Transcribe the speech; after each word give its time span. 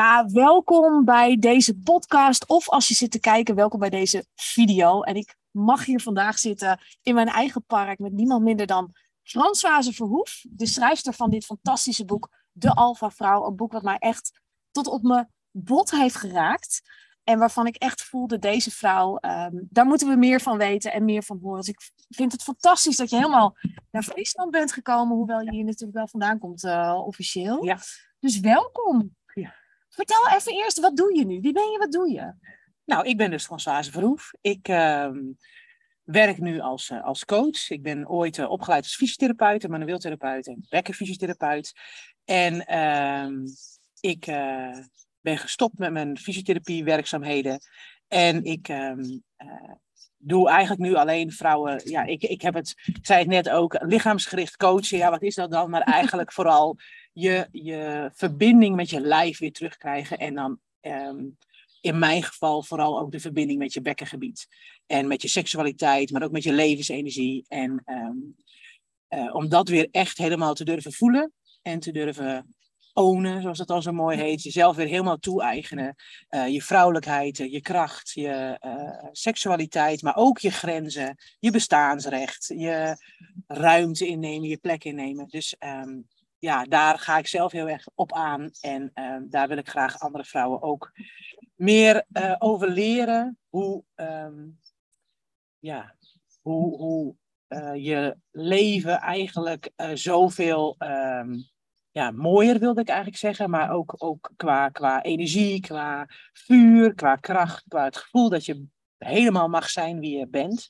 Ja, 0.00 0.26
welkom 0.26 1.04
bij 1.04 1.36
deze 1.38 1.78
podcast. 1.78 2.46
Of 2.46 2.68
als 2.68 2.88
je 2.88 2.94
zit 2.94 3.10
te 3.10 3.20
kijken, 3.20 3.54
welkom 3.54 3.80
bij 3.80 3.90
deze 3.90 4.26
video. 4.34 5.02
En 5.02 5.14
ik 5.14 5.36
mag 5.50 5.84
hier 5.84 6.00
vandaag 6.00 6.38
zitten 6.38 6.80
in 7.02 7.14
mijn 7.14 7.28
eigen 7.28 7.64
park 7.64 7.98
met 7.98 8.12
niemand 8.12 8.42
minder 8.42 8.66
dan 8.66 8.94
Françoise 9.22 9.92
Verhoef, 9.92 10.44
de 10.50 10.66
schrijfster 10.66 11.12
van 11.12 11.30
dit 11.30 11.44
fantastische 11.44 12.04
boek 12.04 12.28
De 12.52 12.74
Alpha 12.74 13.10
Vrouw. 13.10 13.46
Een 13.46 13.56
boek 13.56 13.72
wat 13.72 13.82
mij 13.82 13.96
echt 13.98 14.40
tot 14.70 14.86
op 14.86 15.02
mijn 15.02 15.28
bot 15.50 15.90
heeft 15.90 16.16
geraakt. 16.16 16.80
En 17.24 17.38
waarvan 17.38 17.66
ik 17.66 17.76
echt 17.76 18.02
voelde, 18.02 18.38
deze 18.38 18.70
vrouw, 18.70 19.16
ehm, 19.16 19.56
daar 19.68 19.86
moeten 19.86 20.08
we 20.08 20.16
meer 20.16 20.40
van 20.40 20.58
weten 20.58 20.92
en 20.92 21.04
meer 21.04 21.22
van 21.22 21.38
horen. 21.42 21.58
Dus 21.58 21.68
ik 21.68 21.90
vind 22.08 22.32
het 22.32 22.42
fantastisch 22.42 22.96
dat 22.96 23.10
je 23.10 23.16
helemaal 23.16 23.56
naar 23.90 24.02
Friesland 24.02 24.50
bent 24.50 24.72
gekomen. 24.72 25.16
Hoewel 25.16 25.40
je 25.40 25.50
hier 25.50 25.64
natuurlijk 25.64 25.98
wel 25.98 26.08
vandaan 26.08 26.38
komt 26.38 26.64
uh, 26.64 27.02
officieel. 27.04 27.64
Ja. 27.64 27.78
Dus 28.18 28.40
welkom. 28.40 29.18
Vertel 29.90 30.28
even 30.28 30.52
eerst, 30.52 30.80
wat 30.80 30.96
doe 30.96 31.16
je 31.16 31.24
nu? 31.24 31.40
Wie 31.40 31.52
ben 31.52 31.70
je, 31.70 31.78
wat 31.78 31.92
doe 31.92 32.10
je? 32.12 32.34
Nou, 32.84 33.08
ik 33.08 33.16
ben 33.16 33.30
dus 33.30 33.44
Françoise 33.44 33.90
Verhoef. 33.90 34.30
Ik 34.40 34.68
ehm, 34.68 35.18
werk 36.02 36.38
nu 36.38 36.60
als, 36.60 36.90
eh, 36.90 37.04
als 37.04 37.24
coach. 37.24 37.70
Ik 37.70 37.82
ben 37.82 38.08
ooit 38.08 38.38
eh, 38.38 38.50
opgeleid 38.50 38.82
als 38.82 38.96
fysiotherapeut, 38.96 39.64
en 39.64 39.70
manueeltherapeut 39.70 40.46
en 40.46 40.66
bekkenfysiotherapeut. 40.68 41.72
En 42.24 42.66
ehm, 42.66 43.34
ik 44.00 44.26
eh, 44.26 44.78
ben 45.20 45.38
gestopt 45.38 45.78
met 45.78 45.92
mijn 45.92 46.18
fysiotherapie-werkzaamheden. 46.18 47.60
En 48.08 48.44
ik 48.44 48.68
ehm, 48.68 49.00
eh, 49.36 49.72
doe 50.16 50.48
eigenlijk 50.48 50.80
nu 50.80 50.94
alleen 50.94 51.32
vrouwen. 51.32 51.80
Ja, 51.84 52.04
ik, 52.04 52.22
ik 52.22 52.42
heb 52.42 52.54
het, 52.54 52.74
ik 52.84 53.06
zei 53.06 53.18
het 53.18 53.28
net 53.28 53.50
ook, 53.50 53.76
lichaamsgericht 53.80 54.56
coachen. 54.56 54.98
Ja, 54.98 55.10
wat 55.10 55.22
is 55.22 55.34
dat 55.34 55.50
dan? 55.50 55.70
Maar 55.70 55.80
eigenlijk 55.80 56.32
vooral 56.32 56.76
je, 57.12 57.48
je 57.52 58.10
verbinding 58.14 58.76
met 58.76 58.90
je 58.90 59.00
lijf 59.00 59.38
weer 59.38 59.52
terugkrijgen. 59.52 60.18
En 60.18 60.34
dan 60.34 60.58
ehm, 60.80 61.24
in 61.80 61.98
mijn 61.98 62.22
geval 62.22 62.62
vooral 62.62 63.00
ook 63.00 63.12
de 63.12 63.20
verbinding 63.20 63.58
met 63.58 63.72
je 63.72 63.80
bekkengebied. 63.80 64.46
En 64.86 65.06
met 65.06 65.22
je 65.22 65.28
seksualiteit, 65.28 66.10
maar 66.10 66.22
ook 66.22 66.30
met 66.30 66.42
je 66.42 66.52
levensenergie. 66.52 67.44
En 67.48 67.82
ehm, 67.84 68.16
eh, 69.08 69.34
om 69.34 69.48
dat 69.48 69.68
weer 69.68 69.88
echt 69.90 70.18
helemaal 70.18 70.54
te 70.54 70.64
durven 70.64 70.92
voelen 70.92 71.32
en 71.62 71.80
te 71.80 71.92
durven 71.92 72.54
ownen, 72.92 73.42
zoals 73.42 73.58
dat 73.58 73.66
dan 73.66 73.82
zo 73.82 73.92
mooi 73.92 74.16
heet. 74.16 74.42
Jezelf 74.42 74.76
weer 74.76 74.86
helemaal 74.86 75.18
toe-eigenen. 75.18 75.94
Eh, 76.28 76.48
je 76.48 76.62
vrouwelijkheid, 76.62 77.40
eh, 77.40 77.52
je 77.52 77.60
kracht, 77.60 78.10
je 78.10 78.58
seksualiteit, 79.12 80.02
maar 80.02 80.16
ook 80.16 80.38
je 80.38 80.50
grenzen, 80.50 81.16
je 81.38 81.50
bestaansrecht, 81.50 82.46
je 82.46 82.96
ruimte 83.46 84.06
innemen, 84.06 84.48
je 84.48 84.56
plek 84.56 84.84
innemen. 84.84 85.28
Dus 85.28 85.56
ehm, 85.58 85.98
ja, 86.40 86.64
daar 86.64 86.98
ga 86.98 87.18
ik 87.18 87.26
zelf 87.26 87.52
heel 87.52 87.68
erg 87.68 87.86
op 87.94 88.12
aan. 88.12 88.50
En 88.60 88.90
ehm, 88.94 89.22
daar 89.28 89.48
wil 89.48 89.56
ik 89.56 89.68
graag 89.68 89.98
andere 89.98 90.24
vrouwen 90.24 90.62
ook 90.62 90.92
meer 91.54 92.04
eh, 92.12 92.34
over 92.38 92.70
leren. 92.70 93.38
Hoe, 93.48 93.84
ehm, 93.94 94.48
ja, 95.58 95.94
hoe, 96.42 96.76
hoe 96.76 97.14
eh, 97.46 97.74
je 97.74 98.16
leven 98.30 98.98
eigenlijk 98.98 99.70
eh, 99.76 99.90
zoveel 99.94 100.74
ehm, 100.78 101.38
ja, 101.90 102.10
mooier, 102.10 102.58
wilde 102.58 102.80
ik 102.80 102.88
eigenlijk 102.88 103.18
zeggen. 103.18 103.50
Maar 103.50 103.70
ook, 103.70 103.94
ook 103.98 104.30
qua, 104.36 104.68
qua 104.68 105.02
energie, 105.02 105.60
qua 105.60 106.06
vuur, 106.32 106.94
qua 106.94 107.16
kracht, 107.16 107.64
qua 107.68 107.84
het 107.84 107.96
gevoel 107.96 108.28
dat 108.28 108.44
je 108.44 108.66
helemaal 108.98 109.48
mag 109.48 109.70
zijn 109.70 110.00
wie 110.00 110.18
je 110.18 110.28
bent. 110.28 110.68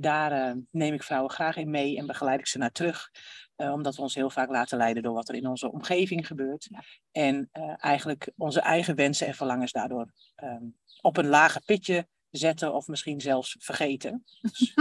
Daar 0.00 0.56
neem 0.70 0.94
ik 0.94 1.02
vrouwen 1.02 1.30
graag 1.30 1.56
in 1.56 1.70
mee 1.70 1.98
en 1.98 2.06
begeleid 2.06 2.40
ik 2.40 2.46
ze 2.46 2.58
naar 2.58 2.70
terug. 2.70 3.10
Eh, 3.56 3.72
omdat 3.72 3.96
we 3.96 4.02
ons 4.02 4.14
heel 4.14 4.30
vaak 4.30 4.48
laten 4.48 4.78
leiden 4.78 5.02
door 5.02 5.14
wat 5.14 5.28
er 5.28 5.34
in 5.34 5.46
onze 5.46 5.72
omgeving 5.72 6.26
gebeurt. 6.26 6.68
En 7.12 7.48
eh, 7.52 7.74
eigenlijk 7.76 8.32
onze 8.36 8.60
eigen 8.60 8.94
wensen 8.94 9.26
en 9.26 9.34
verlangens 9.34 9.72
daardoor 9.72 10.10
ehm, 10.34 10.64
op 11.00 11.16
een 11.16 11.26
lager 11.26 11.62
pitje 11.64 12.06
zetten 12.30 12.74
of 12.74 12.86
misschien 12.86 13.20
zelfs 13.20 13.56
vergeten. 13.58 14.24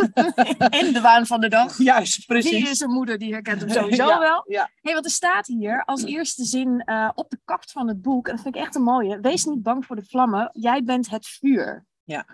En 0.70 0.94
de 0.94 1.00
waan 1.02 1.26
van 1.26 1.42
de 1.42 1.50
dag. 1.50 1.78
Juist, 1.78 2.16
Die 2.16 2.26
precies. 2.26 2.70
is 2.70 2.80
een 2.80 2.90
moeder, 2.90 3.18
die 3.18 3.34
herkent 3.34 3.60
hem 3.60 3.70
sowieso 3.80 4.08
Ja, 4.08 4.20
wel. 4.20 4.44
Ja, 4.48 4.70
hey, 4.82 4.94
want 4.94 5.06
er 5.06 5.12
staat 5.12 5.48
hier 5.48 5.86
als 5.86 6.04
eerste 6.04 6.44
zin 6.44 6.82
eh, 6.82 7.10
op 7.14 7.30
de 7.30 7.40
kaft 7.46 7.72
van 7.72 7.88
het 7.88 8.02
boek, 8.02 8.28
en 8.28 8.34
dat 8.34 8.44
vind 8.44 8.56
ik 8.56 8.62
echt 8.62 8.76
een 8.76 8.84
mooie. 8.84 9.20
Wees 9.20 9.46
niet 9.46 9.64
bang 9.64 9.86
voor 9.86 9.96
de 9.96 10.06
vlammen, 10.06 10.50
jij 10.54 10.84
bent 10.84 11.10
het 11.10 11.28
vuur. 11.28 11.86
Ja. 12.04 12.26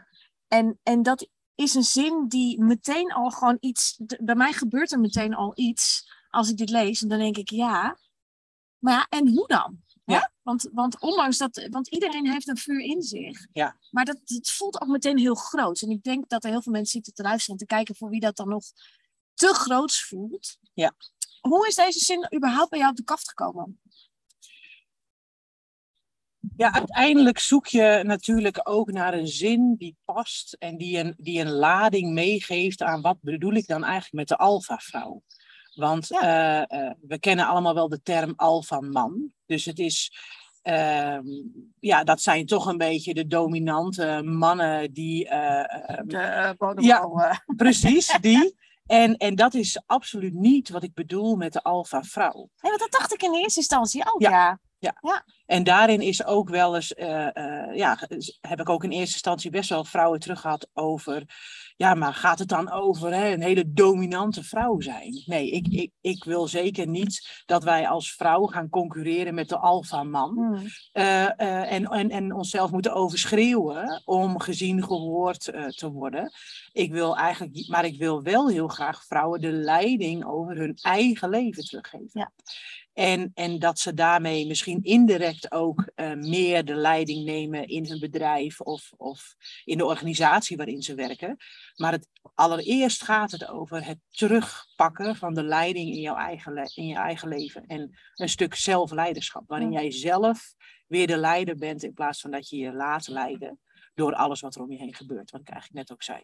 En, 0.48 0.80
en 0.84 1.04
dat 1.04 1.28
is 1.56 1.74
een 1.74 1.84
zin 1.84 2.28
die 2.28 2.64
meteen 2.64 3.12
al 3.14 3.30
gewoon 3.30 3.58
iets, 3.60 4.00
bij 4.20 4.36
mij 4.36 4.52
gebeurt 4.52 4.92
er 4.92 5.00
meteen 5.00 5.34
al 5.34 5.52
iets 5.56 6.10
als 6.32 6.50
ik 6.50 6.58
dit 6.58 6.70
lees. 6.70 7.02
En 7.02 7.08
dan 7.08 7.20
denk 7.20 7.38
ik, 7.38 7.50
ja, 7.50 7.98
maar 8.78 8.94
ja, 8.94 9.08
en 9.10 9.28
hoe 9.28 9.48
dan? 9.48 9.82
Hè? 10.06 10.14
Ja. 10.14 10.32
Want, 10.42 10.70
want 10.74 11.00
ondanks 11.00 11.38
dat, 11.38 11.68
want 11.70 11.88
iedereen 11.88 12.32
heeft 12.32 12.48
een 12.48 12.58
vuur 12.58 12.80
in 12.80 13.02
zich. 13.02 13.48
Ja. 13.52 13.78
Maar 13.92 14.06
dat, 14.06 14.20
het 14.26 14.50
voelt 14.50 14.82
ook 14.82 14.88
meteen 14.88 15.18
heel 15.18 15.36
groot. 15.36 15.82
En 15.82 15.90
ik 15.90 16.04
denk 16.04 16.30
dat 16.30 16.44
er 16.44 16.50
heel 16.50 16.62
veel 16.62 16.72
mensen 16.72 16.92
zitten 16.92 17.14
te 17.14 17.22
luisteren 17.24 17.60
en 17.60 17.68
te 17.68 17.74
kijken 17.74 17.96
voor 17.96 18.10
wie 18.10 18.20
dat 18.20 18.36
dan 18.36 18.50
nog 18.50 18.64
te 19.34 19.54
groots 19.54 20.04
voelt. 20.04 20.58
Ja. 20.74 20.94
Hoe 21.42 21.68
is 21.68 21.76
deze 21.76 22.00
zin 22.00 22.28
überhaupt 22.36 22.70
bij 22.70 22.80
jou 22.80 22.92
op 22.92 22.98
de 22.98 23.04
kaft 23.04 23.30
gekomen? 23.30 23.80
Ja, 26.56 26.74
uiteindelijk 26.74 27.40
zoek 27.40 27.68
je 27.68 28.02
natuurlijk 28.04 28.60
ook 28.64 28.92
naar 28.92 29.14
een 29.14 29.28
zin 29.28 29.76
die 29.76 29.98
past 30.06 30.54
en 30.54 30.78
die 30.78 30.98
een, 30.98 31.14
die 31.18 31.40
een 31.40 31.52
lading 31.52 32.14
meegeeft 32.14 32.82
aan 32.82 33.02
wat 33.02 33.18
bedoel 33.22 33.54
ik 33.54 33.68
dan 33.68 33.84
eigenlijk 33.84 34.14
met 34.14 34.28
de 34.28 34.38
alfa-vrouw. 34.38 35.24
Want 35.76 36.08
Ja. 36.08 36.22
eh, 36.68 36.86
eh, 36.88 36.94
we 37.08 37.20
kennen 37.20 37.48
allemaal 37.48 37.74
wel 37.74 37.90
de 37.90 38.02
term 38.02 38.34
alfa-man. 38.36 39.32
Dus 39.46 39.66
het 39.66 39.80
is, 39.80 40.12
ehm, 40.62 41.26
ja, 41.80 42.04
dat 42.04 42.22
zijn 42.22 42.46
toch 42.46 42.66
een 42.66 42.78
beetje 42.78 43.14
de 43.14 43.28
dominante 43.28 44.22
mannen 44.26 44.94
die, 44.94 45.28
eh, 45.28 45.98
De 46.06 46.36
Ja. 46.82 47.08
precies, 47.56 48.18
die. 48.22 48.56
En, 48.86 49.18
en 49.18 49.36
dat 49.36 49.54
is 49.54 49.82
absoluut 49.86 50.34
niet 50.34 50.70
wat 50.70 50.84
ik 50.84 50.94
bedoel 50.94 51.36
met 51.36 51.54
de 51.54 51.64
alfa-vrouw. 51.64 52.50
Nee, 52.62 52.72
want 52.72 52.80
dat 52.80 52.92
dacht 52.92 53.14
ik 53.14 53.22
in 53.24 53.34
eerste 53.34 53.60
instantie 53.60 54.14
ook, 54.14 54.22
Ja. 54.22 54.60
ja. 54.80 54.96
En 55.52 55.64
daarin 55.64 56.02
is 56.02 56.26
ook 56.26 56.50
wel 56.50 56.76
eens, 56.76 56.94
eh, 56.94 57.36
eh, 57.36 57.76
ja, 57.76 57.98
heb 58.42 58.60
ik 58.60 58.70
ook 58.70 58.84
in 58.84 58.92
eerste 58.92 59.14
instantie 59.14 59.52
best 59.52 59.70
wel 59.70 59.84
vrouwen 59.84 60.20
terug 60.20 60.42
gehad 60.42 60.68
over, 60.74 61.24
ja, 61.82 61.94
maar 61.94 62.14
gaat 62.14 62.40
het 62.40 62.48
dan 62.48 62.72
over 62.72 63.14
hè, 63.14 63.34
een 63.34 63.42
hele 63.42 63.74
dominante 63.74 64.44
vrouw 64.44 64.80
zijn? 64.80 65.24
Nee, 65.26 65.52
ik, 65.52 65.68
ik, 65.68 65.92
ik 66.02 66.24
wil 66.24 66.48
zeker 66.48 66.88
niet 66.88 67.44
dat 67.46 67.64
wij 67.64 67.88
als 67.88 68.14
vrouw 68.14 68.46
gaan 68.46 68.70
concurreren 68.70 69.34
met 69.34 69.50
de 69.50 69.58
alfa-man. 69.58 70.34
Hmm. 70.34 70.66
eh, 70.92 71.72
en, 71.72 71.86
en, 71.86 72.10
en 72.10 72.34
onszelf 72.34 72.72
moeten 72.72 72.94
overschreeuwen 72.94 74.02
om 74.06 74.40
gezien, 74.40 74.84
gehoord 74.84 75.48
eh, 75.48 75.66
te 75.66 75.92
worden. 75.92 76.32
Ik 76.72 76.92
wil 76.92 77.18
eigenlijk, 77.18 77.68
maar 77.68 77.86
ik 77.86 77.98
wil 77.98 78.22
wel 78.22 78.50
heel 78.50 78.68
graag 78.68 79.06
vrouwen 79.06 79.42
de 79.42 79.52
leiding 79.52 80.26
over 80.26 80.58
hun 80.58 80.78
eigen 80.82 81.30
leven 81.30 81.64
teruggeven. 81.64 82.10
Ja. 82.14 82.32
En, 82.94 83.32
en 83.34 83.60
dat 83.60 83.80
ze 83.80 83.94
daarmee 83.94 84.48
misschien 84.48 84.84
indirect 84.84 85.52
ook 85.52 85.92
eh, 85.96 86.14
meer 86.14 86.66
de 86.66 86.76
leiding 86.76 87.26
nemen 87.26 87.68
in 87.68 87.86
hun 87.86 88.00
bedrijf 88.00 88.62
of, 88.62 88.92
of 88.98 89.36
in 89.64 89.78
de 89.78 89.86
organisatie 89.86 90.58
waarin 90.58 90.82
ze 90.82 90.96
werken. 90.96 91.38
Maar 91.76 91.92
het, 91.92 92.08
allereerst 92.36 93.04
gaat 93.04 93.32
het 93.32 93.48
over 93.48 93.86
het 93.86 94.00
terugpakken 94.10 95.16
van 95.16 95.34
de 95.34 95.44
leiding 95.44 95.90
in, 95.90 96.02
jouw 96.02 96.16
eigen 96.16 96.72
in 96.76 96.86
je 96.86 96.96
eigen 96.96 97.28
leven. 97.28 97.66
En 97.66 98.00
een 98.16 98.30
stuk 98.30 98.56
zelfleiderschap, 98.56 99.44
waarin 99.48 99.72
jij 99.72 99.92
zelf 99.92 100.54
weer 100.88 101.08
de 101.08 101.18
leider 101.18 101.56
bent 101.56 101.84
in 101.84 101.94
plaats 101.94 102.22
van 102.22 102.32
dat 102.32 102.50
je 102.50 102.58
je 102.58 102.74
laat 102.74 103.08
leiden 103.08 103.60
door 103.94 104.14
alles 104.14 104.42
wat 104.42 104.56
er 104.56 104.62
om 104.62 104.72
je 104.72 104.78
heen 104.78 104.96
gebeurt, 104.96 105.32
wat 105.32 105.42
ik 105.42 105.50
eigenlijk 105.50 105.88
net 105.88 105.92
ook 105.92 106.04
zei. 106.04 106.22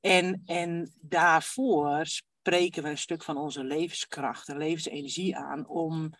En, 0.00 0.42
en 0.46 0.92
daarvoor 1.00 2.06
spreken 2.44 2.82
we 2.82 2.88
een 2.88 2.98
stuk 2.98 3.22
van 3.22 3.36
onze 3.36 3.64
levenskracht 3.64 4.48
en 4.48 4.56
levensenergie 4.56 5.36
aan 5.36 5.66
om 5.66 6.10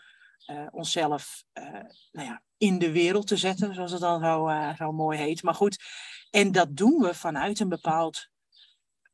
eh, 0.46 0.66
onszelf 0.70 1.44
eh, 1.52 1.64
nou 2.12 2.28
ja, 2.28 2.42
in 2.56 2.78
de 2.78 2.92
wereld 2.92 3.26
te 3.26 3.36
zetten, 3.36 3.74
zoals 3.74 3.92
het 3.92 4.00
dan 4.00 4.20
zo, 4.20 4.48
eh, 4.48 4.76
zo 4.76 4.92
mooi 4.92 5.18
heet. 5.18 5.42
Maar 5.42 5.54
goed, 5.54 5.84
en 6.30 6.52
dat 6.52 6.76
doen 6.76 7.00
we 7.00 7.14
vanuit 7.14 7.60
een 7.60 7.68
bepaald 7.68 8.32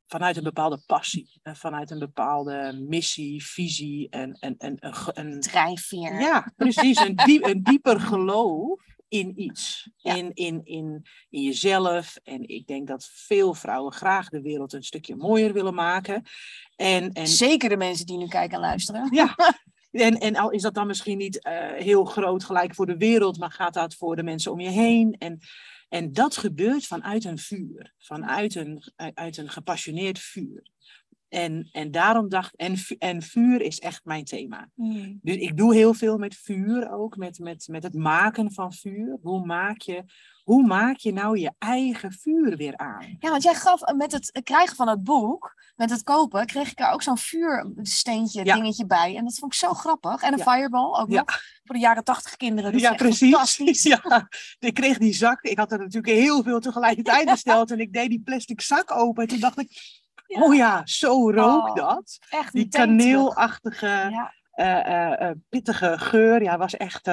vanuit 0.07 0.37
een 0.37 0.43
bepaalde 0.43 0.83
passie, 0.87 1.41
en 1.43 1.57
vanuit 1.57 1.91
een 1.91 1.99
bepaalde 1.99 2.85
missie, 2.89 3.45
visie 3.45 4.09
en 4.09 4.37
een, 4.41 4.55
een, 4.59 4.77
een, 4.81 4.95
een, 5.15 5.41
Drijfveer. 5.41 6.21
ja, 6.21 6.53
precies, 6.57 6.99
een, 6.99 7.17
diep, 7.17 7.45
een 7.45 7.63
dieper 7.63 8.01
geloof 8.01 8.83
in 9.11 9.41
iets. 9.41 9.91
In, 10.03 10.31
in, 10.35 10.61
in, 10.65 11.07
in 11.31 11.43
jezelf. 11.43 12.17
En 12.23 12.49
ik 12.49 12.67
denk 12.67 12.89
dat 12.89 13.11
veel 13.13 13.55
vrouwen 13.55 13.93
graag 13.93 14.29
de 14.29 14.41
wereld 14.41 14.73
een 14.73 14.83
stukje 14.83 15.17
mooier 15.17 15.53
willen 15.53 15.75
maken. 15.75 16.23
En, 16.77 17.13
en, 17.13 17.27
Zeker 17.27 17.69
de 17.69 17.77
mensen 17.77 18.07
die 18.07 18.19
nu 18.19 18.29
kijken 18.29 18.55
en 18.55 18.61
luisteren. 18.61 19.09
ja. 19.15 19.35
En, 19.91 20.19
en 20.19 20.37
al 20.37 20.51
is 20.51 20.63
dat 20.63 20.75
dan 20.75 20.87
misschien 20.87 21.19
niet 21.19 21.43
eh, 21.43 21.73
heel 21.73 22.05
groot 22.05 22.45
gelijk 22.45 22.75
voor 22.75 22.87
de 22.87 22.97
wereld, 22.97 23.39
maar 23.39 23.51
gaat 23.51 23.75
dat 23.75 23.95
voor 23.95 24.17
de 24.17 24.23
mensen 24.23 24.53
om 24.53 24.61
je 24.61 24.69
heen. 24.69 25.17
En, 25.19 25.41
en 25.89 26.13
dat 26.13 26.37
gebeurt 26.37 26.87
vanuit 26.87 27.25
een 27.25 27.39
vuur, 27.39 27.95
vanuit 27.99 28.55
een, 28.55 28.83
uit 29.15 29.37
een 29.37 29.49
gepassioneerd 29.49 30.19
vuur. 30.19 30.71
En, 31.31 31.69
en 31.73 31.91
daarom 31.91 32.29
dacht 32.29 32.57
en, 32.57 32.75
en 32.99 33.23
vuur 33.23 33.61
is 33.61 33.79
echt 33.79 34.05
mijn 34.05 34.25
thema. 34.25 34.69
Hmm. 34.75 35.19
Dus 35.23 35.37
ik 35.37 35.57
doe 35.57 35.75
heel 35.75 35.95
veel 35.95 36.19
met 36.19 36.35
vuur 36.37 36.93
ook, 36.93 37.17
met, 37.17 37.39
met, 37.39 37.69
met 37.71 37.83
het 37.83 37.95
maken 37.95 38.53
van 38.53 38.73
vuur. 38.73 39.19
Hoe 39.23 39.47
maak, 39.47 39.81
je, 39.81 40.05
hoe 40.45 40.67
maak 40.67 40.97
je 40.97 41.13
nou 41.13 41.39
je 41.39 41.53
eigen 41.59 42.13
vuur 42.13 42.57
weer 42.57 42.77
aan? 42.77 43.17
Ja, 43.19 43.31
want 43.31 43.43
jij 43.43 43.55
gaf 43.55 43.81
met 43.97 44.13
het 44.13 44.41
krijgen 44.45 44.77
van 44.77 44.89
het 44.89 45.05
boek, 45.05 45.55
met 45.77 45.91
het 45.91 46.03
kopen, 46.03 46.47
kreeg 46.47 46.71
ik 46.71 46.81
er 46.81 46.91
ook 46.91 47.03
zo'n 47.03 47.19
vuursteentje 47.19 48.45
Ja. 48.45 48.55
dingetje 48.55 48.87
bij. 48.87 49.17
En 49.17 49.25
dat 49.25 49.39
vond 49.39 49.53
ik 49.53 49.59
zo 49.59 49.73
grappig. 49.73 50.23
En 50.23 50.33
een 50.33 50.39
Ja. 50.39 50.53
fireball 50.53 51.01
ook 51.01 51.11
Ja. 51.11 51.19
nog. 51.19 51.41
Voor 51.65 51.75
de 51.75 51.81
jaren 51.81 52.05
tachtig 52.05 52.37
kinderen. 52.37 52.79
Ja, 52.79 52.95
precies. 52.95 53.31
fantastisch. 53.31 53.83
Ja, 53.91 54.29
ik 54.59 54.75
kreeg 54.75 54.99
die 54.99 55.13
zak. 55.15 55.43
Ik 55.43 55.59
had 55.59 55.73
er 55.73 55.79
natuurlijk 55.79 56.13
heel 56.15 56.43
veel 56.43 56.61
tegelijkertijd 56.61 57.25
besteld. 57.31 57.71
En 57.71 57.81
ik 57.81 57.93
deed 57.93 58.09
die 58.09 58.21
plastic 58.21 58.61
zak 58.61 58.91
open. 58.91 59.23
En 59.23 59.29
toen 59.29 59.41
dacht 59.41 59.59
ik, 59.59 60.00
Ja. 60.35 60.41
oh 60.43 60.55
ja, 60.55 60.81
zo 60.85 61.31
rook 61.31 61.69
Oh, 61.69 61.75
dat. 61.75 62.19
Echt 62.31 62.53
Die 62.53 62.69
kaneelachtige, 62.69 63.87
Ja, 63.87 64.35
eh, 64.51 64.87
eh, 64.87 65.29
eh, 65.29 65.37
pittige 65.49 65.99
geur. 65.99 66.43
Ja, 66.43 66.59
was 66.59 66.77
echt... 66.77 67.05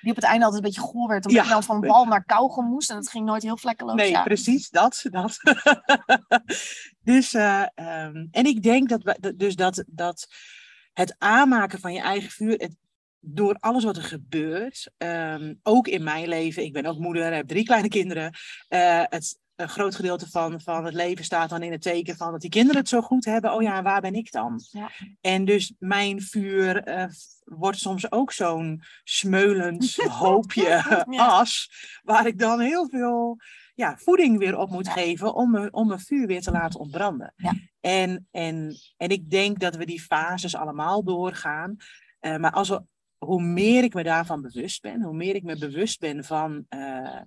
die 0.00 0.10
op 0.10 0.16
het 0.16 0.24
einde 0.24 0.44
altijd 0.44 0.54
een 0.64 0.70
beetje 0.70 0.80
goor 0.88 1.08
werd. 1.08 1.26
Omdat 1.26 1.42
Ja. 1.42 1.48
je 1.48 1.54
dan 1.54 1.62
van 1.62 1.80
bal 1.90 2.04
naar 2.04 2.24
kauwgom 2.24 2.66
moest. 2.66 2.90
En 2.90 2.96
dat 2.96 3.08
ging 3.08 3.24
nooit 3.26 3.42
heel 3.42 3.56
vlekkeloos. 3.56 3.94
Nee, 3.94 4.10
ja. 4.10 4.22
precies, 4.22 4.70
dat. 4.70 5.04
dat. 5.10 5.36
dus, 7.02 7.34
eh, 7.34 7.62
ehm, 7.74 8.26
en 8.30 8.44
ik 8.46 8.62
denk 8.62 8.88
dat, 8.88 9.02
we- 9.02 9.36
dus 9.36 9.56
dat, 9.56 9.84
dat 9.86 10.26
het 10.92 11.14
aanmaken 11.18 11.80
van 11.80 11.92
je 11.92 12.00
eigen 12.00 12.30
vuur, 12.30 12.52
het, 12.58 12.76
door 13.20 13.56
alles 13.60 13.84
wat 13.84 13.96
er 13.96 14.02
gebeurt, 14.02 14.90
ehm, 14.96 15.54
ook 15.62 15.88
in 15.88 16.02
mijn 16.02 16.28
leven, 16.28 16.64
ik 16.64 16.72
ben 16.72 16.86
ook 16.86 16.98
moeder, 16.98 17.34
heb 17.34 17.48
drie 17.48 17.64
kleine 17.64 17.88
kinderen, 17.88 18.34
het, 19.08 19.38
een 19.56 19.68
groot 19.68 19.94
gedeelte 19.94 20.30
van, 20.30 20.60
van 20.60 20.84
het 20.84 20.94
leven 20.94 21.24
staat 21.24 21.48
dan 21.50 21.62
in 21.62 21.72
het 21.72 21.82
teken 21.82 22.16
van 22.16 22.32
dat 22.32 22.40
die 22.40 22.50
kinderen 22.50 22.80
het 22.80 22.88
zo 22.88 23.00
goed 23.00 23.24
hebben. 23.24 23.52
Oh 23.52 23.62
ja, 23.62 23.82
waar 23.82 24.00
ben 24.00 24.14
ik 24.14 24.32
dan? 24.32 24.60
Ja. 24.70 24.90
En 25.20 25.44
dus 25.44 25.74
mijn 25.78 26.22
vuur 26.22 26.82
eh, 26.82 27.04
wordt 27.44 27.78
soms 27.78 28.10
ook 28.12 28.32
zo'n 28.32 28.82
smeulend 29.04 29.94
hoopje 30.24 31.04
Ja. 31.10 31.26
as, 31.26 31.70
waar 32.02 32.26
ik 32.26 32.38
dan 32.38 32.60
heel 32.60 32.88
veel 32.88 33.36
ja, 33.74 33.96
voeding 33.96 34.38
weer 34.38 34.58
op 34.58 34.70
moet 34.70 34.86
Ja. 34.86 34.92
geven 34.92 35.34
om, 35.34 35.50
me, 35.50 35.70
om 35.70 35.86
mijn 35.86 36.00
vuur 36.00 36.26
weer 36.26 36.40
te 36.42 36.50
laten 36.50 36.80
ontbranden. 36.80 37.32
Ja. 37.36 37.52
En, 37.80 38.28
en, 38.30 38.76
en 38.96 39.08
ik 39.10 39.30
denk 39.30 39.58
dat 39.60 39.76
we 39.76 39.86
die 39.86 40.00
fases 40.02 40.54
allemaal 40.56 41.04
doorgaan. 41.04 41.76
Eh, 42.20 42.36
maar 42.36 42.52
als 42.52 42.68
we, 42.68 42.82
hoe 43.18 43.42
meer 43.42 43.82
ik 43.84 43.94
me 43.94 44.02
daarvan 44.02 44.42
bewust 44.42 44.82
ben, 44.82 45.02
hoe 45.02 45.16
meer 45.16 45.34
ik 45.34 45.42
me 45.42 45.58
bewust 45.58 46.00
ben 46.00 46.24
van. 46.24 46.64
eh, 46.68 47.20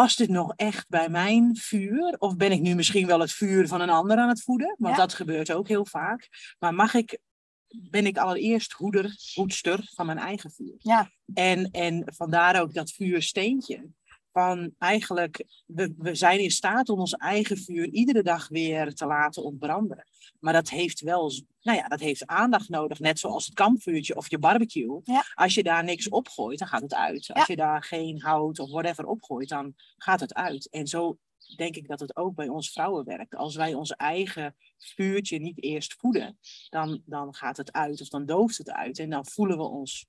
Past 0.00 0.18
dit 0.18 0.28
nog 0.28 0.52
echt 0.56 0.88
bij 0.88 1.08
mijn 1.08 1.56
vuur? 1.56 2.16
Of 2.18 2.36
ben 2.36 2.52
ik 2.52 2.60
nu 2.60 2.74
misschien 2.74 3.06
wel 3.06 3.20
het 3.20 3.32
vuur 3.32 3.68
van 3.68 3.80
een 3.80 3.90
ander 3.90 4.16
aan 4.16 4.28
het 4.28 4.42
voeden? 4.42 4.74
Want 4.78 4.96
Ja. 4.96 5.00
dat 5.00 5.14
gebeurt 5.14 5.52
ook 5.52 5.68
heel 5.68 5.86
vaak. 5.86 6.28
Maar 6.58 6.74
mag 6.74 6.94
ik, 6.94 7.18
ben 7.68 8.06
ik 8.06 8.18
allereerst 8.18 8.72
hoeder, 8.72 9.16
hoedster 9.34 9.90
van 9.94 10.06
mijn 10.06 10.18
eigen 10.18 10.50
vuur? 10.50 10.74
Ja. 10.78 11.10
En, 11.34 11.70
en 11.70 12.02
vandaar 12.16 12.60
ook 12.60 12.74
dat 12.74 12.90
vuursteentje. 12.90 13.90
Van 14.32 14.74
eigenlijk, 14.78 15.44
we, 15.66 15.94
we 15.98 16.14
zijn 16.14 16.40
in 16.40 16.50
staat 16.50 16.88
om 16.88 16.98
ons 16.98 17.12
eigen 17.12 17.58
vuur 17.58 17.88
iedere 17.88 18.22
dag 18.22 18.48
weer 18.48 18.94
te 18.94 19.06
laten 19.06 19.42
ontbranden. 19.42 20.04
Maar 20.40 20.52
dat 20.52 20.68
heeft 20.68 21.00
wel, 21.00 21.32
nou 21.62 21.78
ja, 21.78 21.88
dat 21.88 22.00
heeft 22.00 22.26
aandacht 22.26 22.68
nodig. 22.68 22.98
Net 22.98 23.18
zoals 23.18 23.46
het 23.46 23.54
kampvuurtje 23.54 24.16
of 24.16 24.30
je 24.30 24.38
barbecue. 24.38 25.00
Ja. 25.04 25.24
Als 25.34 25.54
je 25.54 25.62
daar 25.62 25.84
niks 25.84 26.08
op 26.08 26.28
gooit, 26.28 26.58
dan 26.58 26.68
gaat 26.68 26.82
het 26.82 26.94
uit. 26.94 27.30
Als 27.32 27.46
je 27.46 27.56
daar 27.56 27.82
geen 27.82 28.20
hout 28.20 28.58
of 28.58 28.70
whatever 28.70 29.06
opgooit, 29.06 29.48
dan 29.48 29.74
gaat 29.96 30.20
het 30.20 30.34
uit. 30.34 30.68
En 30.70 30.86
zo 30.86 31.18
denk 31.56 31.76
ik 31.76 31.88
dat 31.88 32.00
het 32.00 32.16
ook 32.16 32.34
bij 32.34 32.48
ons 32.48 32.72
vrouwen 32.72 33.04
werkt. 33.04 33.34
Als 33.34 33.56
wij 33.56 33.74
ons 33.74 33.90
eigen 33.90 34.56
vuurtje 34.78 35.38
niet 35.38 35.62
eerst 35.62 35.94
voeden, 35.98 36.38
dan, 36.68 37.02
dan 37.04 37.34
gaat 37.34 37.56
het 37.56 37.72
uit 37.72 38.00
of 38.00 38.08
dan 38.08 38.26
dooft 38.26 38.58
het 38.58 38.70
uit. 38.70 38.98
En 38.98 39.10
dan 39.10 39.26
voelen 39.26 39.56
we 39.56 39.64
ons 39.64 40.06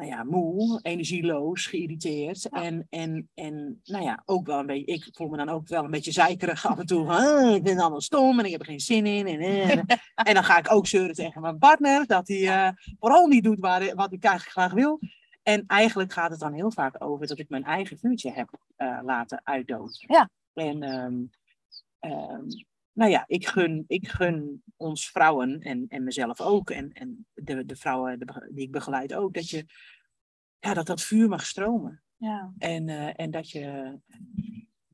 nou 0.00 0.12
ja, 0.12 0.24
moe, 0.24 0.80
energieloos, 0.82 1.66
geïrriteerd. 1.66 2.46
Ja. 2.50 2.62
En, 2.62 2.86
en, 2.90 3.30
en 3.34 3.80
nou 3.84 4.04
ja, 4.04 4.22
ook 4.24 4.46
wel 4.46 4.58
een 4.58 4.66
beetje, 4.66 4.92
ik 4.92 5.08
voel 5.12 5.28
me 5.28 5.36
dan 5.36 5.48
ook 5.48 5.68
wel 5.68 5.84
een 5.84 5.90
beetje 5.90 6.12
zeikerig 6.12 6.66
af 6.66 6.78
en 6.78 6.86
toe. 6.86 7.08
"Ah, 7.08 7.54
ik 7.54 7.66
het 7.66 7.78
allemaal 7.78 8.00
stom 8.00 8.38
en 8.38 8.44
ik 8.44 8.50
heb 8.50 8.60
er 8.60 8.66
geen 8.66 8.80
zin 8.80 9.06
in. 9.06 9.26
En, 9.26 9.40
eh, 9.40 9.70
en, 9.70 9.86
en 10.28 10.34
dan 10.34 10.44
ga 10.44 10.58
ik 10.58 10.72
ook 10.72 10.86
zeuren 10.86 11.14
tegen 11.14 11.40
mijn 11.40 11.58
partner 11.58 12.06
dat 12.06 12.28
hij 12.28 12.48
eh, 12.48 12.72
vooral 12.98 13.26
niet 13.26 13.44
doet 13.44 13.60
waar, 13.60 13.94
wat 13.94 14.12
ik 14.12 14.24
eigenlijk 14.24 14.56
graag 14.56 14.72
wil. 14.72 15.00
En 15.42 15.64
eigenlijk 15.66 16.12
gaat 16.12 16.30
het 16.30 16.40
dan 16.40 16.52
heel 16.52 16.70
vaak 16.70 17.04
over 17.04 17.26
dat 17.26 17.38
ik 17.38 17.48
mijn 17.48 17.64
eigen 17.64 17.98
vuurtje 17.98 18.30
heb 18.30 18.48
eh, 18.76 18.98
laten 19.02 19.40
uitdoven. 19.44 20.04
Ja. 20.06 20.30
En 20.52 20.82
ehm, 20.82 21.22
ehm, 21.98 22.44
nou 22.92 23.10
ja, 23.10 23.24
ik 23.26 23.46
gun, 23.46 23.84
ik 23.86 24.08
gun 24.08 24.62
ons 24.76 25.10
vrouwen 25.10 25.60
en, 25.60 25.84
en 25.88 26.04
mezelf 26.04 26.40
ook. 26.40 26.70
En, 26.70 26.92
en 26.92 27.26
de, 27.34 27.64
de 27.64 27.76
vrouwen 27.76 28.18
die 28.50 28.64
ik 28.64 28.70
begeleid 28.70 29.14
ook. 29.14 29.34
Dat 29.34 29.48
je 29.48 29.64
ja, 30.58 30.74
dat, 30.74 30.86
dat 30.86 31.02
vuur 31.02 31.28
mag 31.28 31.46
stromen. 31.46 32.02
Ja. 32.16 32.52
En, 32.58 32.88
eh, 32.88 33.10
en 33.16 33.30
dat 33.30 33.50
je 33.50 33.98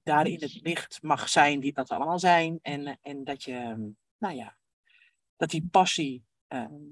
daar 0.03 0.27
in 0.27 0.41
het 0.41 0.61
licht 0.63 1.03
mag 1.03 1.29
zijn 1.29 1.61
die 1.61 1.73
dat 1.73 1.91
allemaal 1.91 2.19
zijn. 2.19 2.59
En, 2.63 2.99
en 3.03 3.25
dat 3.25 3.43
je, 3.43 3.93
nou 4.19 4.35
ja, 4.35 4.57
dat 5.37 5.51
die 5.51 5.69
passie 5.71 6.25
ehm, 6.47 6.83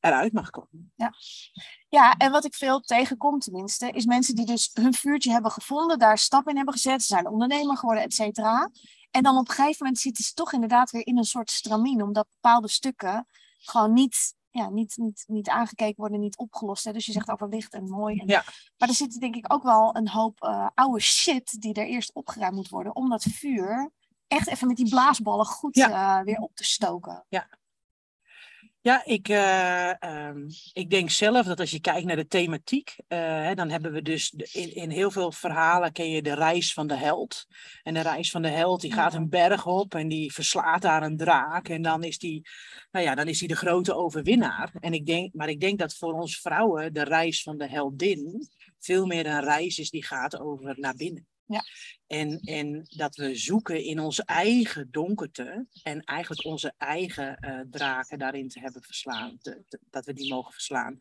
eruit 0.00 0.32
mag 0.32 0.50
komen. 0.50 0.92
Ja, 1.88 2.16
en 2.16 2.30
wat 2.30 2.44
ik 2.44 2.54
veel 2.54 2.80
tegenkom 2.80 3.38
tenminste, 3.38 3.90
is 3.90 4.04
mensen 4.04 4.34
die 4.34 4.46
dus 4.46 4.70
hun 4.72 4.94
vuurtje 4.94 5.32
hebben 5.32 5.50
gevonden, 5.50 5.98
daar 5.98 6.18
stap 6.18 6.48
in 6.48 6.56
hebben 6.56 6.74
gezet, 6.74 7.02
ze 7.02 7.06
zijn 7.06 7.28
ondernemer 7.28 7.76
geworden, 7.76 8.04
et 8.04 8.14
cetera. 8.14 8.70
En 9.12 9.22
dan 9.22 9.36
op 9.36 9.48
een 9.48 9.54
gegeven 9.54 9.76
moment 9.78 9.98
zitten 9.98 10.24
ze 10.24 10.32
toch 10.34 10.52
inderdaad 10.52 10.90
weer 10.90 11.06
in 11.06 11.18
een 11.18 11.24
soort 11.24 11.50
stramien, 11.50 12.02
omdat 12.02 12.26
bepaalde 12.30 12.68
stukken 12.68 13.26
gewoon 13.58 13.92
niet, 13.92 14.34
ja, 14.50 14.68
niet, 14.68 14.96
niet, 14.96 15.24
niet 15.26 15.48
aangekeken 15.48 15.96
worden, 15.96 16.20
niet 16.20 16.36
opgelost. 16.36 16.84
Hè? 16.84 16.92
Dus 16.92 17.06
je 17.06 17.12
zegt 17.12 17.30
over 17.30 17.48
licht 17.48 17.72
en 17.72 17.88
mooi. 17.88 18.18
En, 18.18 18.26
Ja. 18.26 18.44
Maar 18.78 18.88
er 18.88 18.94
zit 18.94 19.20
denk 19.20 19.36
ik 19.36 19.52
ook 19.52 19.62
wel 19.62 19.96
een 19.96 20.08
hoop 20.08 20.42
eh, 20.42 20.68
oude 20.74 21.00
shit 21.00 21.60
die 21.60 21.74
er 21.74 21.86
eerst 21.86 22.12
opgeruimd 22.14 22.54
moet 22.54 22.68
worden, 22.68 22.96
om 22.96 23.08
dat 23.08 23.22
vuur 23.22 23.90
echt 24.28 24.48
even 24.48 24.66
met 24.68 24.76
die 24.76 24.88
blaasballen 24.88 25.46
goed 25.46 25.76
Ja. 25.76 26.18
eh, 26.18 26.24
weer 26.24 26.38
op 26.38 26.54
te 26.54 26.64
stoken. 26.64 27.24
Ja, 27.28 27.48
ik, 29.04 29.28
eh, 29.28 30.02
ehm, 30.02 30.48
ik 30.72 30.90
denk 30.90 31.10
zelf 31.10 31.46
dat 31.46 31.60
als 31.60 31.70
je 31.70 31.80
kijkt 31.80 32.06
naar 32.06 32.16
de 32.16 32.26
thematiek, 32.26 32.96
eh, 33.08 33.18
hè, 33.18 33.54
dan 33.54 33.70
hebben 33.70 33.92
we 33.92 34.02
dus 34.02 34.30
in, 34.30 34.74
in 34.74 34.90
heel 34.90 35.10
veel 35.10 35.32
verhalen 35.32 35.92
ken 35.92 36.10
je 36.10 36.22
de 36.22 36.34
reis 36.34 36.72
van 36.72 36.86
de 36.86 36.96
held. 36.96 37.46
En 37.82 37.94
de 37.94 38.00
reis 38.00 38.30
van 38.30 38.42
de 38.42 38.48
held 38.48 38.80
die 38.80 38.92
gaat 38.92 39.12
Ja. 39.12 39.18
een 39.18 39.28
berg 39.28 39.66
op 39.66 39.94
en 39.94 40.08
die 40.08 40.32
verslaat 40.32 40.82
daar 40.82 41.02
een 41.02 41.16
draak. 41.16 41.68
En 41.68 41.82
dan 41.82 42.04
is 42.04 42.18
die, 42.18 42.48
nou 42.90 43.04
ja, 43.04 43.14
dan 43.14 43.28
is 43.28 43.38
die 43.38 43.48
de 43.48 43.56
grote 43.56 43.94
overwinnaar. 43.94 44.72
En 44.80 44.92
ik 44.92 45.06
denk, 45.06 45.34
maar 45.34 45.48
ik 45.48 45.60
denk 45.60 45.78
dat 45.78 45.96
voor 45.96 46.12
ons 46.12 46.40
vrouwen 46.40 46.92
de 46.92 47.04
reis 47.04 47.42
van 47.42 47.58
de 47.58 47.68
heldin 47.68 48.48
veel 48.78 49.06
meer 49.06 49.26
een 49.26 49.44
reis 49.44 49.78
is 49.78 49.90
die 49.90 50.04
gaat 50.04 50.40
over 50.40 50.74
naar 50.78 50.94
binnen. 50.94 51.26
Ja. 51.46 51.64
En, 52.12 52.40
en 52.40 52.86
dat 52.88 53.16
we 53.16 53.34
zoeken 53.34 53.84
in 53.84 54.00
onze 54.00 54.24
eigen 54.24 54.88
donkerte 54.90 55.66
en 55.82 56.00
eigenlijk 56.04 56.44
onze 56.44 56.72
eigen 56.78 57.36
eh, 57.38 57.60
draken 57.70 58.18
daarin 58.18 58.48
te 58.48 58.60
hebben 58.60 58.82
verslaan, 58.82 59.38
te- 59.42 59.62
te- 59.68 59.80
dat 59.90 60.04
we 60.04 60.12
die 60.12 60.32
mogen 60.32 60.52
verslaan, 60.52 60.98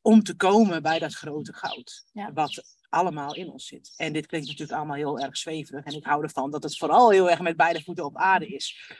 om 0.00 0.22
te 0.22 0.34
komen 0.34 0.82
bij 0.82 0.98
dat 0.98 1.14
grote 1.14 1.52
goud, 1.52 2.04
Ja. 2.12 2.32
wat 2.32 2.62
allemaal 2.88 3.34
in 3.34 3.50
ons 3.50 3.66
zit. 3.66 3.94
En 3.96 4.12
dit 4.12 4.26
klinkt 4.26 4.46
natuurlijk 4.46 4.78
allemaal 4.78 4.96
heel 4.96 5.18
erg 5.20 5.36
zweverig 5.36 5.84
en 5.84 5.94
ik 5.94 6.04
hou 6.04 6.22
ervan 6.22 6.50
dat 6.50 6.62
het 6.62 6.76
vooral 6.78 7.10
heel 7.10 7.30
erg 7.30 7.40
met 7.40 7.56
beide 7.56 7.82
voeten 7.82 8.04
op 8.04 8.16
aarde 8.16 8.46
is. 8.46 8.92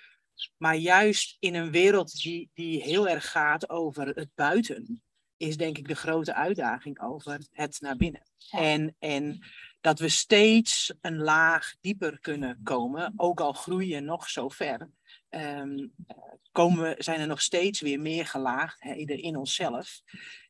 Maar 0.57 0.77
juist 0.77 1.37
in 1.39 1.55
een 1.55 1.71
wereld 1.71 2.23
die, 2.23 2.51
die 2.55 2.83
heel 2.83 3.09
erg 3.09 3.31
gaat 3.31 3.69
over 3.69 4.07
het 4.07 4.31
buiten, 4.35 5.03
is 5.37 5.57
denk 5.57 5.79
ik 5.79 5.89
de 5.89 5.95
grote 5.95 6.35
uitdaging 6.35 7.01
over 7.01 7.41
het 7.51 7.81
naar 7.81 7.97
binnen. 7.97 8.23
Ja. 8.37 8.59
En, 8.59 8.97
en 8.99 9.45
dat 9.81 9.99
we 9.99 10.09
steeds 10.09 10.95
een 11.01 11.19
laag 11.19 11.75
dieper 11.81 12.21
kunnen 12.21 12.61
komen, 12.63 13.13
ook 13.17 13.41
al 13.41 13.53
groeien 13.53 14.05
nog 14.05 14.29
zo 14.29 14.49
ver. 14.49 14.91
ehm, 15.29 15.79
eh, 16.07 16.17
komen 16.53 16.83
we, 16.83 16.95
zijn 16.99 17.21
er 17.21 17.27
nog 17.27 17.43
steeds 17.43 17.81
weer 17.81 18.01
meer 18.01 18.27
gelaagdheden 18.27 19.19
in 19.19 19.37
onszelf, 19.37 20.01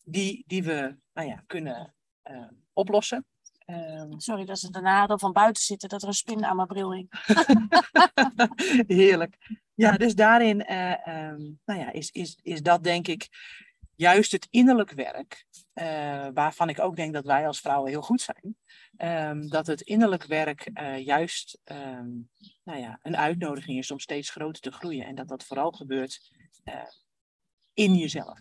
die, 0.05 0.45
die 0.47 0.63
we 0.63 0.97
nou 1.13 1.29
ja, 1.29 1.43
kunnen 1.47 1.95
eh, 2.23 2.49
oplossen. 2.73 3.27
Ehm, 3.65 4.19
Sorry, 4.19 4.45
dat 4.45 4.57
is 4.57 4.63
de 4.63 4.81
nadeel 4.81 5.19
van 5.19 5.33
buiten 5.33 5.63
zitten, 5.63 5.89
dat 5.89 6.03
er 6.03 6.09
een 6.09 6.15
spin 6.15 6.45
aan 6.45 6.57
mijn 6.57 6.69
bril 6.69 6.93
hing. 6.93 7.09
Heerlijk. 8.87 9.37
Ja, 9.75 9.97
dus 9.97 10.15
daarin 10.15 10.65
eh, 10.65 11.07
ehm, 11.07 11.41
nou 11.65 11.81
ja, 11.81 11.93
is, 11.93 12.11
is, 12.11 12.39
is 12.43 12.63
dat 12.63 12.83
denk 12.83 13.09
ik 13.09 13.29
juist 14.01 14.33
het 14.33 14.47
innerlijk 14.51 14.91
werk, 14.91 15.47
eh, 15.73 16.29
waarvan 16.35 16.69
ik 16.69 16.81
ook 16.81 16.97
denk 16.97 17.13
dat 17.13 17.25
wij 17.25 17.47
als 17.47 17.61
vrouwen 17.61 17.91
heel 17.91 18.03
goed 18.03 18.21
zijn, 18.21 18.57
ehm, 18.97 19.49
dat 19.49 19.67
het 19.67 19.81
innerlijk 19.81 20.25
werk 20.25 20.71
eh, 20.73 21.05
juist 21.05 21.61
ehm, 21.65 22.09
nou 22.65 22.79
ja, 22.81 22.99
een 23.03 23.17
uitnodiging 23.17 23.79
is 23.79 23.91
om 23.91 23.99
steeds 23.99 24.31
groter 24.31 24.63
te 24.63 24.73
groeien. 24.73 25.07
En 25.07 25.15
dat 25.15 25.29
dat 25.29 25.45
vooral 25.45 25.71
gebeurt 25.71 26.31
eh, 26.65 26.83
in 27.75 27.95
jezelf. 27.95 28.39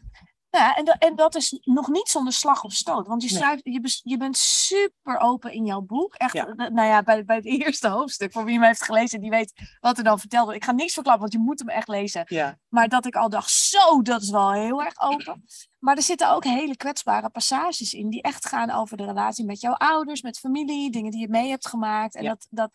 Ja, 0.52 0.76
en, 0.76 0.86
en 0.86 1.16
dat 1.16 1.36
is 1.36 1.60
nog 1.64 1.88
niet 1.88 2.08
zonder 2.08 2.34
slag 2.34 2.64
of 2.64 2.74
stoot. 2.74 3.08
Want 3.08 3.24
je, 3.24 3.30
schrijft, 3.30 3.62
je, 3.64 4.00
je 4.04 4.18
bent 4.18 4.38
super 4.38 5.20
open 5.20 5.54
in 5.54 5.66
jouw 5.66 5.82
boek. 5.82 6.14
Echt, 6.14 6.34
nou 6.56 6.82
ja, 6.82 7.04
bij, 7.04 7.26
bij 7.26 7.36
het 7.36 7.46
eerste 7.66 7.88
hoofdstuk. 7.88 8.32
Voor 8.32 8.46
wie 8.46 8.54
hem 8.54 8.64
heeft 8.64 8.84
gelezen, 8.84 9.22
die 9.22 9.30
weet 9.30 9.54
wat 9.80 9.98
er 9.98 10.04
dan 10.04 10.20
verteld 10.20 10.44
wordt. 10.44 10.60
Ik 10.60 10.66
ga 10.66 10.72
niks 10.72 10.94
verklappen, 10.94 11.22
want 11.22 11.34
je 11.34 11.40
moet 11.40 11.60
hem 11.60 11.70
echt 11.70 11.88
lezen. 11.88 12.24
Ja. 12.26 12.58
Maar 12.68 12.88
dat 12.88 13.06
ik 13.06 13.16
al 13.16 13.30
dacht, 13.30 13.52
zo, 13.52 14.02
dat 14.02 14.22
is 14.22 14.30
wel 14.30 14.52
heel 14.52 14.84
erg 14.84 15.02
open. 15.02 15.44
Maar 15.80 15.96
er 15.96 16.04
zitten 16.04 16.32
ook 16.32 16.44
hele 16.44 16.78
kwetsbare 16.78 17.30
passages 17.30 17.94
in. 17.94 18.10
Die 18.10 18.22
echt 18.22 18.48
gaan 18.48 18.72
over 18.72 18.98
de 18.98 19.06
relatie 19.06 19.46
met 19.46 19.62
jouw 19.62 19.74
ouders, 19.74 20.22
met 20.22 20.40
familie. 20.40 20.92
Dingen 20.92 21.12
die 21.12 21.22
je 21.22 21.30
mee 21.30 21.50
hebt 21.50 21.68
gemaakt. 21.68 22.16
En 22.16 22.24
dat, 22.24 22.48
dat, 22.50 22.72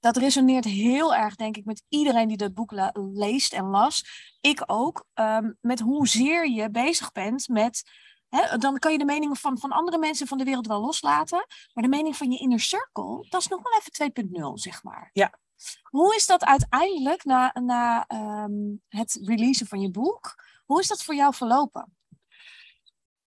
dat 0.00 0.16
resoneert 0.16 0.64
heel 0.64 1.14
erg, 1.14 1.34
denk 1.34 1.56
ik, 1.56 1.64
met 1.64 1.82
iedereen 1.88 2.28
die 2.28 2.36
dat 2.36 2.54
boek 2.54 2.72
leest 3.12 3.52
en 3.52 3.64
las. 3.64 4.04
Ik 4.40 4.62
ook. 4.66 5.04
Um, 5.14 5.56
met 5.60 5.80
hoezeer 5.80 6.48
je 6.50 6.70
bezig 6.70 7.12
bent 7.12 7.48
met. 7.48 7.82
Hè, 8.28 8.58
dan 8.58 8.78
kan 8.78 8.92
je 8.92 8.98
de 8.98 9.04
meningen 9.04 9.36
van, 9.36 9.58
van 9.58 9.70
andere 9.70 9.98
mensen 9.98 10.26
van 10.26 10.38
de 10.38 10.44
wereld 10.44 10.66
wel 10.66 10.80
loslaten. 10.80 11.46
Maar 11.72 11.84
de 11.84 11.90
mening 11.90 12.16
van 12.16 12.30
je 12.30 12.38
inner 12.38 12.60
circle, 12.60 13.26
dat 13.28 13.40
is 13.40 13.48
nog 13.48 13.60
wel 13.62 13.80
even 14.12 14.26
2.0, 14.28 14.52
zeg 14.54 14.82
maar. 14.82 15.10
Ja. 15.12 15.38
Hoe 15.82 16.14
is 16.14 16.26
dat 16.26 16.44
uiteindelijk 16.44 17.24
na, 17.24 17.50
na 17.54 18.06
um, 18.44 18.82
het 18.88 19.18
releasen 19.22 19.66
van 19.66 19.80
je 19.80 19.90
boek? 19.90 20.34
Hoe 20.64 20.80
is 20.80 20.88
dat 20.88 21.02
voor 21.02 21.14
jou 21.14 21.34
verlopen? 21.34 21.96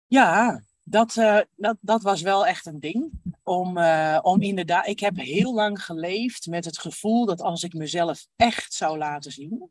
Ja, 0.06 0.62
dat, 0.82 1.16
uh, 1.16 1.40
dat, 1.56 1.76
dat 1.80 2.02
was 2.02 2.22
wel 2.22 2.46
echt 2.46 2.66
een 2.66 2.80
ding. 2.80 3.10
Om, 3.48 3.78
uh, 3.78 4.18
om 4.22 4.42
inderdaad, 4.42 4.86
ik 4.86 5.00
heb 5.00 5.16
heel 5.16 5.54
lang 5.54 5.84
geleefd 5.84 6.46
met 6.46 6.64
het 6.64 6.78
gevoel 6.78 7.26
dat 7.26 7.40
als 7.40 7.62
ik 7.62 7.74
mezelf 7.74 8.26
echt 8.36 8.74
zou 8.74 8.98
laten 8.98 9.32
zien, 9.32 9.70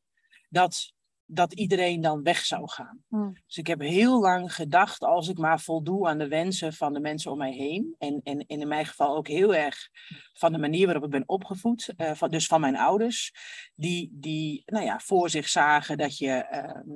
dat 0.50 0.93
dat 1.29 1.53
iedereen 1.53 2.01
dan 2.01 2.24
weg 2.24 2.46
zou 2.46 2.69
gaan. 2.69 3.03
Hmm. 3.07 3.34
Dus 3.46 3.57
ik 3.57 3.67
heb 3.67 3.79
heel 3.79 4.19
lang 4.19 4.53
gedacht, 4.53 5.03
als 5.03 5.27
ik 5.27 5.38
maar 5.38 5.60
voldoe 5.60 6.07
aan 6.07 6.17
de 6.17 6.27
wensen 6.27 6.74
van 6.74 6.93
de 6.93 7.00
mensen 7.00 7.31
om 7.31 7.38
mij 7.38 7.51
heen, 7.51 7.96
en, 7.98 8.22
en, 8.24 8.39
en 8.39 8.60
in 8.60 8.67
mijn 8.67 8.86
geval 8.86 9.15
ook 9.15 9.27
heel 9.27 9.55
erg 9.55 9.89
van 10.34 10.51
de 10.51 10.57
manier 10.57 10.86
waarop 10.86 11.03
ik 11.03 11.10
ben 11.10 11.24
opgevoed, 11.25 11.93
uh, 11.98 12.12
van, 12.13 12.29
dus 12.29 12.48
van 12.48 12.62
mijn 12.62 12.77
ouders, 12.77 13.34
die, 13.75 14.10
die 14.13 14.63
nou 14.65 14.86
ja, 14.86 15.00
voor 15.00 15.29
zich 15.29 15.50
zagen 15.50 15.98
dat 15.98 16.17
je 16.17 16.48
uh, 16.51 16.96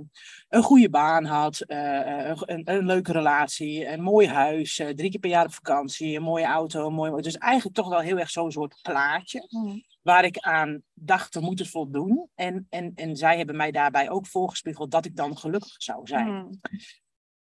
een 0.50 0.63
goede 0.63 0.89
baan 0.89 1.25
had, 1.25 1.63
uh, 1.67 2.27
een, 2.35 2.61
een, 2.63 2.85
leuke 2.85 3.11
relatie, 3.11 3.88
een 3.88 4.01
mooi 4.01 4.27
huis, 4.27 4.75
drie 4.75 5.09
keer 5.09 5.19
per 5.19 5.29
jaar 5.29 5.45
op 5.45 5.53
vakantie, 5.53 6.15
een 6.15 6.23
mooie 6.23 6.45
auto, 6.45 6.88
een 6.88 6.93
mooi... 6.93 7.21
Dus 7.21 7.38
eigenlijk 7.38 7.75
toch 7.75 7.89
wel 7.89 8.00
heel 8.00 8.19
erg 8.19 8.29
zo'n 8.29 8.51
soort 8.51 8.79
plaatje. 8.81 9.45
Hmm 9.47 9.89
waar 10.01 10.25
ik 10.25 10.38
aan 10.38 10.81
dacht 10.93 11.31
te 11.31 11.39
moeten 11.39 11.65
voldoen. 11.65 12.29
En, 12.36 12.67
en, 12.70 12.91
en 12.96 13.15
zij 13.15 13.38
hebben 13.38 13.55
mij 13.55 13.72
daarbij 13.72 14.10
ook 14.10 14.27
voorgespiegeld 14.27 14.91
dat 14.91 15.05
ik 15.05 15.15
dan 15.15 15.38
gelukkig 15.38 15.75
zou 15.77 16.08
zijn. 16.08 16.27
Hmm. 16.27 16.50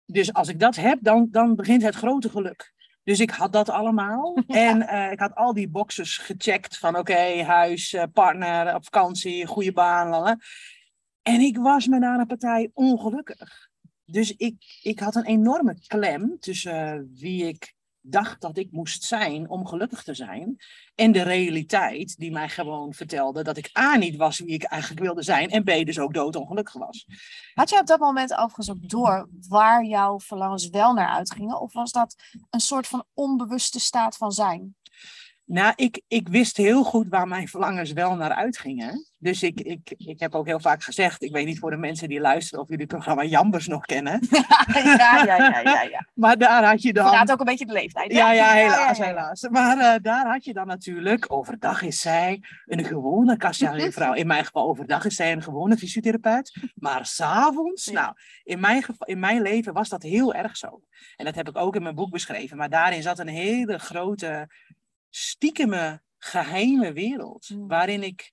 Dus 0.05 0.33
als 0.33 0.49
ik 0.49 0.61
dat 0.61 0.77
heb, 0.77 0.99
dan, 1.01 1.29
dan 1.31 1.55
begint 1.55 1.83
het 1.83 1.95
grote 1.95 2.31
geluk. 2.31 2.73
Dus 3.03 3.21
ik 3.21 3.31
had 3.31 3.53
dat 3.53 3.69
allemaal. 3.69 4.37
En 4.47 4.83
uh, 4.83 5.13
ik 5.13 5.19
had 5.19 5.35
al 5.35 5.53
die 5.53 5.69
boxes 5.69 6.17
gecheckt 6.17 6.79
van 6.79 6.97
oké, 6.97 7.43
huis, 7.43 7.93
uh, 7.93 8.03
partner, 8.13 8.75
op 8.75 8.85
vakantie, 8.85 9.47
goede 9.47 9.73
baan. 9.73 10.09
Lala. 10.09 10.39
En 11.23 11.41
ik 11.41 11.57
was 11.57 11.87
me 11.87 11.99
na 11.99 12.19
een 12.19 12.27
partij 12.27 12.71
ongelukkig. 12.75 13.69
Dus 14.05 14.37
ik, 14.37 14.81
ik 14.83 14.99
had 14.99 15.15
een 15.15 15.25
enorme 15.25 15.79
klem 15.87 16.37
tussen 16.41 16.97
uh, 16.97 17.21
wie 17.21 17.47
ik 17.47 17.75
dacht 18.11 18.41
dat 18.41 18.59
ik 18.59 18.73
moest 18.73 19.03
zijn 19.03 19.51
om 19.51 19.67
gelukkig 19.67 20.03
te 20.03 20.15
zijn. 20.15 20.57
En 20.95 21.13
de 21.13 21.23
realiteit 21.23 22.17
die 22.19 22.31
mij 22.31 22.49
gewoon 22.49 22.95
vertelde 22.95 23.43
dat 23.43 23.57
ik 23.57 23.71
A 23.79 23.97
niet 23.97 24.17
was 24.17 24.39
wie 24.39 24.55
ik 24.55 24.63
eigenlijk 24.63 25.03
wilde 25.03 25.23
zijn. 25.23 25.51
En 25.51 25.63
B 25.63 25.67
dus 25.67 25.99
ook 25.99 26.15
doodongelukkig 26.15 26.75
was. 26.75 27.07
Had 27.55 27.71
jij 27.71 27.81
op 27.81 27.87
dat 27.87 28.01
moment 28.01 28.33
overigens 28.33 28.71
ook 28.71 28.89
door 28.89 29.29
waar 29.49 29.85
jouw 29.85 30.21
verlangens 30.21 30.69
wel 30.69 30.93
naar 30.93 31.09
uitgingen? 31.09 31.61
Of 31.61 31.73
was 31.73 31.93
dat 31.93 32.15
een 32.51 32.61
soort 32.61 32.87
van 32.87 33.05
onbewuste 33.15 33.81
staat 33.81 34.17
van 34.17 34.33
zijn? 34.33 34.77
Nou, 35.49 35.73
ik, 35.77 36.01
ik 36.09 36.29
wist 36.29 36.57
heel 36.57 36.85
goed 36.85 37.09
waar 37.09 37.29
mijn 37.29 37.49
verlangens 37.49 37.93
wel 37.93 38.15
naar 38.15 38.31
uitgingen. 38.31 39.07
Dus 39.19 39.43
ik, 39.43 39.61
ik, 39.61 39.95
ik 39.97 40.21
heb 40.21 40.35
ook 40.35 40.47
heel 40.47 40.61
vaak 40.61 40.83
gezegd, 40.83 41.23
ik 41.23 41.33
weet 41.33 41.47
niet 41.47 41.59
voor 41.59 41.71
de 41.71 41.77
mensen 41.77 42.09
die 42.09 42.21
luisteren 42.21 42.61
of 42.63 42.69
jullie 42.69 42.85
het 42.85 42.93
programma 42.93 43.25
Jambers 43.25 43.67
nog 43.67 43.85
kennen. 43.85 44.21
ja, 44.31 45.23
ja, 45.25 45.37
ja, 45.37 45.61
ja, 45.61 45.83
ja. 45.83 46.07
Maar 46.15 46.39
daar 46.39 46.65
had 46.65 46.83
je 46.83 46.93
dan... 46.93 47.05
Inderdaad 47.05 47.33
ook 47.33 47.41
een 47.41 47.47
beetje 47.47 47.67
de 47.67 47.73
leeftijd. 47.73 48.13
Ja, 48.13 48.33
ja, 48.33 48.53
helaas, 48.53 48.99
helaas. 48.99 49.49
Maar 49.49 49.77
uh, 49.77 49.95
daar 50.03 50.27
had 50.27 50.45
je 50.45 50.53
dan 50.53 50.67
natuurlijk, 50.67 51.33
overdag 51.33 51.83
is 51.83 52.01
zij 52.01 52.43
een 52.67 52.85
gewone 52.85 53.37
vrouw. 53.93 54.13
In 54.13 54.27
mijn 54.27 54.45
geval 54.45 54.69
overdag 54.69 55.05
is 55.05 55.15
zij 55.15 55.33
een 55.33 55.43
gewone 55.43 55.77
fysiotherapeut. 55.77 56.57
Maar 56.75 57.07
s'avonds, 57.07 57.87
nou, 57.87 58.13
in 58.43 58.61
mijn, 58.61 58.85
in 58.99 59.19
mijn 59.19 59.43
leven 59.43 59.73
was 59.73 59.89
dat 59.89 60.03
heel 60.03 60.35
erg 60.35 60.57
zo. 60.57 60.81
En 61.17 61.25
dat 61.25 61.35
heb 61.35 61.49
ik 61.49 61.57
ook 61.57 61.77
in 61.77 61.83
mijn 61.83 61.95
boek 61.95 62.11
beschreven. 62.11 62.57
Maar 62.57 62.71
daarin 62.71 63.03
zat 63.03 63.19
een 63.19 63.29
hele 63.29 63.79
grote 63.79 64.49
stiekeme 65.11 66.03
geheime 66.19 66.93
wereld. 66.93 67.51
Mm. 67.51 67.69
Waarin 67.69 68.03
ik 68.03 68.33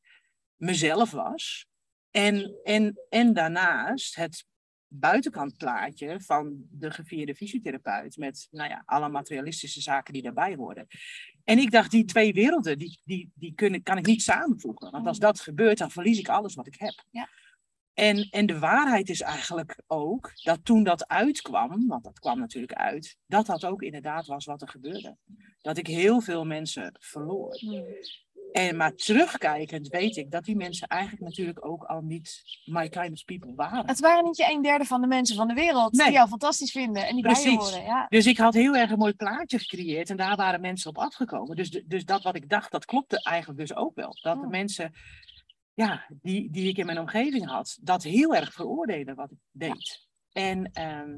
mezelf 0.56 1.12
was. 1.12 1.68
En, 2.12 2.60
en, 2.64 3.00
en 3.10 3.34
daarnaast 3.34 4.16
het 4.16 4.46
buitenkantplaatje 4.88 6.20
van 6.22 6.66
de 6.72 6.92
gevierde 6.92 7.36
fysiotherapeut. 7.36 8.18
Met 8.18 8.48
nou 8.52 8.70
ja, 8.70 8.84
alle 8.86 9.10
materialistische 9.10 9.82
zaken 9.82 10.14
die 10.14 10.22
daarbij 10.22 10.56
horen. 10.56 10.88
En 11.44 11.58
ik 11.58 11.72
dacht, 11.72 11.92
die 11.92 12.06
twee 12.06 12.34
werelden, 12.34 12.78
die, 12.78 13.00
die, 13.04 13.32
die 13.36 13.54
kunnen, 13.54 13.84
kan 13.84 13.98
ik 13.98 14.06
niet 14.06 14.24
samenvoegen. 14.24 14.92
Want 14.92 15.08
als 15.08 15.20
dat 15.20 15.40
gebeurt, 15.40 15.78
dan 15.78 15.92
verlies 15.92 16.20
ik 16.20 16.30
alles 16.30 16.56
wat 16.56 16.68
ik 16.68 16.76
heb. 16.78 17.04
Ja. 17.12 17.30
En, 17.96 18.28
en 18.30 18.46
de 18.46 18.60
waarheid 18.60 19.10
is 19.10 19.22
eigenlijk 19.22 19.82
ook 19.88 20.32
dat 20.44 20.60
toen 20.64 20.84
dat 20.84 21.08
uitkwam, 21.08 21.88
want 21.88 22.04
dat 22.04 22.20
kwam 22.20 22.40
natuurlijk 22.40 22.74
uit, 22.74 23.18
dat 23.28 23.46
dat 23.46 23.66
ook 23.66 23.82
inderdaad 23.82 24.26
was 24.26 24.46
wat 24.46 24.62
er 24.62 24.70
gebeurde. 24.70 25.18
Dat 25.62 25.78
ik 25.78 25.88
heel 25.88 26.22
veel 26.22 26.46
mensen 26.46 26.96
verloor. 27.00 27.60
En 28.52 28.76
maar 28.76 28.96
terugkijkend 28.96 29.88
weet 29.88 30.18
ik 30.18 30.32
dat 30.32 30.44
die 30.44 30.56
mensen 30.56 30.88
eigenlijk 30.88 31.22
natuurlijk 31.24 31.66
ook 31.66 31.84
al 31.84 32.02
niet 32.02 32.44
my 32.66 32.90
kind 32.90 33.12
of 33.12 33.26
people 33.26 33.54
waren. 33.56 33.88
Het 33.88 34.00
waren 34.00 34.24
niet 34.24 34.38
je 34.38 34.52
een 34.52 34.62
derde 34.62 34.86
van 34.86 35.02
de 35.02 35.08
mensen 35.08 35.36
van 35.36 35.48
de 35.48 35.54
wereld 35.54 35.94
Nee. 35.94 36.06
die 36.06 36.16
jou 36.16 36.28
fantastisch 36.28 36.72
vinden 36.72 37.08
en 37.08 37.14
die 37.14 37.24
bij 37.24 37.32
je 37.32 37.42
Precies. 37.42 37.70
horen. 37.70 37.84
Ja. 37.84 38.06
Dus 38.10 38.26
ik 38.26 38.38
had 38.38 38.54
heel 38.54 38.76
erg 38.76 38.92
een 38.92 38.98
mooi 38.98 39.14
plaatje 39.14 39.60
gecreëerd 39.60 40.10
en 40.10 40.18
daar 40.18 40.36
waren 40.36 40.62
mensen 40.62 40.90
op 40.90 40.98
afgekomen. 40.98 41.56
Dus, 41.56 41.70
dus 41.70 42.06
dat 42.06 42.24
wat 42.24 42.36
ik 42.36 42.50
dacht, 42.50 42.72
dat 42.72 42.86
klopte 42.86 43.24
eigenlijk 43.24 43.60
dus 43.60 43.76
ook 43.76 43.96
wel. 43.96 44.18
Dat 44.22 44.42
de 44.42 44.48
mensen 44.48 44.94
ja, 45.76 46.06
die, 46.22 46.52
die 46.52 46.70
ik 46.70 46.78
in 46.78 46.86
mijn 46.86 47.00
omgeving 47.00 47.46
had, 47.46 47.78
dat 47.82 48.04
heel 48.04 48.36
erg 48.36 48.54
veroordelen 48.54 49.16
wat 49.16 49.32
ik 49.32 49.38
deed. 49.52 50.08
En, 50.32 50.72
ehm, 50.72 51.18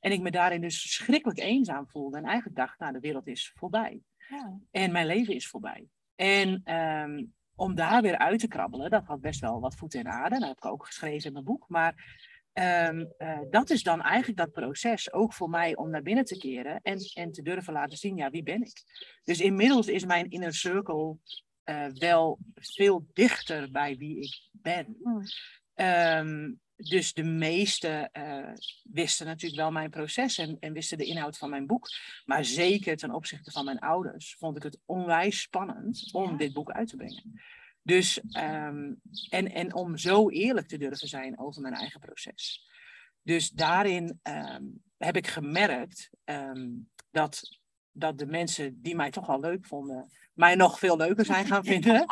en 0.00 0.12
ik 0.12 0.20
me 0.20 0.30
daarin 0.30 0.60
dus 0.60 0.80
verschrikkelijk 0.80 1.38
eenzaam 1.38 1.88
voelde. 1.88 2.16
En 2.16 2.24
eigenlijk 2.24 2.56
dacht, 2.56 2.78
nou, 2.78 2.92
de 2.92 3.00
wereld 3.00 3.26
is 3.26 3.52
voorbij. 3.54 4.00
Ja. 4.28 4.58
En 4.70 4.92
mijn 4.92 5.06
leven 5.06 5.34
is 5.34 5.48
voorbij. 5.48 5.86
En 6.14 6.60
ehm, 6.64 7.24
om 7.54 7.74
daar 7.74 8.02
weer 8.02 8.18
uit 8.18 8.40
te 8.40 8.48
krabbelen, 8.48 8.90
dat 8.90 9.04
had 9.04 9.20
best 9.20 9.40
wel 9.40 9.60
wat 9.60 9.74
voeten 9.74 10.00
in 10.00 10.08
aarde. 10.08 10.38
Dat 10.38 10.48
heb 10.48 10.56
ik 10.56 10.64
ook 10.64 10.86
geschreven 10.86 11.26
in 11.26 11.32
mijn 11.32 11.44
boek. 11.44 11.64
Maar 11.68 12.20
ehm, 12.52 13.04
eh, 13.18 13.38
dat 13.50 13.70
is 13.70 13.82
dan 13.82 14.02
eigenlijk 14.02 14.38
dat 14.38 14.52
proces, 14.52 15.12
ook 15.12 15.32
voor 15.32 15.50
mij, 15.50 15.76
om 15.76 15.90
naar 15.90 16.02
binnen 16.02 16.24
te 16.24 16.38
keren 16.38 16.80
en, 16.82 16.98
en 17.14 17.32
te 17.32 17.42
durven 17.42 17.72
laten 17.72 17.98
zien, 17.98 18.16
ja, 18.16 18.30
wie 18.30 18.42
ben 18.42 18.62
ik? 18.62 18.82
Dus 19.24 19.40
inmiddels 19.40 19.86
is 19.86 20.04
mijn 20.04 20.30
inner 20.30 20.54
circle 20.54 21.16
eh, 21.66 21.86
wel 21.86 22.38
veel 22.54 23.06
dichter 23.12 23.70
bij 23.70 23.96
wie 23.96 24.20
ik 24.20 24.48
ben. 24.52 24.96
Hmm. 25.02 25.22
Ehm, 25.74 26.52
dus 26.76 27.12
de 27.12 27.22
meesten 27.22 28.12
eh, 28.12 28.52
wisten 28.82 29.26
natuurlijk 29.26 29.60
wel 29.60 29.70
mijn 29.70 29.90
proces 29.90 30.38
en, 30.38 30.56
en 30.60 30.72
wisten 30.72 30.98
de 30.98 31.04
inhoud 31.04 31.38
van 31.38 31.50
mijn 31.50 31.66
boek. 31.66 31.88
Maar 32.24 32.44
zeker 32.44 32.96
ten 32.96 33.10
opzichte 33.10 33.50
van 33.50 33.64
mijn 33.64 33.78
ouders 33.78 34.36
vond 34.38 34.56
ik 34.56 34.62
het 34.62 34.78
onwijs 34.84 35.40
spannend 35.40 36.08
om 36.12 36.30
Ja. 36.30 36.36
dit 36.36 36.52
boek 36.52 36.70
uit 36.70 36.88
te 36.88 36.96
brengen. 36.96 37.40
Dus, 37.82 38.20
ehm, 38.20 38.92
en, 39.28 39.52
en 39.52 39.74
om 39.74 39.96
zo 39.96 40.30
eerlijk 40.30 40.68
te 40.68 40.78
durven 40.78 41.08
zijn 41.08 41.38
over 41.38 41.62
mijn 41.62 41.74
eigen 41.74 42.00
proces. 42.00 42.68
Dus 43.22 43.50
daarin 43.50 44.18
ehm, 44.22 44.64
heb 44.96 45.16
ik 45.16 45.26
gemerkt 45.26 46.10
dat, 47.10 47.58
dat 47.92 48.18
de 48.18 48.26
mensen 48.26 48.82
die 48.82 48.96
mij 48.96 49.10
toch 49.10 49.26
wel 49.26 49.40
leuk 49.40 49.66
vonden, 49.66 50.10
mij 50.36 50.54
nog 50.54 50.78
veel 50.78 50.96
leuker 50.96 51.24
zijn 51.24 51.46
gaan 51.46 51.64
vinden. 51.74 52.06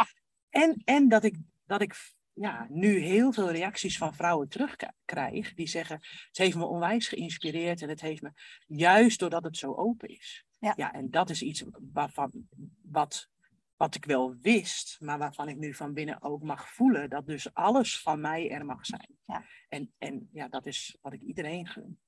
En, 0.51 0.83
en 0.85 1.09
dat 1.09 1.25
ik, 1.25 1.37
dat 1.67 1.81
ik 1.81 1.95
ja, 2.33 2.67
nu 2.71 2.99
heel 2.99 3.33
veel 3.33 3.51
reacties 3.51 3.99
van 3.99 4.15
vrouwen 4.15 4.49
terugkrijg 4.49 5.55
die 5.55 5.67
zeggen: 5.67 5.99
Het 6.27 6.39
heeft 6.39 6.57
me 6.57 6.65
onwijs 6.65 7.09
geïnspireerd 7.09 7.83
en 7.83 7.89
het 7.89 8.01
heeft 8.01 8.23
me 8.23 8.33
juist 8.67 9.19
doordat 9.19 9.45
het 9.45 9.57
zo 9.57 9.75
open 9.75 10.09
is. 10.09 10.45
Ja. 10.59 10.93
en 10.93 11.11
dat 11.11 11.31
is 11.31 11.43
iets 11.43 11.65
waarvan, 11.93 12.49
wat, 12.83 13.29
wat 13.77 13.95
ik 13.95 14.05
wel 14.05 14.37
wist, 14.41 14.97
maar 15.01 15.19
waarvan 15.19 15.49
ik 15.49 15.57
nu 15.57 15.75
van 15.75 15.93
binnen 15.93 16.23
ook 16.23 16.43
mag 16.43 16.69
voelen 16.69 17.11
dat 17.11 17.27
dus 17.27 17.55
alles 17.55 18.01
van 18.01 18.21
mij 18.21 18.51
er 18.51 18.65
mag 18.65 18.87
zijn. 18.87 19.19
Ja. 19.27 19.45
En, 19.69 19.95
en 19.99 20.29
ja, 20.33 20.49
dat 20.49 20.67
is 20.67 20.99
wat 21.01 21.13
ik 21.13 21.21
iedereen 21.21 21.67
gun. 21.67 21.99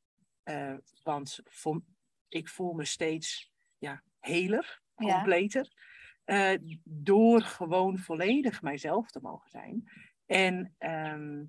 Eh, 0.42 0.74
want 1.02 1.40
voor, 1.44 1.82
ik 2.28 2.48
voel 2.48 2.72
me 2.72 2.84
steeds 2.84 3.52
ja, 3.78 4.02
heler, 4.18 4.82
Ja. 4.96 5.24
Eh, 6.26 6.58
door 6.84 7.42
gewoon 7.42 7.98
volledig 7.98 8.62
mijzelf 8.62 9.10
te 9.10 9.20
mogen 9.22 9.50
zijn. 9.50 9.90
En, 10.26 10.74
ehm, 10.78 11.44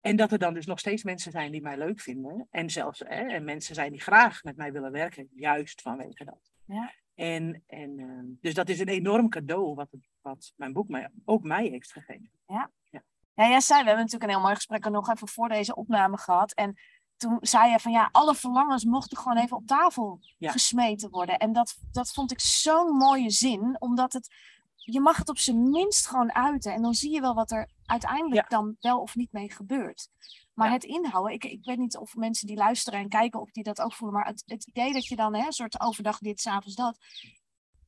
en 0.00 0.16
dat 0.16 0.32
er 0.32 0.38
dan 0.38 0.54
dus 0.54 0.66
nog 0.66 0.78
steeds 0.78 1.02
mensen 1.02 1.32
zijn 1.32 1.52
die 1.52 1.62
mij 1.62 1.78
leuk 1.78 2.00
vinden. 2.00 2.46
En 2.50 2.70
zelfs 2.70 2.98
hè, 2.98 3.26
en 3.26 3.44
mensen 3.44 3.74
zijn 3.74 3.90
die 3.90 4.00
graag 4.00 4.42
met 4.42 4.56
mij 4.56 4.72
willen 4.72 4.92
werken, 4.92 5.28
juist 5.34 5.82
vanwege 5.82 6.24
dat. 6.24 6.52
Ja. 6.64 6.92
En, 7.14 7.62
en, 7.66 7.98
ehm, 7.98 8.26
dus 8.40 8.54
dat 8.54 8.68
is 8.68 8.80
een 8.80 8.88
enorm 8.88 9.28
cadeau 9.28 9.74
wat, 9.74 9.88
wat 10.20 10.52
mijn 10.56 10.72
boek 10.72 10.88
mij, 10.88 11.08
ook 11.24 11.42
mij 11.42 11.66
heeft 11.66 11.92
gegeven. 11.92 12.30
Ja, 12.46 12.70
jij 13.48 13.60
zei, 13.60 13.80
we 13.80 13.86
hebben 13.86 14.04
natuurlijk 14.04 14.22
een 14.22 14.36
heel 14.36 14.40
mooi 14.40 14.54
gesprek 14.54 14.88
nog 14.88 15.10
even 15.10 15.28
voor 15.28 15.48
deze 15.48 15.74
opname 15.74 16.16
gehad. 16.16 16.52
En 16.52 16.74
toen 17.28 17.38
zei 17.40 17.70
je 17.70 17.78
van 17.80 17.92
ja, 17.92 18.08
alle 18.12 18.34
verlangens 18.34 18.84
mochten 18.84 19.16
gewoon 19.18 19.36
even 19.36 19.56
op 19.56 19.66
tafel 19.66 20.20
Ja. 20.38 20.50
gesmeten 20.50 21.10
worden. 21.10 21.38
En 21.38 21.52
dat, 21.52 21.76
dat 21.92 22.12
vond 22.12 22.30
ik 22.32 22.40
zo'n 22.40 22.96
mooie 22.96 23.30
zin, 23.30 23.76
omdat 23.78 24.12
het, 24.12 24.34
je 24.74 25.00
mag 25.00 25.16
het 25.16 25.28
op 25.28 25.38
zijn 25.38 25.70
minst 25.70 26.06
gewoon 26.06 26.34
uiten. 26.34 26.72
En 26.72 26.82
dan 26.82 26.94
zie 26.94 27.10
je 27.12 27.20
wel 27.20 27.34
wat 27.34 27.50
er 27.50 27.68
uiteindelijk 27.86 28.50
dan 28.50 28.76
wel 28.80 29.00
of 29.00 29.14
niet 29.14 29.32
mee 29.32 29.52
gebeurt. 29.52 30.08
Maar 30.54 30.66
Ja. 30.68 30.72
het 30.72 30.84
inhouden, 30.84 31.32
ik, 31.32 31.44
ik 31.44 31.64
weet 31.64 31.78
niet 31.78 31.96
of 31.96 32.16
mensen 32.16 32.46
die 32.46 32.56
luisteren 32.56 33.00
en 33.00 33.08
kijken 33.08 33.40
of 33.40 33.50
die 33.50 33.62
dat 33.62 33.80
ook 33.80 33.92
voelen. 33.92 34.16
Maar 34.18 34.26
het, 34.26 34.42
het 34.46 34.66
idee 34.66 34.92
dat 34.92 35.06
je 35.06 35.16
dan 35.16 35.34
hè, 35.34 35.52
soort 35.52 35.80
overdag 35.80 36.18
dit, 36.18 36.40
s'avonds 36.40 36.74
dat. 36.76 36.98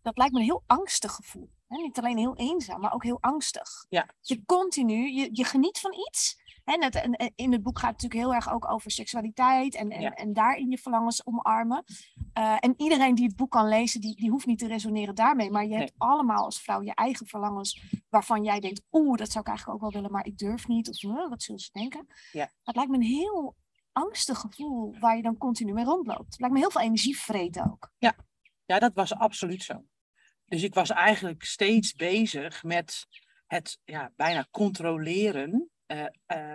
Dat 0.03 0.17
lijkt 0.19 0.33
me 0.33 0.39
een 0.39 0.45
heel 0.45 0.63
angstig 0.67 1.13
gevoel. 1.13 1.51
Hè? 1.69 1.77
Niet 1.77 1.99
alleen 1.99 2.19
heel 2.19 2.37
eenzaam, 2.37 2.81
maar 2.81 2.93
ook 2.93 3.03
heel 3.05 3.19
angstig. 3.21 3.87
Ja. 3.89 4.07
Je 4.21 4.45
continu, 4.45 5.11
je, 5.11 5.29
je 5.33 5.45
geniet 5.45 5.79
van 5.79 5.93
iets. 6.09 6.45
En, 6.67 6.83
het, 6.83 6.95
en 6.95 7.33
in 7.35 7.53
het 7.53 7.63
boek 7.63 7.79
gaat 7.79 7.93
het 7.93 8.03
natuurlijk 8.03 8.31
heel 8.31 8.35
erg 8.35 8.53
ook 8.53 8.71
over 8.71 8.91
seksualiteit 8.91 9.75
en, 9.75 9.91
en, 9.91 10.01
Ja. 10.01 10.11
en 10.15 10.33
daarin 10.33 10.71
je 10.71 10.79
verlangens 10.79 11.27
omarmen. 11.27 11.85
Eh, 12.33 12.57
en 12.61 12.75
iedereen 12.77 13.15
die 13.15 13.27
het 13.27 13.37
boek 13.37 13.51
kan 13.51 13.69
lezen, 13.69 14.01
die, 14.01 14.17
die 14.17 14.31
hoeft 14.31 14.47
niet 14.47 14.59
te 14.59 14.67
resoneren 14.67 15.15
daarmee. 15.15 15.51
Maar 15.51 15.63
je 15.63 15.69
Nee. 15.69 15.79
hebt 15.79 15.95
allemaal 15.99 16.45
als 16.45 16.61
vrouw 16.63 16.83
je 16.83 16.95
eigen 16.95 17.27
verlangens 17.27 17.83
waarvan 18.09 18.45
jij 18.45 18.61
denkt, 18.61 18.83
oeh, 18.93 19.17
dat 19.19 19.31
zou 19.31 19.41
ik 19.41 19.49
eigenlijk 19.49 19.77
ook 19.79 19.91
wel 19.93 20.01
willen, 20.01 20.13
maar 20.17 20.27
ik 20.27 20.39
durf 20.39 20.69
niet. 20.69 20.89
Of 20.89 21.01
"Huh, 21.01 21.29
wat 21.29 21.43
zullen 21.43 21.61
ze 21.61 21.71
denken? 21.73 22.07
Ja. 22.33 22.51
Het 22.63 22.77
lijkt 22.77 22.91
me 22.91 22.97
een 22.97 23.03
heel 23.03 23.57
angstig 23.93 24.39
gevoel 24.39 24.97
waar 24.99 25.17
je 25.17 25.23
dan 25.23 25.37
continu 25.39 25.73
mee 25.73 25.85
rondloopt. 25.85 26.25
Het 26.31 26.39
lijkt 26.41 26.55
me 26.55 26.61
heel 26.61 26.71
veel 26.71 26.81
energie 26.81 27.19
vreten 27.19 27.65
ook. 27.73 27.91
Ja, 28.69 28.79
dat 28.79 28.95
was 28.95 29.15
absoluut 29.15 29.63
zo. 29.63 29.85
Dus 30.45 30.63
ik 30.63 30.75
was 30.75 30.91
eigenlijk 30.91 31.45
steeds 31.45 31.93
bezig 31.95 32.63
met 32.63 33.07
het 33.47 33.79
ja, 33.85 34.13
bijna 34.17 34.47
controleren 34.51 35.71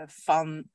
van 0.06 0.70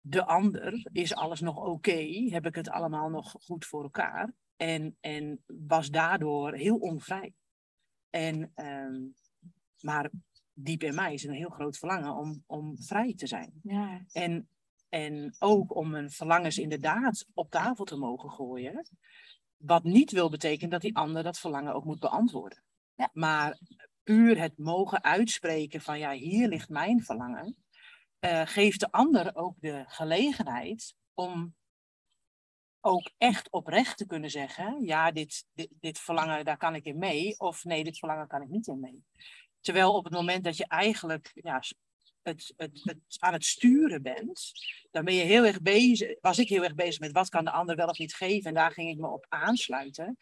de 0.00 0.24
ander. 0.24 0.88
Is 0.92 1.14
alles 1.14 1.40
nog 1.40 1.56
oké? 1.56 2.28
Heb 2.30 2.46
ik 2.46 2.54
het 2.54 2.68
allemaal 2.68 3.08
nog 3.08 3.30
goed 3.30 3.66
voor 3.66 3.82
elkaar? 3.82 4.32
En, 4.56 4.96
en 5.00 5.44
was 5.46 5.90
daardoor 5.90 6.54
heel 6.54 6.76
onvrij. 6.76 7.32
En, 8.10 8.52
ehm, 8.54 9.02
maar 9.80 10.10
diep 10.52 10.82
in 10.82 10.94
mij 10.94 11.14
is 11.14 11.24
een 11.24 11.34
heel 11.34 11.50
groot 11.50 11.76
verlangen 11.76 12.16
om, 12.16 12.42
om 12.46 12.82
vrij 12.82 13.14
te 13.14 13.26
zijn. 13.26 13.60
Ja. 13.62 14.04
En, 14.12 14.48
en 14.88 15.34
ook 15.38 15.74
om 15.74 15.90
mijn 15.90 16.10
verlangens 16.10 16.58
inderdaad 16.58 17.26
op 17.34 17.50
tafel 17.50 17.84
te 17.84 17.96
mogen 17.96 18.30
gooien. 18.30 18.88
Wat 19.56 19.84
niet 19.84 20.10
wil 20.10 20.30
betekenen 20.30 20.70
dat 20.70 20.80
die 20.80 20.96
ander 20.96 21.22
dat 21.22 21.38
verlangen 21.38 21.74
ook 21.74 21.84
moet 21.84 22.00
beantwoorden. 22.00 22.62
Ja. 22.94 23.10
Maar 23.12 23.58
puur 24.08 24.40
het 24.40 24.58
mogen 24.58 25.04
uitspreken 25.04 25.80
van 25.80 25.98
ja, 25.98 26.12
hier 26.12 26.48
ligt 26.48 26.68
mijn 26.68 27.02
verlangen. 27.02 27.56
eh, 28.18 28.46
geeft 28.46 28.80
de 28.80 28.90
ander 28.90 29.36
ook 29.36 29.54
de 29.60 29.84
gelegenheid 29.86 30.94
om 31.14 31.54
ook 32.80 33.10
echt 33.18 33.50
oprecht 33.50 33.96
te 33.96 34.06
kunnen 34.06 34.30
zeggen: 34.30 34.84
ja, 34.84 35.10
dit, 35.10 35.46
dit, 35.52 35.68
dit 35.80 35.98
verlangen, 35.98 36.44
daar 36.44 36.56
kan 36.56 36.74
ik 36.74 36.84
in 36.84 36.98
mee. 36.98 37.38
Of 37.38 37.64
nee, 37.64 37.84
dit 37.84 37.98
verlangen 37.98 38.26
kan 38.26 38.42
ik 38.42 38.48
niet 38.48 38.66
in 38.66 38.80
mee. 38.80 39.04
Terwijl 39.60 39.94
op 39.94 40.04
het 40.04 40.12
moment 40.12 40.44
dat 40.44 40.56
je 40.56 40.66
eigenlijk 40.66 41.30
ja, 41.34 41.62
het, 42.22 42.54
het, 42.56 42.80
het 42.84 42.98
aan 43.18 43.32
het 43.32 43.44
sturen 43.44 44.02
bent, 44.02 44.52
dan 44.90 45.04
ben 45.04 45.14
je 45.14 45.22
heel 45.22 45.44
erg 45.44 45.62
bezig, 45.62 46.20
was 46.20 46.38
ik 46.38 46.48
heel 46.48 46.64
erg 46.64 46.74
bezig 46.74 47.00
met 47.00 47.12
wat 47.12 47.28
kan 47.28 47.44
de 47.44 47.50
ander 47.50 47.76
wel 47.76 47.88
of 47.88 47.98
niet 47.98 48.14
geven. 48.14 48.48
En 48.48 48.54
daar 48.54 48.72
ging 48.72 48.90
ik 48.90 48.98
me 48.98 49.08
op 49.08 49.26
aansluiten. 49.28 50.18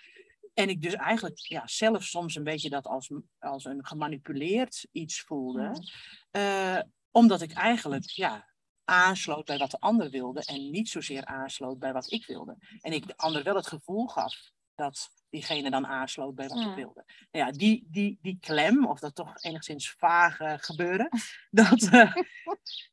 En 0.57 0.69
ik 0.69 0.83
dus 0.83 0.95
eigenlijk 0.95 1.39
ja, 1.39 1.67
zelf 1.67 2.05
soms 2.05 2.35
een 2.35 2.45
beetje 2.45 2.71
dat 2.71 2.87
als, 2.87 3.11
als 3.39 3.65
een 3.65 3.87
gemanipuleerd 3.87 4.87
iets 4.93 5.21
voelde. 5.21 5.89
Eh, 6.31 6.79
omdat 7.11 7.41
ik 7.41 7.53
eigenlijk 7.53 8.11
ja, 8.11 8.49
aansloot 8.85 9.45
bij 9.45 9.59
wat 9.59 9.71
de 9.71 9.81
ander 9.81 10.11
wilde 10.11 10.45
en 10.45 10.71
niet 10.71 10.89
zozeer 10.89 11.25
aansloot 11.25 11.79
bij 11.79 11.93
wat 11.93 12.13
ik 12.13 12.27
wilde. 12.27 12.57
En 12.81 12.93
ik 12.93 13.07
de 13.07 13.17
ander 13.17 13.43
wel 13.43 13.55
het 13.55 13.67
gevoel 13.67 14.07
gaf 14.07 14.51
dat 14.75 15.11
diegene 15.31 15.71
dan 15.71 15.87
aansloot 15.87 16.35
bij 16.35 16.49
wat 16.49 16.61
ik 16.61 16.67
Mm. 16.67 16.75
wilde. 16.75 17.05
Nou 17.31 17.47
ja, 17.47 17.53
die, 17.53 17.87
die, 17.91 18.19
die 18.23 18.39
klem, 18.41 18.87
of 18.87 18.99
dat 18.99 19.15
toch 19.15 19.43
enigszins 19.43 19.91
vage 19.99 20.57
gebeuren, 20.61 21.09
dat 21.51 21.83
eh, 21.83 22.15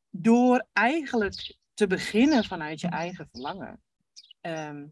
door 0.10 0.68
eigenlijk 0.74 1.58
te 1.74 1.88
beginnen 1.88 2.44
vanuit 2.44 2.82
je 2.82 2.88
eigen 2.88 3.28
verlangen, 3.32 3.82
ehm, 4.42 4.86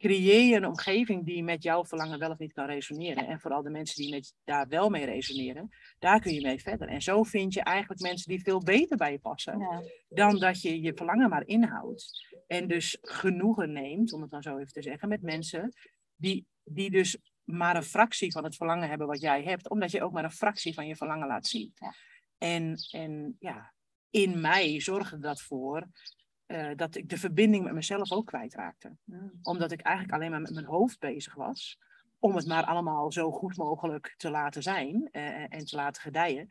creëer 0.00 0.44
je 0.48 0.56
een 0.56 0.66
omgeving 0.66 1.26
die 1.26 1.42
met 1.42 1.62
jouw 1.62 1.84
verlangen 1.84 2.18
wel 2.18 2.30
of 2.30 2.38
niet 2.38 2.52
kan 2.52 2.66
resoneren. 2.66 3.26
En 3.26 3.40
vooral 3.40 3.62
de 3.62 3.70
mensen 3.70 4.02
die 4.02 4.10
met, 4.10 4.34
daar 4.44 4.68
wel 4.68 4.90
mee 4.90 5.04
resoneren, 5.04 5.68
daar 5.98 6.20
kun 6.20 6.34
je 6.34 6.40
mee 6.40 6.60
verder. 6.60 6.88
En 6.88 7.02
zo 7.02 7.22
vind 7.22 7.54
je 7.54 7.62
eigenlijk 7.62 8.00
mensen 8.00 8.28
die 8.28 8.42
veel 8.42 8.62
beter 8.62 8.96
bij 8.96 9.12
je 9.12 9.18
passen 9.18 9.58
Ja. 9.58 9.82
dan 10.08 10.38
dat 10.38 10.62
je 10.62 10.80
je 10.80 10.92
verlangen 10.94 11.28
maar 11.28 11.46
inhoudt. 11.46 12.34
En 12.46 12.68
dus 12.68 12.98
genoegen 13.00 13.72
neemt, 13.72 14.12
om 14.12 14.20
het 14.20 14.30
dan 14.30 14.42
zo 14.42 14.56
even 14.56 14.72
te 14.72 14.82
zeggen, 14.82 15.08
met 15.08 15.22
mensen 15.22 15.72
die, 16.16 16.46
die 16.64 16.90
dus 16.90 17.18
maar 17.44 17.76
een 17.76 17.82
fractie 17.82 18.32
van 18.32 18.44
het 18.44 18.56
verlangen 18.56 18.88
hebben 18.88 19.06
wat 19.06 19.20
jij 19.20 19.42
hebt, 19.42 19.70
omdat 19.70 19.90
je 19.90 20.02
ook 20.02 20.12
maar 20.12 20.24
een 20.24 20.30
fractie 20.30 20.74
van 20.74 20.86
je 20.86 20.96
verlangen 20.96 21.26
laat 21.26 21.46
zien. 21.46 21.72
Ja. 21.74 21.94
En, 22.38 22.74
en 22.90 23.36
ja, 23.38 23.74
in 24.10 24.40
mij 24.40 24.80
zorgde 24.80 25.18
dat 25.18 25.40
voor 25.40 25.88
eh, 26.50 26.70
dat 26.76 26.94
ik 26.94 27.08
de 27.08 27.16
verbinding 27.16 27.64
met 27.64 27.72
mezelf 27.72 28.12
ook 28.12 28.26
kwijtraakte. 28.26 28.96
Omdat 29.42 29.70
ik 29.70 29.80
eigenlijk 29.80 30.14
alleen 30.16 30.30
maar 30.30 30.40
met 30.40 30.54
mijn 30.54 30.66
hoofd 30.66 30.98
bezig 30.98 31.34
was. 31.34 31.78
Om 32.18 32.36
het 32.36 32.46
maar 32.46 32.64
allemaal 32.64 33.12
zo 33.12 33.30
goed 33.30 33.56
mogelijk 33.56 34.14
te 34.16 34.30
laten 34.30 34.62
zijn 34.62 35.08
eh, 35.12 35.54
en 35.54 35.64
te 35.64 35.76
laten 35.76 36.02
gedijen. 36.02 36.48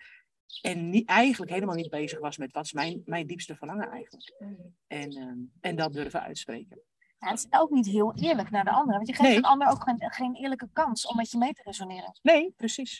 En 0.62 0.90
niet, 0.90 1.10
eigenlijk 1.10 1.52
helemaal 1.52 1.76
niet 1.76 1.90
bezig 1.90 2.20
was 2.20 2.38
met 2.38 2.52
wat 2.52 2.64
is 2.66 2.74
mijn, 2.74 3.02
mijn 3.06 3.28
diepste 3.28 3.56
verlangen 3.56 3.90
eigenlijk. 3.90 4.34
En, 4.88 5.12
ehm, 5.12 5.38
en 5.62 5.76
dat 5.76 5.94
durven 5.94 6.22
uitspreken. 6.22 6.82
Ja, 7.18 7.30
het 7.30 7.40
is 7.40 7.60
ook 7.60 7.70
niet 7.70 7.86
heel 7.86 8.16
eerlijk 8.16 8.50
naar 8.50 8.64
de 8.64 8.72
ander. 8.72 8.96
Want 8.96 9.08
je 9.08 9.14
geeft 9.14 9.30
Nee. 9.30 9.38
een 9.38 9.44
ander 9.44 9.68
ook 9.68 9.84
geen, 9.84 10.12
geen 10.12 10.36
eerlijke 10.36 10.70
kans 10.74 11.08
om 11.08 11.16
met 11.16 11.32
je 11.32 11.38
mee 11.38 11.54
te 11.54 11.62
resoneren. 11.64 12.20
Nee, 12.22 12.54
precies. 12.58 13.00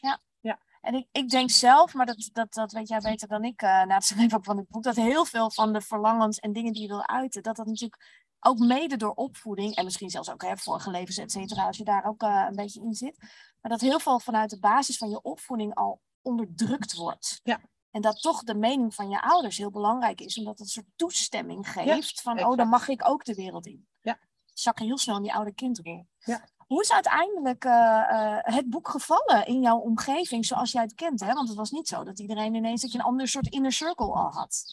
En 0.82 0.94
ik, 0.94 1.08
ik 1.12 1.30
denk 1.30 1.50
zelf, 1.50 1.94
maar 1.94 2.06
dat, 2.06 2.30
dat, 2.34 2.54
dat 2.54 2.72
weet 2.72 2.88
jij 2.88 3.00
beter 3.00 3.28
dan 3.28 3.44
ik, 3.44 3.62
eh, 3.62 3.70
na 3.70 3.96
het 3.96 4.04
schrijven 4.04 4.44
van 4.44 4.58
het 4.58 4.68
boek, 4.68 4.84
dat 4.84 4.96
heel 4.96 5.26
veel 5.26 5.52
van 5.52 5.74
de 5.74 5.82
verlangens 5.82 6.40
en 6.40 6.54
dingen 6.54 6.74
die 6.74 6.82
je 6.82 6.88
wil 6.88 7.08
uiten, 7.08 7.44
dat 7.44 7.56
dat 7.56 7.66
natuurlijk 7.66 8.28
ook 8.40 8.58
mede 8.60 8.98
door 8.98 9.14
opvoeding, 9.14 9.76
en 9.76 9.84
misschien 9.84 10.10
zelfs 10.10 10.30
ook 10.30 10.42
hè, 10.42 10.58
vorige 10.58 10.90
levens, 10.90 11.18
et 11.18 11.32
cetera, 11.32 11.66
als 11.66 11.78
je 11.78 11.84
daar 11.84 12.06
ook 12.06 12.22
eh, 12.22 12.46
een 12.50 12.56
beetje 12.56 12.82
in 12.82 12.94
zit, 12.94 13.18
maar 13.62 13.72
dat 13.72 13.82
heel 13.82 14.00
veel 14.00 14.20
vanuit 14.20 14.50
de 14.50 14.60
basis 14.60 14.98
van 14.98 15.10
je 15.10 15.22
opvoeding 15.22 15.76
al 15.76 16.02
onderdrukt 16.22 16.96
wordt. 16.96 17.40
Ja. 17.44 17.60
En 17.92 18.02
dat 18.02 18.22
toch 18.22 18.44
de 18.44 18.56
mening 18.56 18.96
van 18.96 19.10
je 19.10 19.22
ouders 19.22 19.58
heel 19.58 19.72
belangrijk 19.72 20.22
is, 20.22 20.38
omdat 20.38 20.58
het 20.58 20.68
een 20.68 20.74
soort 20.74 20.88
toestemming 20.96 21.72
geeft 21.72 22.22
van, 22.22 22.46
oh, 22.46 22.58
dan 22.58 22.68
mag 22.68 22.88
ik 22.88 23.10
ook 23.10 23.26
de 23.26 23.34
wereld 23.34 23.66
in. 23.66 23.88
Ja. 24.02 24.20
Zak 24.54 24.80
je 24.80 24.86
heel 24.86 24.98
snel 24.98 25.16
in 25.16 25.22
die 25.22 25.34
oude 25.34 25.54
kindrol. 25.54 26.08
Ja. 26.20 26.48
Hoe 26.70 26.82
is 26.82 26.92
uiteindelijk 26.92 27.66
eh, 27.66 27.72
eh, 28.10 28.38
het 28.42 28.70
boek 28.70 28.90
gevallen 28.90 29.46
in 29.46 29.62
jouw 29.62 29.78
omgeving 29.78 30.46
zoals 30.46 30.72
jij 30.72 30.82
het 30.82 30.94
kent? 30.94 31.20
Hè? 31.20 31.34
Want 31.34 31.48
het 31.48 31.58
was 31.58 31.72
niet 31.72 31.88
zo 31.88 32.04
dat 32.04 32.20
iedereen 32.20 32.56
ineens 32.56 32.82
dat 32.82 32.92
je 32.92 32.98
een 32.98 33.04
ander 33.04 33.28
soort 33.28 33.48
inner 33.48 33.72
circle 33.72 34.14
al 34.14 34.32
had. 34.32 34.64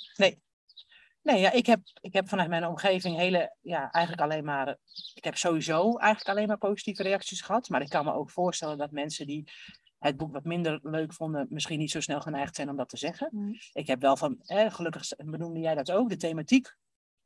Nee, 1.22 1.40
ja, 1.40 1.52
ik, 1.52 1.66
heb, 1.66 1.80
ik 2.00 2.12
heb 2.12 2.28
vanuit 2.28 2.48
mijn 2.48 2.66
omgeving 2.66 3.16
hele, 3.16 3.56
ja, 3.60 3.90
eigenlijk 3.90 4.22
alleen 4.22 4.44
maar, 4.44 4.76
ik 5.14 5.24
heb 5.24 5.36
sowieso 5.36 5.96
eigenlijk 5.96 6.28
alleen 6.28 6.48
maar 6.48 6.58
positieve 6.58 7.02
reacties 7.02 7.40
gehad. 7.40 7.68
Maar 7.68 7.80
ik 7.80 7.88
kan 7.88 8.04
me 8.04 8.12
ook 8.12 8.30
voorstellen 8.30 8.78
dat 8.78 8.90
mensen 8.90 9.26
die 9.26 9.50
het 9.98 10.16
boek 10.16 10.32
wat 10.32 10.44
minder 10.44 10.80
leuk 10.82 11.12
vonden, 11.12 11.46
misschien 11.50 11.78
niet 11.78 11.90
zo 11.90 12.00
snel 12.00 12.20
geneigd 12.20 12.54
zijn 12.54 12.70
om 12.70 12.76
dat 12.76 12.88
te 12.88 12.96
zeggen. 12.96 13.28
Mm. 13.32 13.54
Ik 13.72 13.86
heb 13.86 14.00
wel 14.00 14.16
van, 14.16 14.38
eh, 14.42 14.72
gelukkig 14.72 15.08
benoemde 15.16 15.60
jij 15.60 15.74
dat 15.74 15.90
ook, 15.90 16.08
de 16.08 16.16
thematiek. 16.16 16.76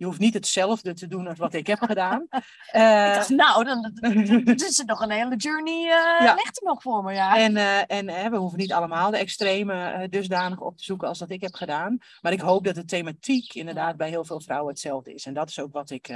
Je 0.01 0.07
hoeft 0.07 0.19
niet 0.19 0.35
hetzelfde 0.35 0.95
te 0.95 1.07
doen 1.07 1.27
als 1.27 1.39
wat 1.39 1.55
ik 1.55 1.67
heb 1.67 1.79
gedaan. 1.79 2.23
Ik 2.31 2.43
Eh, 2.67 3.15
dacht, 3.15 3.29
nou, 3.29 3.65
dan, 3.65 3.93
is 4.55 4.79
er 4.79 4.85
nog 4.85 5.01
een 5.01 5.11
hele 5.11 5.37
journey, 5.37 5.75
eh 5.83 6.25
Ja. 6.25 6.35
ligt 6.35 6.61
er 6.61 6.67
nog 6.67 6.83
voor 6.83 7.05
me. 7.05 7.13
Ja. 7.13 7.37
En, 7.37 7.57
eh, 7.57 7.99
en 7.99 8.31
we 8.31 8.37
hoeven 8.37 8.59
niet 8.59 8.73
allemaal 8.73 9.11
de 9.11 9.17
extreme 9.17 10.07
dusdanig 10.11 10.61
op 10.61 10.77
te 10.77 10.85
zoeken 10.85 11.09
als 11.09 11.19
dat 11.19 11.31
ik 11.31 11.41
heb 11.41 11.55
gedaan. 11.55 11.99
Maar 12.21 12.33
ik 12.33 12.41
hoop 12.41 12.65
dat 12.65 12.75
de 12.75 12.85
thematiek 12.85 13.55
inderdaad 13.55 13.97
bij 13.97 14.09
heel 14.09 14.25
veel 14.25 14.41
vrouwen 14.41 14.71
hetzelfde 14.71 15.15
is. 15.15 15.27
En 15.27 15.35
dat 15.35 15.49
is 15.49 15.59
ook 15.61 15.73
wat 15.73 15.91
ik, 15.91 16.11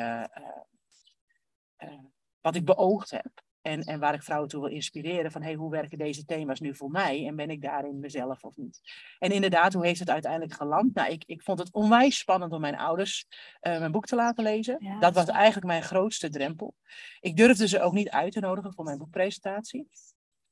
wat 2.40 2.54
ik 2.54 2.64
beoogd 2.64 3.10
heb. 3.10 3.42
En, 3.64 3.80
en 3.80 3.98
waar 4.00 4.14
ik 4.14 4.22
vrouwen 4.22 4.48
toe 4.48 4.60
wil 4.60 4.70
inspireren 4.70 5.30
van 5.30 5.42
hey, 5.42 5.54
hoe 5.54 5.70
werken 5.70 5.98
deze 5.98 6.24
thema's 6.24 6.60
nu 6.60 6.74
voor 6.74 6.90
mij 6.90 7.26
en 7.26 7.36
ben 7.36 7.50
ik 7.50 7.62
daarin 7.62 7.98
mezelf 7.98 8.44
of 8.44 8.56
niet. 8.56 8.80
En 9.18 9.30
inderdaad, 9.30 9.72
hoe 9.72 9.86
heeft 9.86 10.00
het 10.00 10.10
uiteindelijk 10.10 10.54
geland? 10.54 10.94
Nou, 10.94 11.10
ik, 11.10 11.24
ik 11.26 11.42
vond 11.42 11.58
het 11.58 11.72
onwijs 11.72 12.18
spannend 12.18 12.52
om 12.52 12.60
mijn 12.60 12.76
ouders 12.76 13.26
uh, 13.62 13.78
mijn 13.78 13.92
boek 13.92 14.06
te 14.06 14.14
laten 14.14 14.44
lezen. 14.44 14.76
Ja, 14.78 14.98
dat 14.98 15.14
was 15.14 15.26
eigenlijk 15.26 15.66
mijn 15.66 15.82
grootste 15.82 16.30
drempel. 16.30 16.74
Ik 17.20 17.36
durfde 17.36 17.68
ze 17.68 17.80
ook 17.80 17.92
niet 17.92 18.10
uit 18.10 18.32
te 18.32 18.40
nodigen 18.40 18.72
voor 18.72 18.84
mijn 18.84 18.98
boekpresentatie. 18.98 19.88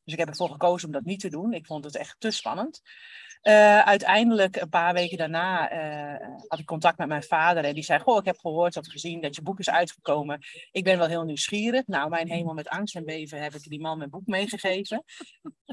Dus 0.04 0.12
ik 0.12 0.18
heb 0.18 0.28
ervoor 0.28 0.50
gekozen 0.50 0.86
om 0.86 0.92
dat 0.92 1.04
niet 1.04 1.20
te 1.20 1.30
doen. 1.30 1.52
Ik 1.52 1.66
vond 1.66 1.84
het 1.84 1.96
echt 1.96 2.16
te 2.18 2.30
spannend. 2.30 2.80
Eh, 3.42 3.78
uiteindelijk, 3.78 4.56
een 4.56 4.68
paar 4.68 4.94
weken 4.94 5.18
daarna, 5.18 5.70
eh, 5.70 6.26
had 6.48 6.58
ik 6.58 6.66
contact 6.66 6.98
met 6.98 7.08
mijn 7.08 7.22
vader. 7.22 7.64
En 7.64 7.74
die 7.74 7.82
zei, 7.84 8.00
goh, 8.00 8.18
ik 8.18 8.24
heb 8.24 8.38
gehoord 8.38 8.76
of 8.76 8.86
gezien 8.86 9.20
dat 9.20 9.36
je 9.36 9.42
boek 9.42 9.58
is 9.58 9.70
uitgekomen. 9.70 10.40
Ik 10.70 10.84
ben 10.84 10.98
wel 10.98 11.06
heel 11.06 11.22
nieuwsgierig. 11.22 11.86
Nou, 11.86 12.08
mijn 12.08 12.28
hemel 12.28 12.54
met 12.54 12.68
angst 12.68 12.96
en 12.96 13.04
beven 13.04 13.42
heb 13.42 13.54
ik 13.54 13.62
die 13.62 13.80
man 13.80 13.98
mijn 13.98 14.10
boek 14.10 14.26
meegegeven. 14.26 15.04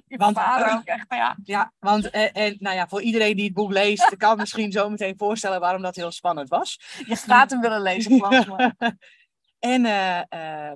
Want- 0.08 0.38
vader 0.38 0.74
ook 0.74 0.86
echt, 0.86 1.06
ja. 1.10 1.38
Ja, 1.44 1.74
want 1.80 2.10
eh, 2.10 2.38
en, 2.46 2.56
nou 2.60 2.76
ja, 2.76 2.88
voor 2.88 3.02
iedereen 3.02 3.36
die 3.36 3.46
het 3.46 3.54
boek 3.54 3.72
leest, 3.72 4.16
kan 4.18 4.38
misschien 4.38 4.72
zo 4.72 4.90
meteen 4.90 5.18
voorstellen 5.18 5.60
waarom 5.60 5.82
dat 5.82 5.96
heel 5.96 6.12
spannend 6.12 6.50
was. 6.50 6.80
Je 7.06 7.16
gaat 7.16 7.50
hem 7.50 7.62
willen 7.62 7.82
lezen, 7.82 8.22
en, 9.60 9.82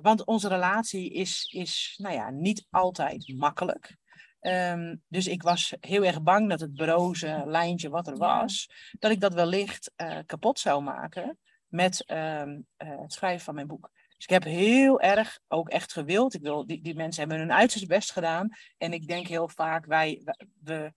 want 0.02 0.24
onze 0.24 0.48
relatie 0.48 1.10
is, 1.10 1.50
is, 1.52 1.94
nou 2.02 2.14
ja, 2.14 2.30
niet 2.30 2.66
altijd 2.70 3.32
makkelijk. 3.36 3.96
Ehm, 4.44 4.96
dus 5.08 5.26
ik 5.26 5.42
was 5.42 5.74
heel 5.80 6.04
erg 6.04 6.22
bang 6.22 6.48
dat 6.48 6.60
het 6.60 6.74
broze 6.74 7.42
lijntje 7.46 7.88
wat 7.88 8.06
er 8.06 8.12
Ja. 8.16 8.18
was, 8.40 8.70
dat 8.98 9.10
ik 9.10 9.20
dat 9.20 9.34
wellicht 9.34 9.92
eh, 9.96 10.18
kapot 10.26 10.58
zou 10.58 10.82
maken 10.82 11.38
met 11.66 12.04
ehm, 12.04 12.60
eh, 12.76 13.00
het 13.00 13.12
schrijven 13.12 13.44
van 13.44 13.54
mijn 13.54 13.66
boek. 13.66 13.90
Dus 14.16 14.24
ik 14.24 14.30
heb 14.30 14.44
heel 14.44 15.00
erg 15.00 15.40
ook 15.48 15.68
echt 15.68 15.92
gewild. 15.92 16.34
Ik 16.34 16.42
wil, 16.42 16.66
die, 16.66 16.82
die 16.82 16.94
mensen 16.94 17.20
hebben 17.20 17.38
hun 17.38 17.52
uiterste 17.52 17.86
best 17.86 18.12
gedaan. 18.12 18.48
En 18.78 18.92
ik 18.92 19.06
denk 19.06 19.26
heel 19.26 19.48
vaak, 19.48 19.86
wij, 19.86 20.20
wij- 20.24 20.46
we, 20.62 20.92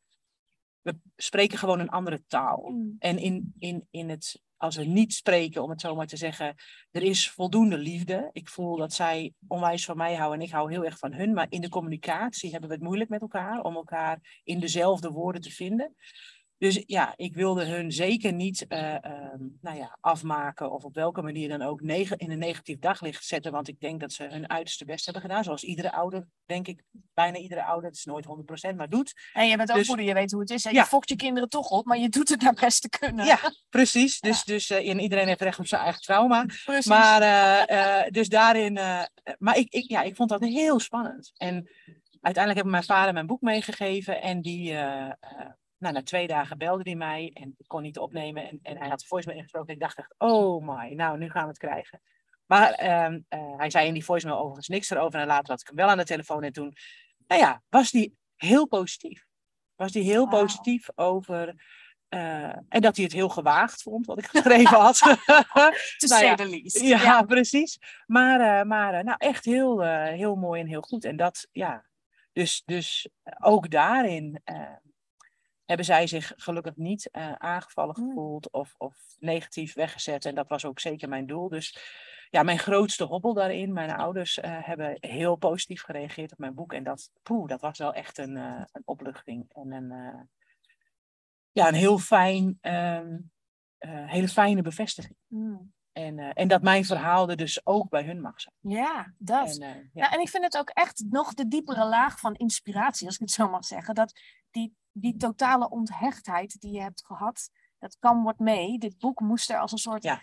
we 0.82 0.98
spreken 1.16 1.58
gewoon 1.58 1.80
een 1.80 1.90
andere 1.90 2.24
taal. 2.28 2.70
Mm. 2.70 2.96
En 3.00 3.18
in, 3.18 3.54
in, 3.58 3.88
in 3.92 4.10
het, 4.10 4.42
als 4.58 4.76
we 4.76 4.84
niet 4.84 5.14
spreken, 5.14 5.64
om 5.64 5.70
het 5.70 5.82
zo 5.82 5.96
maar 5.96 6.08
te 6.08 6.18
zeggen, 6.18 6.56
er 6.92 7.04
is 7.04 7.30
voldoende 7.30 7.78
liefde. 7.78 8.30
Ik 8.32 8.50
voel 8.50 8.78
dat 8.78 8.94
zij 8.94 9.34
onwijs 9.48 9.86
van 9.86 9.98
mij 9.98 10.16
houden 10.16 10.40
en 10.40 10.46
ik 10.46 10.52
hou 10.52 10.72
heel 10.72 10.86
erg 10.86 10.98
van 10.98 11.14
hun. 11.14 11.34
Maar 11.34 11.48
in 11.50 11.62
de 11.62 11.70
communicatie 11.70 12.52
hebben 12.52 12.70
we 12.70 12.76
het 12.76 12.84
moeilijk 12.84 13.10
met 13.10 13.22
elkaar 13.22 13.62
om 13.62 13.76
elkaar 13.76 14.42
in 14.44 14.60
dezelfde 14.60 15.10
woorden 15.10 15.42
te 15.42 15.52
vinden. 15.52 15.96
Dus 16.58 16.84
ja, 16.86 17.14
ik 17.16 17.36
wilde 17.36 17.66
hun 17.66 17.92
zeker 17.92 18.34
niet 18.34 18.68
eh, 18.68 19.04
ehm, 19.06 19.44
nou 19.62 19.78
ja, 19.78 19.98
afmaken 20.02 20.72
of 20.72 20.84
op 20.84 20.96
welke 20.96 21.22
manier 21.22 21.50
dan 21.50 21.62
ook 21.62 21.82
in 21.82 22.32
een 22.32 22.40
negatief 22.40 22.80
daglicht 22.80 23.26
zetten. 23.26 23.52
Want 23.52 23.68
ik 23.68 23.80
denk 23.80 24.00
dat 24.00 24.12
ze 24.12 24.24
hun 24.24 24.50
uiterste 24.50 24.86
best 24.86 25.04
hebben 25.06 25.22
gedaan. 25.24 25.44
Zoals 25.44 25.64
iedere 25.64 25.92
ouder, 25.92 26.28
denk 26.46 26.68
ik, 26.68 26.84
bijna 27.14 27.38
iedere 27.38 27.64
ouder, 27.64 27.86
het 27.90 27.98
is 27.98 28.06
nooit 28.06 28.26
100%, 28.26 28.76
maar 28.76 28.90
doet. 28.90 29.14
En 29.34 29.48
je 29.48 29.58
bent 29.58 29.70
ook 29.72 29.78
Dus- 29.78 29.88
moeder, 29.88 30.06
je 30.06 30.14
weet 30.14 30.32
hoe 30.32 30.40
het 30.42 30.50
is. 30.50 30.64
hè. 30.64 30.70
Je 30.70 30.86
fokt 30.86 31.10
je 31.10 31.16
kinderen 31.16 31.50
toch 31.50 31.70
op, 31.70 31.86
maar 31.86 31.98
je 31.98 32.10
doet 32.10 32.30
het 32.30 32.42
naar 32.42 32.54
best 32.54 32.82
te 32.82 32.90
kunnen. 32.90 33.26
Ja, 33.26 33.40
precies. 33.70 34.20
Dus, 34.20 34.44
dus 34.44 34.70
en 34.70 35.00
iedereen 35.00 35.28
heeft 35.28 35.42
recht 35.42 35.60
op 35.60 35.68
zijn 35.68 35.82
eigen 35.82 36.02
trauma. 36.02 36.46
precies. 36.66 36.86
Maar, 36.86 37.22
eh, 37.68 38.10
dus 38.12 38.28
daarin, 38.30 38.74
maar 39.38 39.58
ik, 39.58 39.74
ik, 39.74 39.90
ja, 39.90 40.02
ik 40.02 40.16
vond 40.16 40.30
dat 40.30 40.42
heel 40.42 40.80
spannend. 40.80 41.32
En 41.38 41.70
uiteindelijk 42.22 42.56
heeft 42.56 42.76
mijn 42.76 42.84
vader 42.98 43.14
mijn 43.14 43.28
boek 43.28 43.42
meegegeven. 43.42 44.22
En 44.22 44.42
die, 44.42 44.76
nou, 45.78 45.94
na 45.94 46.04
twee 46.04 46.28
dagen 46.28 46.58
belde 46.58 46.84
hij 46.84 46.96
mij 46.96 47.32
en 47.34 47.56
ik 47.58 47.68
kon 47.68 47.82
niet 47.82 48.00
opnemen. 48.00 48.50
En, 48.50 48.60
en 48.62 48.78
hij 48.78 48.88
had 48.88 49.06
voicemail 49.06 49.38
ingesproken. 49.38 49.74
Ik 49.74 49.80
dacht 49.80 49.98
echt, 49.98 50.16
oh 50.18 50.68
my, 50.68 50.94
nou, 50.94 51.18
nu 51.18 51.30
gaan 51.30 51.44
we 51.44 51.50
het 51.50 51.58
krijgen. 51.58 52.02
Maar 52.46 52.72
ehm, 52.72 53.20
eh, 53.28 53.58
hij 53.58 53.70
zei 53.70 53.88
in 53.88 53.94
die 53.94 54.06
voicemail 54.06 54.40
overigens 54.40 54.68
niks 54.68 54.90
erover. 54.90 55.20
En 55.20 55.28
later 55.28 55.50
had 55.50 55.62
ik 55.62 55.68
hem 55.68 55.76
wel 55.76 55.88
aan 55.88 55.98
de 55.98 56.04
telefoon. 56.04 56.44
En 56.44 56.52
toen, 56.52 56.74
nou 57.28 57.42
ja, 57.42 57.62
was 57.70 57.92
die 57.92 58.18
heel 58.36 58.68
positief. 58.68 59.26
Was 59.76 59.92
die 59.92 60.04
heel 60.04 60.28
positief 60.28 60.90
over... 60.96 61.56
eh, 62.10 62.44
en 62.70 62.82
dat 62.82 62.96
hij 62.96 63.06
het 63.06 63.14
heel 63.14 63.30
gewaagd 63.30 63.82
vond, 63.82 64.06
wat 64.06 64.18
ik 64.18 64.26
geschreven 64.36 64.78
had. 64.78 64.98
to 64.98 65.16
nou 65.16 65.72
say 65.98 66.26
ja, 66.26 66.36
the 66.36 66.50
least. 66.50 66.80
ja, 66.80 67.22
precies. 67.22 67.78
Maar, 68.06 68.60
eh, 68.60 68.66
maar 68.66 69.04
nou, 69.04 69.18
echt 69.18 69.46
heel, 69.46 69.82
heel 70.04 70.36
mooi 70.36 70.62
en 70.62 70.68
heel 70.68 70.82
goed. 70.82 71.06
En 71.06 71.16
dat, 71.16 71.48
ja. 71.52 71.86
Dus, 72.34 72.62
dus 72.66 73.10
ook 73.40 73.70
daarin 73.70 74.42
hebben 75.68 75.86
zij 75.86 76.08
zich 76.08 76.34
gelukkig 76.36 76.76
niet 76.76 77.10
eh, 77.12 77.32
aangevallen 77.32 77.96
Mm. 78.00 78.08
gevoeld 78.08 78.52
of, 78.52 78.76
of 78.78 78.96
negatief 79.20 79.74
weggezet. 79.74 80.26
En 80.26 80.36
dat 80.36 80.48
was 80.48 80.66
ook 80.66 80.80
zeker 80.80 81.10
mijn 81.10 81.28
doel. 81.28 81.50
Dus 81.50 81.78
ja, 82.30 82.44
mijn 82.44 82.60
grootste 82.60 83.04
hobbel 83.04 83.34
daarin, 83.34 83.74
mijn 83.74 83.92
ouders 83.92 84.40
eh, 84.40 84.66
hebben 84.66 84.98
heel 85.00 85.36
positief 85.36 85.82
gereageerd 85.82 86.32
op 86.32 86.38
mijn 86.38 86.54
boek. 86.54 86.74
En 86.74 86.84
dat, 86.84 87.12
poeh, 87.24 87.48
dat 87.48 87.62
was 87.62 87.78
wel 87.78 87.94
echt 87.94 88.18
een, 88.18 88.38
eh, 88.38 88.64
een 88.72 88.82
opluchting. 88.86 89.46
En 89.54 89.72
een, 89.72 90.30
ja, 91.52 91.68
een 91.68 91.74
heel 91.74 91.98
fijn, 91.98 92.58
eh, 92.62 93.02
hele 94.06 94.28
fijne 94.28 94.62
bevestiging. 94.62 95.16
Mm. 95.28 95.74
En, 95.98 96.20
eh, 96.20 96.30
en 96.34 96.48
dat 96.48 96.62
mijn 96.62 96.86
verhaal 96.86 97.30
er 97.30 97.38
dus 97.38 97.66
ook 97.66 97.90
bij 97.90 98.04
hun 98.04 98.22
mag 98.22 98.42
zijn. 98.42 98.56
Ja, 98.60 99.14
dat. 99.18 99.58
En, 99.58 99.76
eh, 99.76 99.76
ja. 99.94 100.12
En 100.12 100.20
ik 100.20 100.30
vind 100.30 100.44
het 100.44 100.58
ook 100.58 100.70
echt 100.70 101.04
nog 101.10 101.34
de 101.34 101.48
diepere 101.48 101.86
laag 101.86 102.20
van 102.20 102.36
inspiratie, 102.36 103.06
als 103.06 103.16
ik 103.16 103.22
het 103.22 103.32
zo 103.32 103.50
mag 103.50 103.66
zeggen. 103.66 103.96
Dat 103.96 104.20
die, 104.52 104.76
die 104.92 105.18
totale 105.18 105.70
onthechtheid 105.70 106.60
die 106.60 106.72
je 106.72 106.82
hebt 106.82 107.06
gehad, 107.06 107.50
dat 107.80 107.98
kan 108.00 108.22
wordt 108.22 108.40
mee. 108.40 108.78
Dit 108.78 108.98
boek 108.98 109.20
moest 109.20 109.50
er 109.50 109.60
als 109.60 109.72
een 109.72 109.78
soort. 109.78 110.04
Ja. 110.04 110.22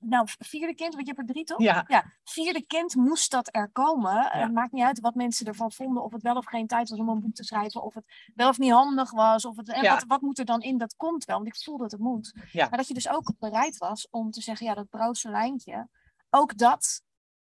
Nou, 0.00 0.26
vierde 0.38 0.74
kind, 0.74 0.94
want 0.94 1.06
je 1.06 1.12
hebt 1.14 1.28
er 1.28 1.34
drie 1.34 1.44
toch? 1.44 1.60
Ja. 1.60 1.84
ja, 1.86 2.12
vierde 2.24 2.66
kind 2.66 2.94
moest 2.94 3.30
dat 3.30 3.48
er 3.54 3.70
komen. 3.72 4.14
Ja. 4.14 4.30
Het 4.30 4.52
maakt 4.52 4.72
niet 4.72 4.84
uit 4.84 5.00
wat 5.00 5.14
mensen 5.14 5.46
ervan 5.46 5.72
vonden, 5.72 6.04
of 6.04 6.12
het 6.12 6.22
wel 6.22 6.36
of 6.36 6.44
geen 6.44 6.66
tijd 6.66 6.88
was 6.88 6.98
om 6.98 7.08
een 7.08 7.20
boek 7.20 7.34
te 7.34 7.44
schrijven, 7.44 7.82
of 7.82 7.94
het 7.94 8.04
wel 8.34 8.48
of 8.48 8.58
niet 8.58 8.72
handig 8.72 9.10
was, 9.10 9.44
of 9.44 9.56
het, 9.56 9.68
en 9.68 9.90
wat, 9.90 10.04
wat 10.06 10.20
moet 10.20 10.38
er 10.38 10.44
dan 10.44 10.60
in? 10.60 10.78
Dat 10.78 10.94
komt 10.96 11.24
wel, 11.24 11.36
want 11.36 11.48
ik 11.48 11.62
voel 11.62 11.78
dat 11.78 11.90
het 11.90 12.00
moet. 12.00 12.34
Ja. 12.52 12.68
Maar 12.68 12.78
dat 12.78 12.88
je 12.88 12.94
dus 12.94 13.08
ook 13.08 13.32
bereid 13.38 13.76
was 13.76 14.08
om 14.10 14.30
te 14.30 14.40
zeggen, 14.40 14.66
ja, 14.66 14.74
dat 14.74 14.88
broodse 14.88 15.30
lijntje, 15.30 15.88
ook 16.30 16.58
dat 16.58 17.02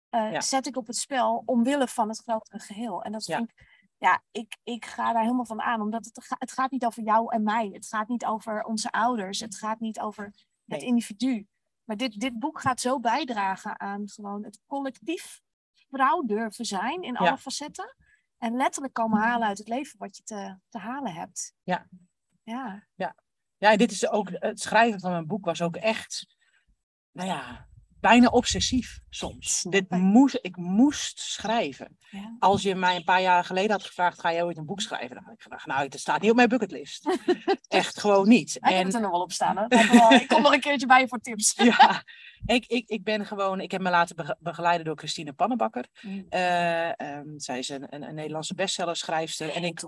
eh, 0.08 0.40
zet 0.40 0.66
ik 0.66 0.76
op 0.76 0.86
het 0.86 0.96
spel 0.96 1.42
omwille 1.46 1.88
van 1.88 2.08
het 2.08 2.18
grotere 2.18 2.58
geheel. 2.58 3.02
En 3.02 3.12
dat 3.12 3.24
vind 3.24 3.50
ik, 3.50 3.73
ja, 4.04 4.22
ik, 4.30 4.56
ik 4.62 4.84
ga 4.84 5.12
daar 5.12 5.22
helemaal 5.22 5.44
van 5.44 5.60
aan, 5.62 5.80
omdat 5.80 6.04
het, 6.04 6.34
het 6.38 6.52
gaat 6.52 6.70
niet 6.70 6.84
over 6.84 7.02
jou 7.02 7.34
en 7.34 7.42
mij. 7.42 7.68
Het 7.72 7.86
gaat 7.86 8.08
niet 8.08 8.24
over 8.24 8.64
onze 8.64 8.90
ouders. 8.90 9.40
Het 9.40 9.56
gaat 9.56 9.80
niet 9.80 10.00
over 10.00 10.24
het 10.24 10.34
Nee. 10.64 10.80
individu. 10.80 11.46
Maar 11.84 11.96
dit, 11.96 12.20
dit 12.20 12.38
boek 12.38 12.60
gaat 12.60 12.80
zo 12.80 13.00
bijdragen 13.00 13.80
aan 13.80 14.08
gewoon 14.08 14.44
het 14.44 14.60
collectief 14.66 15.40
vrouw 15.90 16.22
durven 16.22 16.64
zijn 16.64 17.02
in 17.02 17.16
alle 17.16 17.28
Ja. 17.28 17.38
facetten. 17.38 17.96
En 18.38 18.56
letterlijk 18.56 18.94
komen 18.94 19.20
halen 19.20 19.48
uit 19.48 19.58
het 19.58 19.68
leven 19.68 19.98
wat 19.98 20.16
je 20.16 20.22
te, 20.22 20.58
te 20.68 20.78
halen 20.78 21.12
hebt. 21.12 21.54
Ja. 21.62 21.88
Ja. 22.42 22.86
Ja, 23.56 23.70
en 23.70 23.78
dit 23.78 23.90
is 23.90 24.08
ook, 24.08 24.28
het 24.32 24.60
schrijven 24.60 25.00
van 25.00 25.10
mijn 25.10 25.26
boek 25.26 25.44
was 25.44 25.62
ook 25.62 25.76
echt, 25.76 26.36
nou 27.12 27.28
ja, 27.28 27.68
bijna 28.04 28.28
obsessief 28.28 28.98
soms. 29.10 29.62
Dit 29.68 29.84
ik. 29.84 29.90
moest, 29.90 30.38
ik 30.42 30.56
moest 30.56 31.18
schrijven. 31.18 31.98
ja. 32.10 32.36
Als 32.38 32.62
je 32.62 32.74
mij 32.74 32.96
een 32.96 33.04
paar 33.04 33.20
jaar 33.22 33.44
geleden 33.44 33.70
had 33.70 33.84
gevraagd, 33.84 34.20
ga 34.20 34.32
jij 34.32 34.42
ooit 34.42 34.56
een 34.56 34.66
boek 34.66 34.80
schrijven? 34.80 35.14
Dan 35.14 35.24
had 35.24 35.34
ik 35.34 35.42
gedacht, 35.42 35.66
nou, 35.66 35.82
het 35.82 36.00
staat 36.00 36.20
niet 36.20 36.30
op 36.30 36.36
mijn 36.36 36.48
bucketlist. 36.48 37.18
echt 37.68 38.00
gewoon 38.00 38.28
niet. 38.28 38.56
Ik 38.56 38.64
heb 38.64 38.72
En- 38.72 38.84
het 38.86 38.94
er 38.94 39.00
nog 39.00 39.10
wel 39.10 39.20
op 39.20 39.32
staan. 39.32 39.56
Hè? 39.56 39.64
Ik 40.14 40.28
kom 40.28 40.42
nog 40.42 40.52
een 40.52 40.60
keertje 40.60 40.86
bij 40.86 41.00
je 41.00 41.08
voor 41.08 41.18
tips. 41.18 41.52
ja, 41.78 42.04
ik, 42.46 42.66
ik, 42.66 42.88
ik 42.88 43.04
ben 43.04 43.26
gewoon, 43.26 43.60
ik 43.60 43.70
heb 43.70 43.80
me 43.80 43.90
laten 43.90 44.16
bege- 44.16 44.36
begeleiden 44.40 44.84
door 44.86 44.96
Christine 44.96 45.32
Pannenbakker. 45.32 45.86
Mm. 46.00 46.26
Eh, 46.28 47.00
ehm, 47.00 47.28
zij 47.36 47.58
is 47.58 47.68
een, 47.68 47.86
een, 47.94 48.02
een 48.02 48.14
Nederlandse 48.14 48.54
bestsellerschrijfster. 48.54 49.50
En 49.54 49.64
ik. 49.64 49.82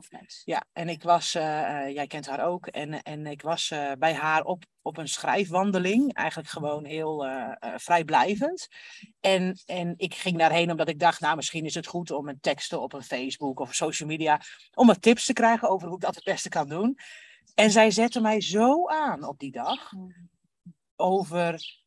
Ja, 0.45 0.65
en 0.73 0.89
ik 0.89 1.03
was, 1.03 1.35
eh, 1.35 1.85
eh, 1.87 1.95
jij 1.95 2.07
kent 2.07 2.27
haar 2.27 2.45
ook, 2.47 2.67
en, 2.67 3.03
en 3.03 3.27
ik 3.27 3.43
was 3.43 3.73
bij 3.99 4.15
haar 4.15 4.43
op, 4.45 4.65
op 4.87 4.97
een 4.97 5.09
schrijfwandeling, 5.09 6.15
eigenlijk 6.15 6.49
gewoon 6.49 6.85
heel 6.85 7.27
eh, 7.27 7.53
eh, 7.59 7.73
vrijblijvend. 7.77 8.69
En, 9.21 9.59
en 9.67 9.95
ik 9.97 10.15
ging 10.15 10.39
daarheen 10.39 10.71
omdat 10.71 10.89
ik 10.89 10.99
dacht, 10.99 11.21
nou 11.21 11.37
misschien 11.37 11.65
is 11.65 11.75
het 11.75 11.87
goed 11.87 12.11
om 12.11 12.29
een 12.29 12.41
teksten 12.41 12.81
op 12.81 12.93
een 12.93 13.03
Facebook 13.03 13.61
of 13.61 13.75
social 13.75 14.09
media, 14.09 14.41
om 14.75 14.87
wat 14.87 15.03
tips 15.03 15.25
te 15.25 15.33
krijgen 15.33 15.69
over 15.69 15.87
hoe 15.87 15.97
ik 15.97 16.03
dat 16.03 16.15
het 16.15 16.25
beste 16.25 16.49
kan 16.49 16.69
doen. 16.69 16.99
En 17.55 17.71
zij 17.71 17.91
zette 17.91 18.21
mij 18.21 18.41
zo 18.41 18.89
aan 18.89 19.25
op 19.25 19.39
die 19.39 19.53
dag 19.53 19.93
Mm. 19.93 20.31
over. 20.97 21.85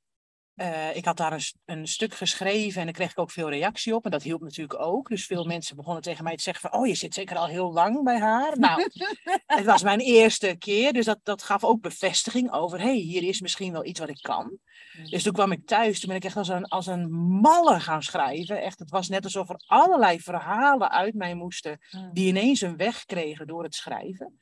Eh, 0.59 0.95
ik 0.95 1.05
had 1.05 1.17
daar 1.17 1.33
een, 1.33 1.41
een 1.65 1.87
stuk 1.87 2.13
geschreven 2.13 2.79
en 2.79 2.85
daar 2.85 2.95
kreeg 2.95 3.11
ik 3.11 3.19
ook 3.19 3.31
veel 3.31 3.49
reactie 3.49 3.95
op. 3.95 4.05
En 4.05 4.11
dat 4.11 4.23
hielp 4.23 4.41
natuurlijk 4.41 4.79
ook. 4.79 5.09
Dus 5.09 5.25
veel 5.25 5.45
mensen 5.45 5.75
begonnen 5.75 6.01
tegen 6.01 6.23
mij 6.23 6.35
te 6.35 6.43
zeggen 6.43 6.69
van... 6.69 6.79
Oh, 6.79 6.87
je 6.87 6.95
zit 6.95 7.13
zeker 7.13 7.37
al 7.37 7.47
heel 7.47 7.73
lang 7.73 8.03
bij 8.03 8.19
haar. 8.19 8.59
Nou, 8.59 8.89
het 9.45 9.65
was 9.65 9.83
mijn 9.83 9.99
eerste 9.99 10.55
keer. 10.57 10.93
Dus 10.93 11.05
dat, 11.05 11.19
dat 11.23 11.43
gaf 11.43 11.63
ook 11.63 11.81
bevestiging 11.81 12.51
over... 12.51 12.79
hey, 12.79 12.95
hier 12.95 13.23
is 13.23 13.41
misschien 13.41 13.71
wel 13.71 13.85
iets 13.85 13.99
wat 13.99 14.09
ik 14.09 14.21
kan. 14.21 14.57
Dus 15.09 15.23
toen 15.23 15.33
kwam 15.33 15.51
ik 15.51 15.67
thuis. 15.67 15.99
Toen 15.99 16.09
ben 16.09 16.17
ik 16.17 16.23
echt 16.23 16.37
als 16.37 16.47
een, 16.47 16.65
als 16.65 16.87
een 16.87 17.11
malle 17.41 17.79
gaan 17.79 18.03
schrijven. 18.03 18.61
Echt, 18.61 18.79
het 18.79 18.89
was 18.89 19.09
net 19.09 19.23
alsof 19.23 19.49
er 19.49 19.61
allerlei 19.65 20.19
verhalen 20.19 20.91
uit 20.91 21.13
mij 21.13 21.33
moesten... 21.35 21.79
Mm. 21.91 22.09
die 22.13 22.27
ineens 22.27 22.61
een 22.61 22.77
weg 22.77 23.05
kregen 23.05 23.47
door 23.47 23.63
het 23.63 23.75
schrijven. 23.75 24.37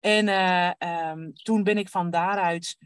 En 0.00 0.28
eh, 0.28 0.70
ehm, 0.78 1.30
toen 1.32 1.62
ben 1.62 1.78
ik 1.78 1.88
van 1.88 2.10
daaruit 2.10 2.76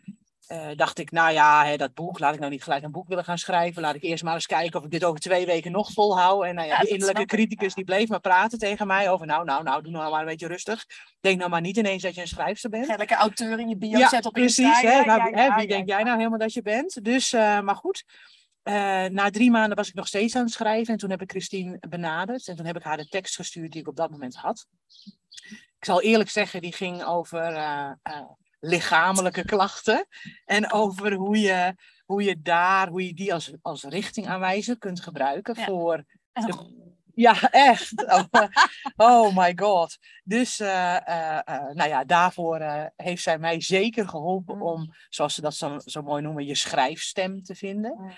eh, 0.50 0.68
dacht 0.76 0.98
ik, 0.98 1.10
nou 1.10 1.32
ja, 1.32 1.64
hè, 1.64 1.76
dat 1.76 1.94
boek, 1.94 2.18
laat 2.18 2.34
ik 2.34 2.38
nou 2.40 2.50
niet 2.50 2.62
gelijk 2.62 2.82
een 2.82 2.90
boek 2.90 3.08
willen 3.08 3.24
gaan 3.24 3.38
schrijven. 3.38 3.82
Laat 3.82 3.94
ik 3.94 4.02
eerst 4.02 4.24
maar 4.24 4.34
eens 4.34 4.46
kijken 4.46 4.78
of 4.78 4.84
ik 4.84 4.90
dit 4.90 5.04
over 5.04 5.20
twee 5.20 5.46
weken 5.46 5.72
nog 5.72 5.92
volhoud. 5.92 6.44
En 6.44 6.54
nou 6.54 6.66
ja, 6.66 6.72
Ja, 6.72 6.80
die 6.80 6.88
dat 6.88 6.98
innerlijke 6.98 7.36
criticus 7.36 7.74
die 7.74 7.84
bleef 7.84 8.08
maar 8.08 8.20
praten 8.20 8.58
tegen 8.58 8.86
mij 8.86 9.10
over, 9.10 9.26
nou, 9.26 9.44
nou, 9.44 9.62
nou, 9.62 9.82
doe 9.82 9.92
nou 9.92 10.10
maar 10.10 10.20
een 10.20 10.26
beetje 10.26 10.46
rustig. 10.46 10.86
Denk 11.20 11.38
nou 11.38 11.50
maar 11.50 11.60
niet 11.60 11.76
ineens 11.76 12.02
dat 12.02 12.14
je 12.14 12.20
een 12.20 12.28
schrijfster 12.28 12.70
bent. 12.70 12.86
Ga 12.86 12.96
lekker 12.96 13.16
auteur 13.16 13.58
in 13.60 13.68
je 13.68 13.76
bio 13.76 13.98
Ja, 13.98 14.08
zet 14.08 14.26
op 14.26 14.32
precies. 14.32 14.58
Insta. 14.58 14.88
Hè? 14.88 14.98
Ja, 14.98 15.04
Nou, 15.04 15.30
ja, 15.30 15.36
hè, 15.36 15.44
ja, 15.44 15.56
wie 15.56 15.66
denk 15.66 15.88
jij 15.88 16.02
nou 16.02 16.16
helemaal 16.16 16.38
dat 16.38 16.52
je 16.52 16.62
bent? 16.62 17.04
Dus, 17.04 17.32
eh, 17.32 17.60
maar 17.60 17.76
goed. 17.76 18.04
Eh, 18.62 18.74
na 19.04 19.30
drie 19.30 19.50
maanden 19.50 19.76
was 19.76 19.88
ik 19.88 19.94
nog 19.94 20.06
steeds 20.06 20.36
aan 20.36 20.44
het 20.44 20.52
schrijven. 20.52 20.92
En 20.92 20.98
toen 20.98 21.10
heb 21.10 21.22
ik 21.22 21.30
Christine 21.30 21.78
benaderd. 21.88 22.48
En 22.48 22.56
toen 22.56 22.66
heb 22.66 22.76
ik 22.76 22.82
haar 22.82 22.96
de 22.96 23.08
tekst 23.08 23.34
gestuurd 23.34 23.72
die 23.72 23.80
ik 23.80 23.88
op 23.88 23.96
dat 23.96 24.10
moment 24.10 24.34
had. 24.34 24.66
Ik 25.78 25.86
zal 25.86 26.02
eerlijk 26.02 26.30
zeggen, 26.30 26.60
die 26.60 26.72
ging 26.72 27.04
over 27.04 27.42
lichamelijke 28.60 29.44
klachten. 29.44 30.06
En 30.44 30.72
over 30.72 31.12
hoe 31.12 31.38
je, 31.40 31.74
hoe 32.04 32.22
je 32.22 32.40
daar, 32.40 32.88
hoe 32.88 33.06
je 33.06 33.14
die 33.14 33.34
als, 33.34 33.52
als 33.62 33.82
richtingaanwijzer 33.84 34.78
kunt 34.78 35.00
gebruiken 35.00 35.54
Ja. 35.58 35.64
voor 35.64 36.04
de- 36.32 36.88
ja, 37.14 37.50
echt. 37.50 37.92
Oh, 38.96 39.26
oh 39.26 39.36
my 39.36 39.52
god. 39.56 39.98
Dus, 40.24 40.60
eh, 40.60 40.96
eh, 41.08 41.38
eh, 41.44 41.70
nou 41.74 41.88
ja, 41.88 42.04
daarvoor 42.04 42.90
heeft 42.96 43.22
zij 43.22 43.38
mij 43.38 43.60
zeker 43.60 44.08
geholpen 44.08 44.56
Mm. 44.56 44.62
om, 44.62 44.94
zoals 45.08 45.34
ze 45.34 45.40
dat 45.40 45.54
zo, 45.54 45.78
zo 45.84 46.02
mooi 46.02 46.22
noemen, 46.22 46.46
je 46.46 46.54
schrijfstem 46.54 47.42
te 47.42 47.54
vinden. 47.54 47.94
Mm. 47.98 48.10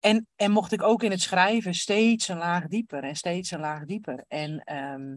En, 0.00 0.26
en 0.36 0.50
mocht 0.50 0.72
ik 0.72 0.82
ook 0.82 1.02
in 1.02 1.10
het 1.10 1.20
schrijven 1.20 1.74
steeds 1.74 2.28
een 2.28 2.36
laag 2.38 2.66
dieper 2.66 3.04
en 3.04 3.16
steeds 3.16 3.50
een 3.50 3.60
laag 3.60 3.84
dieper. 3.84 4.24
En 4.28 4.60
ehm, 4.64 5.16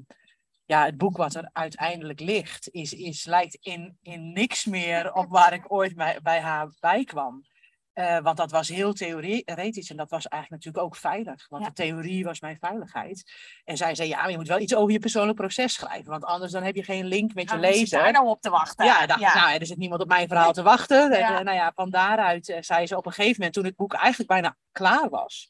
ja, 0.66 0.86
het 0.86 0.98
boek 0.98 1.18
wat 1.18 1.36
er 1.36 1.50
uiteindelijk 1.54 2.20
ligt, 2.20 2.70
is, 2.70 2.94
is, 2.94 3.26
lijkt 3.26 3.56
in, 3.56 3.98
in 4.02 4.34
niks 4.34 4.66
meer 4.66 5.14
op 5.14 5.30
waar 5.30 5.54
ik 5.54 5.72
ooit 5.74 5.96
bij, 5.96 6.20
bij 6.24 6.40
haar 6.40 6.70
bij 6.80 7.04
kwam. 7.04 7.44
Eh, 7.94 8.20
want 8.20 8.38
dat 8.38 8.52
was 8.52 8.68
heel 8.68 8.94
theoretisch 8.94 9.90
en 9.90 9.98
dat 9.98 10.10
was 10.10 10.28
eigenlijk 10.28 10.64
natuurlijk 10.64 10.94
ook 10.94 10.96
veilig. 11.02 11.46
Want 11.50 11.64
Ja. 11.64 11.70
de 11.70 11.76
theorie 11.76 12.24
was 12.24 12.40
mijn 12.40 12.58
veiligheid. 12.60 13.32
En 13.64 13.78
zij 13.78 13.96
zei, 13.96 14.10
ja, 14.10 14.22
maar 14.22 14.32
je 14.32 14.38
moet 14.38 14.48
wel 14.48 14.60
iets 14.60 14.76
over 14.76 14.92
je 14.92 15.00
persoonlijk 15.00 15.38
proces 15.38 15.74
schrijven. 15.74 16.10
Want 16.12 16.24
anders 16.24 16.52
dan 16.52 16.64
heb 16.64 16.76
je 16.76 16.84
geen 16.84 17.06
link 17.06 17.34
met 17.34 17.50
je 17.50 17.56
Ja, 17.58 17.62
zit 17.64 17.72
lezer. 17.76 18.00
daar 18.00 18.12
nou 18.12 18.28
op 18.28 18.42
te 18.42 18.50
wachten. 18.50 18.86
Ja, 18.86 19.06
dacht 19.06 19.20
nou, 19.36 19.58
er 19.58 19.66
zit 19.66 19.78
niemand 19.78 20.02
op 20.02 20.08
mijn 20.08 20.28
verhaal 20.28 20.54
te 20.54 20.62
wachten. 20.64 21.12
En, 21.12 21.22
eh, 21.22 21.30
nou 21.44 21.56
ja, 21.58 21.72
van 21.76 21.90
daaruit 21.90 22.50
eh, 22.50 22.58
zei 22.62 22.88
ze 22.88 22.98
op 22.98 23.06
een 23.06 23.12
gegeven 23.12 23.36
moment, 23.38 23.54
toen 23.54 23.66
het 23.66 23.76
boek 23.76 23.94
eigenlijk 23.94 24.30
bijna 24.30 24.58
klaar 24.72 25.10
was, 25.10 25.50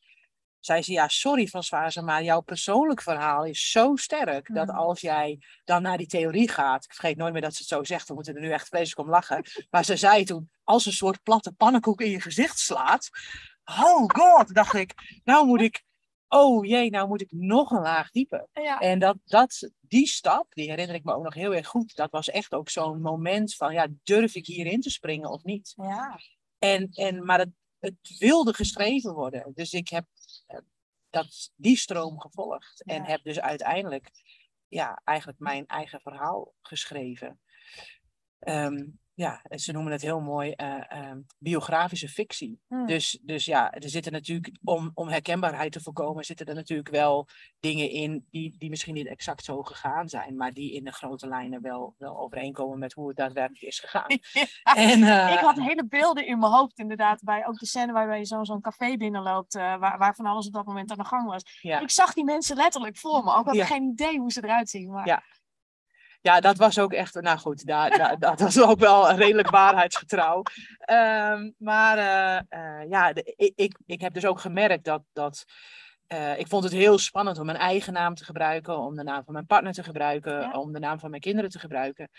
zei 0.66 0.82
ze, 0.82 0.92
ja, 0.92 1.08
sorry 1.08 1.48
Françoise, 1.48 2.02
maar 2.02 2.24
jouw 2.24 2.42
persoonlijk 2.42 3.02
verhaal 3.02 3.46
is 3.46 3.72
zo 3.72 3.96
sterk, 3.96 4.54
dat 4.54 4.68
Mm. 4.68 4.76
als 4.76 5.02
jij 5.02 5.40
dan 5.64 5.82
naar 5.82 5.98
die 5.98 6.08
theorie 6.08 6.50
gaat, 6.50 6.84
ik 6.84 6.94
vergeet 6.94 7.18
nooit 7.18 7.34
meer 7.34 7.42
dat 7.42 7.54
ze 7.54 7.60
het 7.60 7.68
zo 7.68 7.84
zegt, 7.84 8.08
we 8.08 8.14
moeten 8.14 8.36
er 8.36 8.42
nu 8.42 8.52
echt 8.52 8.68
vreselijk 8.68 9.08
om 9.08 9.10
lachen, 9.10 9.44
maar 9.72 9.86
ze 9.86 9.96
zei 9.96 10.24
toen, 10.24 10.50
als 10.64 10.86
een 10.86 10.94
soort 10.94 11.24
platte 11.24 11.52
pannenkoek 11.52 12.02
in 12.02 12.10
je 12.10 12.22
gezicht 12.22 12.60
slaat, 12.60 13.10
oh 13.66 14.04
god, 14.08 14.54
dacht 14.54 14.74
ik, 14.74 14.94
nou 15.24 15.46
moet 15.46 15.62
ik, 15.62 15.84
oh 16.28 16.66
jee, 16.66 16.90
nou 16.90 17.08
moet 17.08 17.22
ik 17.22 17.32
nog 17.32 17.72
een 17.72 17.82
laag 17.82 18.12
dieper. 18.12 18.48
Ja. 18.54 18.80
En 18.80 19.00
dat, 19.00 19.18
dat, 19.26 19.72
die 19.80 20.08
stap, 20.08 20.54
die 20.54 20.70
herinner 20.70 20.96
ik 20.96 21.04
me 21.04 21.14
ook 21.14 21.24
nog 21.24 21.34
heel 21.34 21.56
erg 21.56 21.68
goed. 21.68 21.96
Dat 21.96 22.12
was 22.12 22.30
echt 22.30 22.54
ook 22.54 22.70
zo'n 22.70 23.02
moment 23.02 23.56
van, 23.56 23.74
ja, 23.74 23.88
durf 24.04 24.36
ik 24.36 24.46
hierin 24.46 24.82
te 24.82 24.90
springen 24.90 25.30
of 25.30 25.44
niet? 25.44 25.74
Ja. 25.76 26.20
En, 26.60 26.90
en, 26.92 27.26
maar 27.26 27.40
het, 27.40 27.50
het 27.86 28.18
wilde 28.18 28.54
geschreven 28.54 29.14
worden. 29.14 29.52
Dus 29.54 29.74
ik 29.74 29.90
heb 29.90 30.06
eh, 30.48 30.60
dat, 31.10 31.52
die 31.56 31.78
stroom 31.78 32.20
gevolgd. 32.20 32.84
En 32.84 33.04
Ja. 33.04 33.10
heb 33.10 33.24
dus 33.24 33.40
uiteindelijk, 33.40 34.12
ja, 34.68 35.02
eigenlijk 35.04 35.40
mijn 35.40 35.66
eigen 35.66 36.02
verhaal 36.02 36.54
geschreven. 36.62 37.40
Ehm, 38.40 38.88
ja, 39.16 39.42
ze 39.50 39.72
noemen 39.72 39.92
het 39.92 40.02
heel 40.02 40.20
mooi 40.22 40.52
eh, 40.52 40.92
ehm, 40.92 41.20
biografische 41.38 42.08
fictie. 42.10 42.60
Hmm. 42.68 42.86
Dus, 42.86 43.20
dus 43.22 43.46
ja, 43.46 43.72
er 43.74 43.90
zitten 43.90 44.12
natuurlijk, 44.12 44.52
om, 44.64 44.92
om 44.94 45.08
herkenbaarheid 45.08 45.72
te 45.72 45.82
voorkomen, 45.82 46.24
zitten 46.26 46.46
er 46.46 46.56
natuurlijk 46.56 46.90
wel 46.90 47.28
dingen 47.60 47.90
in 47.90 48.26
die, 48.32 48.56
die 48.58 48.70
misschien 48.70 48.94
niet 48.94 49.08
exact 49.08 49.44
zo 49.44 49.64
gegaan 49.64 50.10
zijn, 50.10 50.36
maar 50.36 50.54
die 50.54 50.74
in 50.74 50.84
de 50.84 50.92
grote 50.92 51.28
lijnen 51.28 51.62
wel, 51.62 51.96
wel 51.98 52.18
overeenkomen 52.20 52.80
met 52.80 52.94
hoe 52.94 53.08
het 53.08 53.18
daadwerkelijk 53.18 53.62
is 53.64 53.80
gegaan. 53.80 54.08
En, 54.64 55.04
eh, 55.04 55.34
Ik 55.34 55.40
had 55.40 55.60
hele 55.60 55.86
beelden 55.88 56.28
in 56.28 56.40
mijn 56.40 56.52
hoofd, 56.52 56.80
inderdaad, 56.80 57.24
bij 57.24 57.48
ook 57.48 57.60
de 57.60 57.66
scène 57.66 57.92
waarbij 57.94 58.18
je 58.18 58.26
zo- 58.26 58.44
zo'n 58.44 58.62
café 58.62 58.98
binnenloopt, 58.98 59.56
eh 59.56 59.62
waar, 59.78 59.98
waar 59.98 60.16
van 60.16 60.26
alles 60.26 60.48
op 60.48 60.54
dat 60.54 60.66
moment 60.66 60.92
aan 60.92 60.98
de 60.98 61.04
gang 61.06 61.28
was. 61.30 61.60
ja. 61.62 61.80
Ik 61.80 61.90
zag 61.90 62.14
die 62.14 62.24
mensen 62.24 62.56
letterlijk 62.56 62.98
voor 62.98 63.24
me, 63.24 63.34
ook 63.36 63.46
had 63.46 63.54
ik 63.54 63.60
Ja. 63.60 63.66
geen 63.66 63.84
idee 63.92 64.20
hoe 64.20 64.32
ze 64.32 64.44
eruit 64.44 64.70
zien. 64.70 64.92
Maar... 64.92 65.08
Ja. 66.26 66.40
Dat 66.40 66.58
was 66.58 66.80
ook 66.80 66.94
echt, 66.94 67.22
nou 67.22 67.38
goed, 67.38 67.66
daar, 67.66 67.98
daar- 67.98 68.20
dat 68.30 68.40
was 68.40 68.62
ook 68.62 68.80
wel 68.80 69.12
redelijk 69.12 69.50
waarheidsgetrouw. 69.50 70.42
Ehm, 70.80 71.52
maar 71.58 71.98
eh, 71.98 72.36
eh, 72.82 72.90
ja, 72.90 73.14
de- 73.14 73.34
ik, 73.36 73.52
ik, 73.56 73.78
ik 73.86 74.02
heb 74.02 74.14
dus 74.14 74.26
ook 74.26 74.40
gemerkt 74.40 74.84
dat, 74.84 75.04
dat 75.14 75.46
eh, 76.08 76.40
ik 76.40 76.48
vond 76.48 76.64
het 76.64 76.74
heel 76.74 76.98
spannend 76.98 77.40
om 77.40 77.46
mijn 77.46 77.58
eigen 77.58 77.94
naam 77.94 78.16
te 78.16 78.24
gebruiken, 78.26 78.78
om 78.78 78.96
de 78.96 79.04
naam 79.04 79.24
van 79.24 79.34
mijn 79.34 79.46
partner 79.46 79.74
te 79.74 79.84
gebruiken, 79.84 80.40
Ja. 80.40 80.52
om 80.52 80.74
de 80.74 80.80
naam 80.80 81.00
van 81.00 81.10
mijn 81.10 81.22
kinderen 81.22 81.50
te 81.50 81.60
gebruiken. 81.60 82.10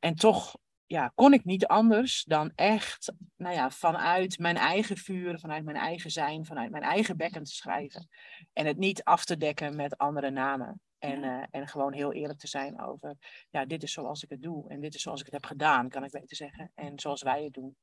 En 0.00 0.14
toch 0.14 0.56
ja, 0.86 1.12
kon 1.14 1.32
ik 1.32 1.44
niet 1.44 1.66
anders 1.66 2.24
dan 2.24 2.52
echt 2.54 3.12
nou 3.36 3.54
ja, 3.54 3.70
vanuit 3.70 4.38
mijn 4.38 4.56
eigen 4.56 4.96
vuur, 4.96 5.38
vanuit 5.38 5.64
mijn 5.64 5.76
eigen 5.76 6.10
zijn, 6.10 6.44
vanuit 6.44 6.70
mijn 6.70 6.82
eigen 6.82 7.16
bekken 7.16 7.42
te 7.44 7.50
schrijven. 7.52 8.08
En 8.52 8.66
het 8.66 8.76
niet 8.78 9.04
af 9.04 9.24
te 9.24 9.36
dekken 9.36 9.76
met 9.76 9.98
andere 9.98 10.30
namen. 10.30 10.80
En, 11.02 11.24
eh, 11.24 11.44
en 11.50 11.68
gewoon 11.68 11.92
heel 11.92 12.12
eerlijk 12.12 12.38
te 12.38 12.46
zijn 12.46 12.80
over, 12.80 13.16
ja, 13.50 13.64
dit 13.64 13.82
is 13.82 13.92
zoals 13.92 14.22
ik 14.22 14.30
het 14.30 14.42
doe. 14.42 14.68
En 14.68 14.80
dit 14.80 14.94
is 14.94 15.02
zoals 15.02 15.20
ik 15.20 15.24
het 15.24 15.34
heb 15.34 15.46
gedaan, 15.46 15.88
kan 15.88 16.04
ik 16.04 16.10
beter 16.10 16.36
zeggen. 16.36 16.72
En 16.74 17.00
zoals 17.00 17.22
wij 17.22 17.42
het 17.42 17.52
doen. 17.52 17.76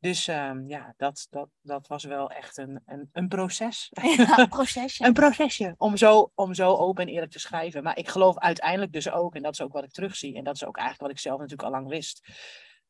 Dus 0.00 0.28
ehm, 0.28 0.68
ja, 0.68 0.94
dat, 0.96 1.26
dat, 1.30 1.48
dat 1.62 1.86
was 1.86 2.04
wel 2.04 2.30
echt 2.30 2.56
een, 2.56 2.82
een, 2.86 3.08
een 3.12 3.28
proces. 3.28 3.90
Ja, 4.16 4.46
procesje. 4.46 5.04
Een 5.04 5.12
procesje 5.12 5.74
om 5.78 5.96
zo, 5.96 6.30
om 6.34 6.54
zo 6.54 6.74
open 6.74 7.06
en 7.06 7.12
eerlijk 7.12 7.32
te 7.32 7.38
schrijven. 7.38 7.82
Maar 7.82 7.98
ik 7.98 8.08
geloof 8.08 8.38
uiteindelijk 8.38 8.92
dus 8.92 9.10
ook, 9.10 9.34
en 9.34 9.42
dat 9.42 9.52
is 9.52 9.60
ook 9.60 9.72
wat 9.72 9.84
ik 9.84 9.92
terugzie, 9.92 10.36
en 10.36 10.44
dat 10.44 10.54
is 10.54 10.64
ook 10.64 10.76
eigenlijk 10.76 11.06
wat 11.06 11.16
ik 11.18 11.22
zelf 11.22 11.38
natuurlijk 11.40 11.68
al 11.68 11.74
lang 11.74 11.88
wist, 11.88 12.28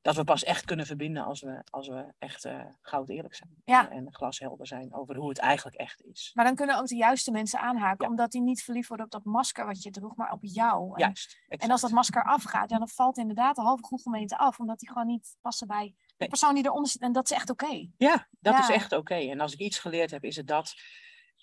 dat 0.05 0.17
we 0.17 0.25
pas 0.25 0.45
echt 0.45 0.64
kunnen 0.64 0.87
verbinden 0.87 1.25
als 1.25 1.40
we, 1.40 1.62
als 1.71 1.88
we 1.88 2.12
echt 2.19 2.45
eh, 2.45 2.64
goud 2.81 3.09
eerlijk 3.09 3.35
zijn. 3.35 3.51
Ja. 3.64 3.90
En 3.90 4.14
glashelder 4.14 4.67
zijn 4.67 4.95
over 4.95 5.17
hoe 5.17 5.29
het 5.29 5.38
eigenlijk 5.38 5.77
echt 5.77 6.03
is. 6.03 6.31
Maar 6.35 6.45
dan 6.45 6.55
kunnen 6.55 6.79
ook 6.79 6.87
de 6.87 6.97
juiste 6.97 7.31
mensen 7.31 7.61
aanhaken, 7.61 8.05
Ja. 8.05 8.11
omdat 8.11 8.31
die 8.31 8.40
niet 8.43 8.62
verliefd 8.62 8.88
worden 8.88 9.07
op 9.07 9.12
dat 9.12 9.25
masker 9.25 9.67
wat 9.67 9.83
je 9.83 9.90
droeg, 9.90 10.17
maar 10.17 10.33
op 10.33 10.38
jou. 10.43 10.93
En, 10.95 10.99
Juist. 11.01 11.38
en 11.49 11.71
als 11.71 11.81
dat 11.81 11.90
masker 11.90 12.25
afgaat, 12.25 12.71
ja, 12.71 12.79
dan 12.79 12.88
valt 12.88 13.19
inderdaad 13.19 13.57
de 13.57 13.62
halve 13.62 13.85
groepgemeente 13.85 14.38
af, 14.38 14.59
omdat 14.59 14.79
die 14.79 14.88
gewoon 14.88 15.07
niet 15.07 15.37
passen 15.40 15.67
bij 15.67 15.95
de 16.17 16.29
persoon 16.29 16.55
die 16.55 16.64
eronder 16.64 16.90
zit. 16.90 17.01
En 17.03 17.12
dat 17.12 17.31
is 17.31 17.37
echt 17.37 17.51
oké. 17.51 17.88
Ja, 17.97 18.29
dat 18.40 18.59
is 18.59 18.69
echt 18.69 18.93
oké. 18.93 19.14
En 19.14 19.40
als 19.40 19.53
ik 19.53 19.59
iets 19.59 19.79
geleerd 19.79 20.11
heb, 20.11 20.25
is 20.25 20.37
het 20.37 20.47
dat. 20.47 20.75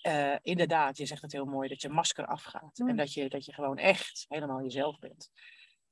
eh, 0.02 0.34
inderdaad, 0.42 0.96
je 0.96 1.06
zegt 1.06 1.22
het 1.22 1.32
heel 1.32 1.44
mooi, 1.44 1.68
dat 1.68 1.82
je 1.82 1.88
masker 1.88 2.26
afgaat. 2.26 2.78
Mm. 2.78 2.88
En 2.88 2.96
dat 2.96 3.12
je, 3.12 3.28
dat 3.28 3.44
je 3.44 3.52
gewoon 3.52 3.78
echt 3.78 4.24
helemaal 4.28 4.62
jezelf 4.62 4.98
bent. 4.98 5.30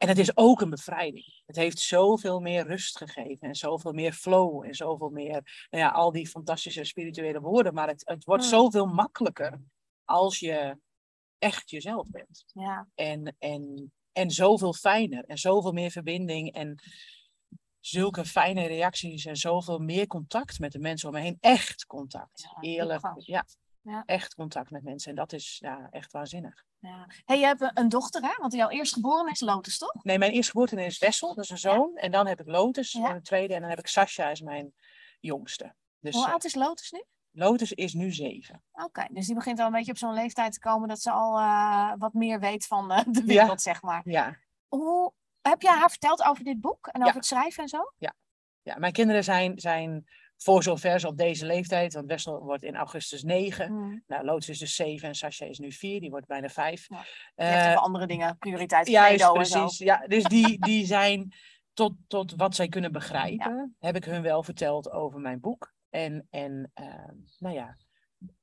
En 0.00 0.08
het 0.08 0.18
is 0.18 0.36
ook 0.36 0.60
een 0.60 0.70
bevrijding. 0.70 1.42
Het 1.46 1.56
heeft 1.56 1.78
zoveel 1.78 2.40
meer 2.40 2.66
rust 2.66 2.96
gegeven. 2.96 3.48
En 3.48 3.54
zoveel 3.54 3.92
meer 3.92 4.12
flow. 4.12 4.64
En 4.64 4.74
zoveel 4.74 5.08
meer, 5.08 5.66
nou 5.70 5.84
ja, 5.84 5.88
al 5.90 6.12
die 6.12 6.28
fantastische 6.28 6.84
spirituele 6.84 7.40
woorden. 7.40 7.74
Maar 7.74 7.88
het, 7.88 8.02
het 8.04 8.24
wordt 8.24 8.42
Mm. 8.42 8.48
zoveel 8.48 8.86
makkelijker 8.86 9.60
als 10.04 10.38
je 10.38 10.78
echt 11.38 11.70
jezelf 11.70 12.10
bent. 12.10 12.44
Ja. 12.46 12.88
En, 12.94 13.36
en, 13.38 13.92
en 14.12 14.30
zoveel 14.30 14.72
fijner. 14.72 15.24
En 15.24 15.38
zoveel 15.38 15.72
meer 15.72 15.90
verbinding. 15.90 16.52
En 16.52 16.82
zulke 17.80 18.24
fijne 18.24 18.66
reacties. 18.66 19.24
En 19.24 19.36
zoveel 19.36 19.78
meer 19.78 20.06
contact 20.06 20.58
met 20.58 20.72
de 20.72 20.78
mensen 20.78 21.08
om 21.08 21.14
me 21.14 21.20
heen. 21.20 21.36
Echt 21.40 21.86
contact. 21.86 22.40
Ja, 22.40 22.60
Eerlijk. 22.60 23.00
Ja. 23.82 24.02
Echt 24.04 24.34
contact 24.34 24.70
met 24.70 24.82
mensen. 24.82 25.10
En 25.10 25.16
dat 25.16 25.32
is 25.32 25.58
ja, 25.58 25.88
echt 25.90 26.12
waanzinnig. 26.12 26.64
Ja. 26.80 27.06
hey, 27.24 27.38
je 27.38 27.44
hebt 27.44 27.70
een- 27.74 27.88
dochter, 27.88 28.22
hè? 28.22 28.32
Want 28.36 28.52
jouw 28.52 28.68
eerstgeboren 28.68 29.30
is 29.30 29.40
Lotus, 29.40 29.78
toch? 29.78 30.04
Nee, 30.04 30.18
mijn 30.18 30.32
eerstgeboorte 30.32 30.84
is 30.84 30.98
Wessel. 30.98 31.34
Dat 31.34 31.44
is 31.44 31.50
een 31.50 31.58
zoon. 31.58 31.96
En 31.96 32.10
dan 32.10 32.26
heb 32.26 32.40
ik 32.40 32.46
Lotus. 32.46 32.92
Ja. 32.92 33.08
En 33.08 33.14
een 33.14 33.22
tweede. 33.22 33.54
En 33.54 33.60
dan 33.60 33.70
heb 33.70 33.78
ik 33.78 33.86
Sascha. 33.86 34.28
is 34.28 34.40
mijn 34.40 34.74
jongste. 35.20 35.74
Dus 36.00 36.14
Hoe 36.14 36.24
eh, 36.24 36.30
oud 36.30 36.44
is 36.44 36.54
Lotus 36.54 36.90
nu? 36.90 37.04
Lotus 37.32 37.72
is 37.72 37.92
nu 37.92 38.12
zeven. 38.12 38.62
Oké, 38.72 39.06
dus 39.10 39.26
die 39.26 39.34
begint 39.34 39.58
al 39.58 39.66
een 39.66 39.72
beetje 39.72 39.90
op 39.90 39.98
zo'n 39.98 40.14
leeftijd 40.14 40.52
te 40.52 40.58
komen 40.60 40.88
dat 40.88 41.00
ze 41.00 41.10
al 41.10 41.38
eh, 41.38 41.92
wat 41.98 42.12
meer 42.12 42.40
weet 42.40 42.66
van 42.66 42.92
eh, 42.92 43.04
de 43.06 43.24
wereld, 43.24 43.62
zeg 43.62 43.82
maar. 43.82 44.00
Ja. 44.04 44.36
Hoe, 44.68 45.12
heb 45.42 45.62
jij 45.62 45.76
haar 45.76 45.90
verteld 45.90 46.24
over 46.24 46.44
dit 46.44 46.60
boek 46.60 46.86
en 46.86 47.00
Ja. 47.00 47.06
over 47.06 47.16
het 47.18 47.26
schrijven 47.26 47.62
en 47.62 47.68
zo? 47.68 47.92
ja, 48.62 48.78
mijn 48.78 48.92
kinderen 48.92 49.24
zijn, 49.24 49.58
zijn 49.58 50.08
voor 50.42 50.62
zover 50.62 51.00
ze 51.00 51.06
op 51.06 51.16
deze 51.16 51.46
leeftijd. 51.46 51.94
Want 51.94 52.06
Wessel 52.06 52.42
wordt 52.42 52.62
in 52.62 52.76
augustus 52.76 53.22
negen. 53.22 53.66
Hmm. 53.66 54.02
Nou, 54.06 54.24
Lotus 54.24 54.48
is 54.48 54.58
dus 54.58 54.74
zeven 54.74 55.08
en 55.08 55.14
Sascha 55.14 55.46
is 55.46 55.58
nu 55.58 55.72
vier. 55.72 56.00
Die 56.00 56.10
wordt 56.10 56.26
bijna 56.26 56.48
vijf. 56.48 56.86
Ja. 56.88 57.04
Je 57.34 57.42
hebt 57.42 57.66
even 57.66 57.82
andere 57.82 58.06
dingen, 58.06 58.38
prioriteit, 58.38 58.88
Juist, 58.88 59.20
zo. 59.20 59.32
precies. 59.32 59.78
Ja, 59.78 60.06
dus 60.06 60.24
die, 60.24 60.58
die 60.60 60.86
zijn 60.86 61.32
tot, 61.72 61.92
tot 62.06 62.34
wat 62.36 62.54
zij 62.54 62.68
kunnen 62.68 62.92
begrijpen, 62.92 63.76
heb 63.78 63.96
ik 63.96 64.04
hun 64.04 64.22
wel 64.22 64.42
verteld 64.42 64.90
over 64.90 65.20
mijn 65.20 65.40
boek. 65.40 65.74
En, 65.90 66.26
en 66.30 66.70
eh, 66.74 67.08
nou 67.38 67.54
ja, 67.54 67.76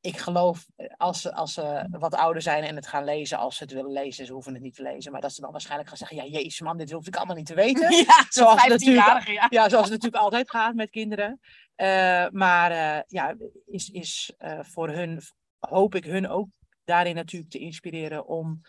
ik 0.01 0.17
geloof 0.17 0.67
eh, 0.75 0.87
als 0.97 1.21
ze, 1.21 1.33
als 1.33 1.53
ze 1.53 1.87
wat 1.89 2.15
ouder 2.15 2.41
zijn 2.41 2.63
en 2.63 2.75
het 2.75 2.87
gaan 2.87 3.03
lezen, 3.03 3.37
als 3.37 3.57
ze 3.57 3.63
het 3.63 3.73
willen 3.73 3.91
lezen, 3.91 4.25
ze 4.25 4.33
hoeven 4.33 4.53
het 4.53 4.61
niet 4.61 4.75
te 4.75 4.83
lezen. 4.83 5.11
Maar 5.11 5.21
dat 5.21 5.33
ze 5.33 5.41
dan 5.41 5.51
waarschijnlijk 5.51 5.89
gaan 5.89 5.97
zeggen, 5.97 6.17
ja, 6.17 6.25
jezus 6.25 6.61
man, 6.61 6.77
dit 6.77 6.91
hoef 6.91 7.07
ik 7.07 7.15
allemaal 7.15 7.35
niet 7.35 7.45
te 7.45 7.53
weten. 7.65 7.95
Ja, 7.95 8.25
Zoals 8.29 8.61
het 8.61 8.69
natuurlijk, 8.69 9.01
15-jarige, 9.01 9.31
ja. 9.31 9.47
ja, 9.49 9.69
zoals 9.69 9.89
het 9.89 9.93
natuurlijk 9.93 10.23
altijd 10.23 10.49
gaat 10.49 10.75
met 10.75 10.89
kinderen. 10.89 11.39
Eh, 11.75 12.27
maar 12.29 12.71
eh, 12.71 13.03
ja, 13.07 13.35
is, 13.65 13.89
is 13.89 14.33
voor 14.61 14.89
hun, 14.89 15.21
hoop 15.59 15.95
ik 15.95 16.03
hun 16.03 16.27
ook 16.27 16.47
daarin 16.83 17.15
natuurlijk 17.15 17.51
te 17.51 17.59
inspireren 17.59 18.27
om, 18.27 18.61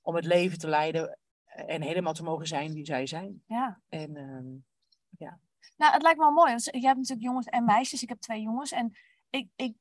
om 0.00 0.14
het 0.14 0.24
leven 0.24 0.58
te 0.58 0.68
leiden 0.68 1.18
en 1.44 1.82
helemaal 1.82 2.12
te 2.12 2.22
mogen 2.22 2.46
zijn 2.46 2.72
wie 2.72 2.84
zij 2.84 3.06
zijn. 3.06 3.42
ja. 3.46 3.80
En 3.88 4.16
ehm, 4.16 4.54
Nou, 5.76 5.92
het 5.92 6.02
lijkt 6.02 6.18
me 6.18 6.24
wel 6.24 6.34
mooi. 6.34 6.50
Want 6.50 6.64
je 6.64 6.86
hebt 6.86 6.96
natuurlijk 6.96 7.26
jongens 7.26 7.46
en 7.46 7.64
meisjes. 7.64 8.02
Ik 8.02 8.08
heb 8.08 8.20
twee 8.20 8.40
jongens. 8.40 8.72
En 8.72 8.96
ik, 9.30 9.48
ik, 9.56 9.74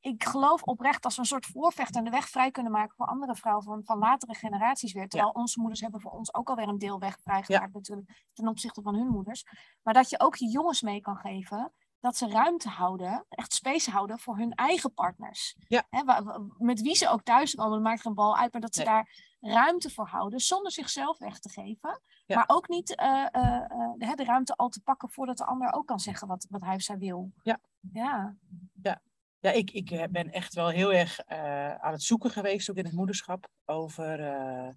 ik 0.00 0.24
geloof 0.24 0.62
oprecht 0.62 1.04
als 1.04 1.14
we 1.14 1.20
een 1.20 1.26
soort 1.26 1.46
voorvechter 1.46 2.04
de 2.04 2.10
weg 2.10 2.28
vrij 2.28 2.50
kunnen 2.50 2.72
maken 2.72 2.96
voor 2.96 3.06
andere 3.06 3.34
vrouwen 3.34 3.64
van, 3.64 3.84
van 3.84 3.98
latere 3.98 4.34
generaties 4.34 4.92
weer. 4.92 5.08
Terwijl 5.08 5.30
onze 5.30 5.60
moeders 5.60 5.80
hebben 5.80 6.00
voor 6.00 6.12
ons 6.12 6.34
ook 6.34 6.48
alweer 6.48 6.68
een 6.68 6.78
deel 6.78 6.98
weg 6.98 7.20
vrijgemaakt 7.20 7.74
natuurlijk 7.74 8.28
ten 8.32 8.48
opzichte 8.48 8.82
van 8.82 8.94
hun 8.94 9.08
moeders. 9.08 9.44
Maar 9.82 9.94
dat 9.94 10.10
je 10.10 10.20
ook 10.20 10.36
je 10.36 10.48
jongens 10.50 10.82
mee 10.82 11.00
kan 11.00 11.16
geven 11.16 11.72
dat 12.00 12.16
ze 12.16 12.28
ruimte 12.28 12.68
houden, 12.68 13.26
echt 13.28 13.52
space 13.52 13.90
houden 13.90 14.18
voor 14.18 14.36
hun 14.36 14.54
eigen 14.54 14.94
partners. 14.94 15.56
Ja. 15.68 15.86
Met 16.58 16.80
wie 16.80 16.94
ze 16.94 17.08
ook 17.08 17.22
thuis 17.22 17.54
komen, 17.54 17.72
dat 17.72 17.82
maakt 17.82 18.00
geen 18.00 18.14
bal 18.14 18.36
uit, 18.36 18.52
maar 18.52 18.60
dat 18.60 18.74
ze 18.74 18.82
Nee. 18.82 18.88
daar 18.88 19.34
ruimte 19.40 19.90
voor 19.90 20.06
houden 20.06 20.40
zonder 20.40 20.72
zichzelf 20.72 21.18
weg 21.18 21.38
te 21.38 21.48
geven. 21.48 22.00
Ja. 22.26 22.36
Maar 22.36 22.44
ook 22.46 22.68
niet 22.68 22.94
eh, 22.94 23.26
eh, 23.30 23.70
eh, 23.98 24.14
de 24.14 24.24
ruimte 24.24 24.56
al 24.56 24.68
te 24.68 24.82
pakken 24.82 25.10
voordat 25.10 25.36
de 25.36 25.44
ander 25.44 25.72
ook 25.72 25.86
kan 25.86 26.00
zeggen 26.00 26.28
wat, 26.28 26.46
wat 26.50 26.60
hij 26.60 26.74
of 26.74 26.82
zij 26.82 26.98
wil. 26.98 27.32
Ja. 27.42 27.58
Ja. 27.92 28.36
Ja, 28.82 29.00
ik, 29.50 29.70
ik 29.70 29.90
eh, 29.90 30.04
ben 30.10 30.30
echt 30.32 30.54
wel 30.54 30.68
heel 30.68 30.92
erg 30.92 31.18
eh, 31.20 31.74
aan 31.74 31.92
het 31.92 32.02
zoeken 32.02 32.30
geweest, 32.30 32.70
ook 32.70 32.76
in 32.76 32.84
het 32.84 32.94
moederschap, 32.94 33.48
over... 33.64 34.20
eh, 34.20 34.68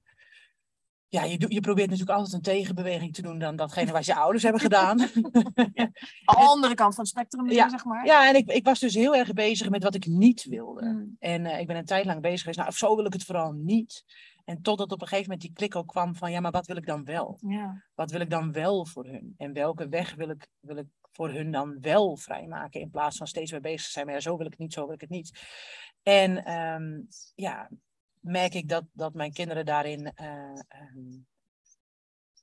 ja, 1.08 1.24
je, 1.24 1.46
je 1.48 1.60
probeert 1.60 1.90
natuurlijk 1.90 2.18
altijd 2.18 2.34
een 2.36 2.42
tegenbeweging 2.42 3.14
te 3.14 3.22
doen 3.22 3.40
dan 3.40 3.56
datgene 3.56 3.92
wat 3.92 4.06
je 4.06 4.16
ouders 4.24 4.44
hebben 4.44 4.62
gedaan. 4.62 4.98
De 4.98 5.92
andere 6.26 6.74
kant 6.74 6.96
van 6.96 7.04
het 7.04 7.14
spectrum, 7.14 7.50
Ja. 7.50 7.70
zeg 7.70 7.86
maar. 7.86 8.06
ja, 8.06 8.30
en 8.30 8.36
ik, 8.36 8.52
ik 8.52 8.66
was 8.66 8.80
dus 8.80 8.94
heel 8.94 9.16
erg 9.16 9.34
bezig 9.34 9.70
met 9.70 9.84
wat 9.84 9.96
ik 9.96 10.06
niet 10.06 10.44
wilde. 10.44 10.86
Mm. 10.86 11.16
En 11.20 11.46
ik 11.46 11.68
ben 11.68 11.76
een 11.76 11.86
tijd 11.86 12.06
lang 12.06 12.22
bezig 12.22 12.40
geweest, 12.40 12.60
nou, 12.60 12.72
zo 12.72 12.96
wil 12.96 13.06
ik 13.06 13.14
het 13.14 13.24
vooral 13.24 13.52
niet. 13.52 14.04
En 14.46 14.62
totdat 14.62 14.92
op 14.92 15.02
een 15.02 15.08
gegeven 15.08 15.30
moment 15.30 15.48
die 15.48 15.56
klik 15.56 15.76
ook 15.76 15.88
kwam 15.88 16.16
van, 16.16 16.32
ja, 16.32 16.40
maar 16.40 16.52
wat 16.52 16.66
wil 16.68 16.76
ik 16.78 16.86
dan 16.86 17.04
wel? 17.06 17.38
Ja. 17.48 17.84
Wat 17.96 18.12
wil 18.12 18.20
ik 18.20 18.30
dan 18.30 18.52
wel 18.52 18.86
voor 18.86 19.06
hun? 19.06 19.34
En 19.38 19.54
welke 19.54 19.88
weg 19.88 20.16
wil 20.16 20.30
ik, 20.30 20.48
wil 20.60 20.78
ik 20.78 20.88
voor 21.12 21.30
hun 21.30 21.52
dan 21.52 21.78
wel 21.82 22.18
vrijmaken? 22.18 22.82
In 22.82 22.90
plaats 22.90 23.18
van 23.18 23.28
steeds 23.28 23.52
weer 23.52 23.62
bezig 23.62 23.92
zijn, 23.92 24.06
maar 24.06 24.16
ja, 24.16 24.22
zo 24.22 24.38
wil 24.38 24.46
ik 24.46 24.52
het 24.52 24.62
niet, 24.62 24.74
zo 24.74 24.86
wil 24.86 24.94
ik 24.94 25.02
het 25.02 25.10
niet. 25.10 25.40
En 26.04 26.46
ehm, 26.46 27.02
ja, 27.36 27.70
merk 28.20 28.54
ik 28.54 28.70
dat, 28.70 28.84
dat 28.92 29.14
mijn 29.14 29.34
kinderen 29.34 29.66
daarin, 29.66 30.14
eh, 30.14 30.60
ehm, 30.68 31.10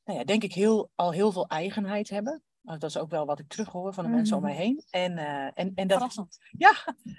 nou 0.04 0.18
ja, 0.18 0.24
denk 0.24 0.42
ik, 0.42 0.52
heel, 0.52 0.90
al 0.94 1.12
heel 1.12 1.32
veel 1.32 1.46
eigenheid 1.46 2.08
hebben. 2.08 2.42
Maar 2.66 2.78
Dat 2.78 2.90
is 2.90 2.98
ook 2.98 3.10
wel 3.10 3.26
wat 3.26 3.38
ik 3.38 3.48
terughoor 3.48 3.94
van 3.94 4.04
de 4.04 4.10
mensen 4.10 4.36
om 4.36 4.42
mij 4.42 4.54
heen. 4.54 4.82
En, 4.90 5.18
eh, 5.18 5.44
en, 5.44 5.72
en, 5.74 5.86
dat, 5.86 5.96
Verrassend. 5.96 6.38
ja, 6.66 6.72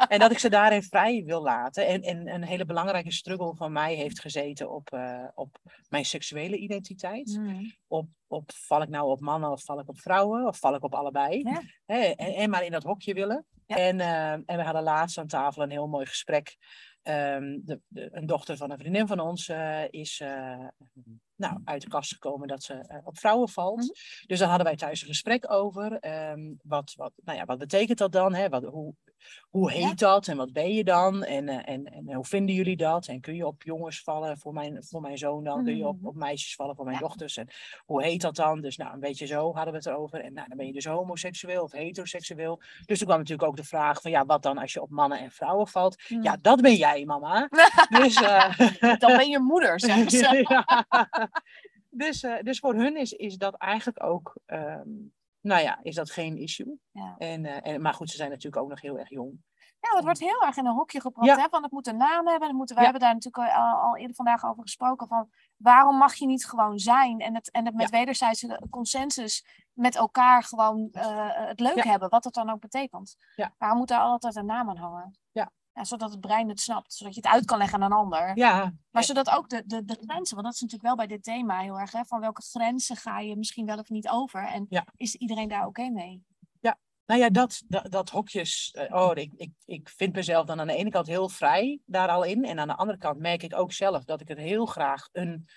en 0.07 0.19
dat 0.19 0.31
ik 0.31 0.39
ze 0.39 0.49
daarin 0.49 0.83
vrij 0.83 1.23
wil 1.25 1.41
laten. 1.41 1.87
En, 1.87 2.01
en 2.01 2.33
een 2.33 2.43
hele 2.43 2.65
belangrijke 2.65 3.11
struggle 3.11 3.55
van 3.55 3.71
mij 3.71 3.95
heeft 3.95 4.19
gezeten 4.19 4.71
op, 4.71 4.91
eh, 4.91 5.27
op 5.33 5.57
mijn 5.89 6.05
seksuele 6.05 6.57
identiteit 6.57 7.35
Mm. 7.37 7.73
op, 7.87 8.07
op 8.27 8.51
val 8.51 8.81
ik 8.81 8.89
nou 8.89 9.09
op 9.09 9.19
mannen 9.19 9.51
of 9.51 9.63
val 9.63 9.79
ik 9.79 9.89
op 9.89 9.99
vrouwen 9.99 10.47
of 10.47 10.59
val 10.59 10.75
ik 10.75 10.83
op 10.83 10.95
allebei. 10.95 11.41
Ja. 11.43 11.61
Hè, 11.85 11.99
en, 11.99 12.33
en 12.33 12.49
maar 12.49 12.65
in 12.65 12.71
dat 12.71 12.83
hokje 12.83 13.13
willen. 13.13 13.45
Ja. 13.67 13.75
En, 13.75 13.99
eh, 13.99 14.31
en 14.31 14.45
we 14.45 14.61
hadden 14.63 14.83
laatst 14.83 15.17
aan 15.17 15.27
tafel 15.27 15.61
een 15.63 15.69
heel 15.69 15.87
mooi 15.87 16.05
gesprek. 16.05 16.57
Ehm, 17.01 17.57
de, 17.63 17.79
de- 17.87 18.09
een 18.11 18.25
dochter 18.25 18.57
van 18.57 18.71
een 18.71 18.77
vriendin 18.77 19.07
van 19.07 19.19
ons 19.19 19.47
eh, 19.49 19.83
is 19.89 20.19
eh, 20.19 20.67
nou, 21.35 21.61
uit 21.63 21.81
de 21.81 21.87
kast 21.89 22.13
gekomen 22.13 22.47
dat 22.47 22.63
ze 22.63 22.73
eh, 22.73 22.97
op 23.03 23.17
vrouwen 23.17 23.49
valt. 23.49 23.79
Mhm. 23.79 24.25
Dus 24.25 24.39
daar 24.39 24.47
hadden 24.47 24.67
wij 24.67 24.75
thuis 24.75 25.01
een 25.01 25.07
gesprek 25.07 25.51
over. 25.51 25.91
Ehm, 25.99 26.53
wat, 26.61 26.93
wat, 26.95 27.11
nou 27.15 27.37
ja, 27.37 27.45
wat 27.45 27.57
betekent 27.57 27.97
dat 27.97 28.11
dan? 28.11 28.33
Hè? 28.33 28.49
Wat, 28.49 28.63
hoe, 28.63 28.93
hoe 29.49 29.71
heet 29.71 29.99
dat 29.99 30.27
en 30.27 30.37
wat 30.37 30.53
ben 30.53 30.73
je 30.73 30.83
dan? 30.83 31.23
En, 31.23 31.49
eh, 31.49 31.73
en, 31.73 31.85
en 31.85 32.13
hoe 32.13 32.25
vinden 32.25 32.55
jullie 32.55 32.77
dat? 32.77 33.07
En 33.07 33.21
kun 33.21 33.35
je 33.35 33.45
op 33.47 33.63
jongens 33.63 34.03
vallen 34.03 34.37
voor 34.37 34.53
mijn, 34.53 34.83
voor 34.83 35.01
mijn 35.01 35.17
zoon 35.17 35.43
dan? 35.43 35.63
Kun 35.63 35.77
je 35.77 35.87
op, 35.87 35.97
Mhm. 35.97 36.07
op 36.07 36.15
meisjes 36.15 36.55
vallen 36.55 36.75
voor 36.75 36.85
mijn 36.85 36.97
Ja. 36.97 37.03
dochters? 37.03 37.37
En 37.37 37.47
hoe 37.85 38.03
heet 38.03 38.21
dat 38.21 38.35
dan? 38.35 38.61
Dus 38.61 38.77
nou, 38.77 38.93
een 38.93 38.99
beetje 38.99 39.25
zo 39.25 39.53
hadden 39.53 39.71
we 39.73 39.77
het 39.79 39.87
erover. 39.87 40.19
En 40.21 40.33
nou, 40.33 40.47
dan 40.47 40.57
ben 40.57 40.65
je 40.67 40.73
dus 40.73 40.85
homoseksueel 40.85 41.63
of 41.63 41.71
heteroseksueel. 41.71 42.61
Dus 42.85 42.97
toen 42.97 43.07
kwam 43.07 43.19
natuurlijk 43.19 43.47
ook 43.49 43.57
de 43.57 43.63
vraag 43.63 44.01
van 44.01 44.11
ja, 44.11 44.25
wat 44.25 44.43
dan 44.43 44.57
als 44.57 44.73
je 44.73 44.81
op 44.81 44.89
mannen 44.89 45.19
en 45.19 45.31
vrouwen 45.31 45.67
valt? 45.67 46.01
Mm. 46.09 46.23
Ja, 46.23 46.37
dat 46.41 46.61
ben 46.61 46.75
jij, 46.75 47.05
mama. 47.05 47.47
dus, 48.01 48.15
eh, 48.21 48.57
Dan 48.99 49.17
ben 49.17 49.29
je 49.29 49.39
moeder, 49.39 49.79
zeggen 49.79 50.09
ze. 50.11 50.45
ja. 50.49 50.87
dus, 51.89 52.23
eh, 52.23 52.33
dus 52.41 52.59
voor 52.59 52.73
hun 52.75 52.97
is, 52.97 53.13
is 53.13 53.37
dat 53.37 53.55
eigenlijk 53.55 54.03
ook, 54.03 54.35
ehm, 54.45 54.89
nou 55.41 55.61
ja, 55.61 55.79
is 55.81 55.95
dat 55.95 56.11
geen 56.11 56.37
issue. 56.37 56.79
Ja. 56.91 57.15
En, 57.17 57.45
eh, 57.45 57.73
en, 57.73 57.81
maar 57.81 57.93
goed, 57.93 58.09
ze 58.09 58.17
zijn 58.17 58.29
natuurlijk 58.29 58.63
ook 58.63 58.69
nog 58.69 58.81
heel 58.81 58.99
erg 58.99 59.09
jong. 59.09 59.45
Ja, 59.79 59.95
het 59.95 60.03
wordt 60.03 60.19
heel 60.19 60.41
erg 60.41 60.57
in 60.57 60.65
een 60.65 60.73
hokje 60.73 61.01
gebracht. 61.01 61.27
Ja. 61.27 61.37
Hè? 61.37 61.49
Van 61.49 61.63
het 61.63 61.71
moet 61.71 61.87
een 61.87 61.97
naam 61.97 62.27
hebben. 62.27 62.47
Het 62.47 62.57
moet, 62.57 62.69
wij 62.69 62.77
Ja. 62.77 62.83
hebben 62.83 63.01
daar 63.01 63.13
natuurlijk 63.13 63.55
al, 63.55 63.79
al 63.79 63.97
eerder 63.97 64.15
vandaag 64.15 64.45
over 64.45 64.61
gesproken. 64.61 65.07
Van 65.07 65.29
waarom 65.57 65.97
mag 65.97 66.13
je 66.13 66.25
niet 66.25 66.45
gewoon 66.45 66.79
zijn? 66.79 67.19
En 67.19 67.35
het, 67.35 67.51
en 67.51 67.65
het 67.65 67.75
met 67.75 67.89
wederzijdse 67.89 68.61
consensus 68.69 69.45
met 69.73 69.95
elkaar 69.95 70.43
gewoon 70.43 70.89
eh, 70.91 71.29
het 71.31 71.59
leuk 71.59 71.83
hebben. 71.83 72.09
Wat 72.09 72.23
dat 72.23 72.33
dan 72.33 72.49
ook 72.49 72.59
betekent. 72.59 73.15
Ja. 73.35 73.55
Waarom 73.57 73.77
moet 73.77 73.87
daar 73.87 74.01
altijd 74.01 74.35
een 74.35 74.45
naam 74.45 74.69
aan 74.69 74.77
hangen? 74.77 75.17
Ja. 75.31 75.51
Zodat 75.85 76.11
het 76.11 76.19
brein 76.19 76.49
het 76.49 76.59
snapt. 76.59 76.93
Zodat 76.93 77.13
je 77.15 77.21
het 77.21 77.29
uit 77.29 77.45
kan 77.45 77.57
leggen 77.57 77.81
aan 77.81 77.91
een 77.91 77.97
ander. 77.97 78.37
Ja, 78.37 78.73
Maar 78.91 79.03
zodat 79.03 79.29
ook 79.29 79.49
de, 79.49 79.63
de, 79.65 79.85
de 79.85 79.97
grenzen, 80.05 80.35
want 80.35 80.45
dat 80.45 80.53
is 80.53 80.61
natuurlijk 80.61 80.81
wel 80.81 80.95
bij 80.95 81.07
dit 81.07 81.23
thema 81.23 81.59
heel 81.59 81.79
erg, 81.79 81.91
hè, 81.91 82.05
van 82.05 82.19
welke 82.19 82.41
grenzen 82.41 82.95
ga 82.95 83.19
je 83.19 83.37
misschien 83.37 83.65
wel 83.65 83.77
of 83.77 83.89
niet 83.89 84.09
over? 84.09 84.43
En 84.43 84.65
Ja. 84.69 84.85
is 84.95 85.15
iedereen 85.15 85.47
daar 85.47 85.65
oké 85.65 85.89
mee? 85.89 86.23
nou 87.07 87.19
ja, 87.19 87.29
dat, 87.29 87.63
dat, 87.67 87.91
dat 87.91 88.09
hokjes. 88.09 88.71
eh, 88.71 88.95
oh, 88.95 89.11
ik, 89.13 89.31
ik, 89.35 89.51
ik 89.65 89.89
vind 89.89 90.13
mezelf 90.15 90.45
dan 90.45 90.59
aan 90.59 90.67
de 90.67 90.75
ene 90.75 90.89
kant 90.89 91.07
heel 91.07 91.29
vrij 91.29 91.79
daar 91.85 92.09
al 92.09 92.23
in. 92.23 92.45
En 92.45 92.59
aan 92.59 92.67
de 92.67 92.75
andere 92.75 92.97
kant 92.97 93.19
merk 93.19 93.43
ik 93.43 93.55
ook 93.57 93.71
zelf 93.71 94.03
dat 94.03 94.21
ik 94.21 94.27
het 94.27 94.37
heel 94.37 94.65
graag 94.65 95.09
een 95.11 95.47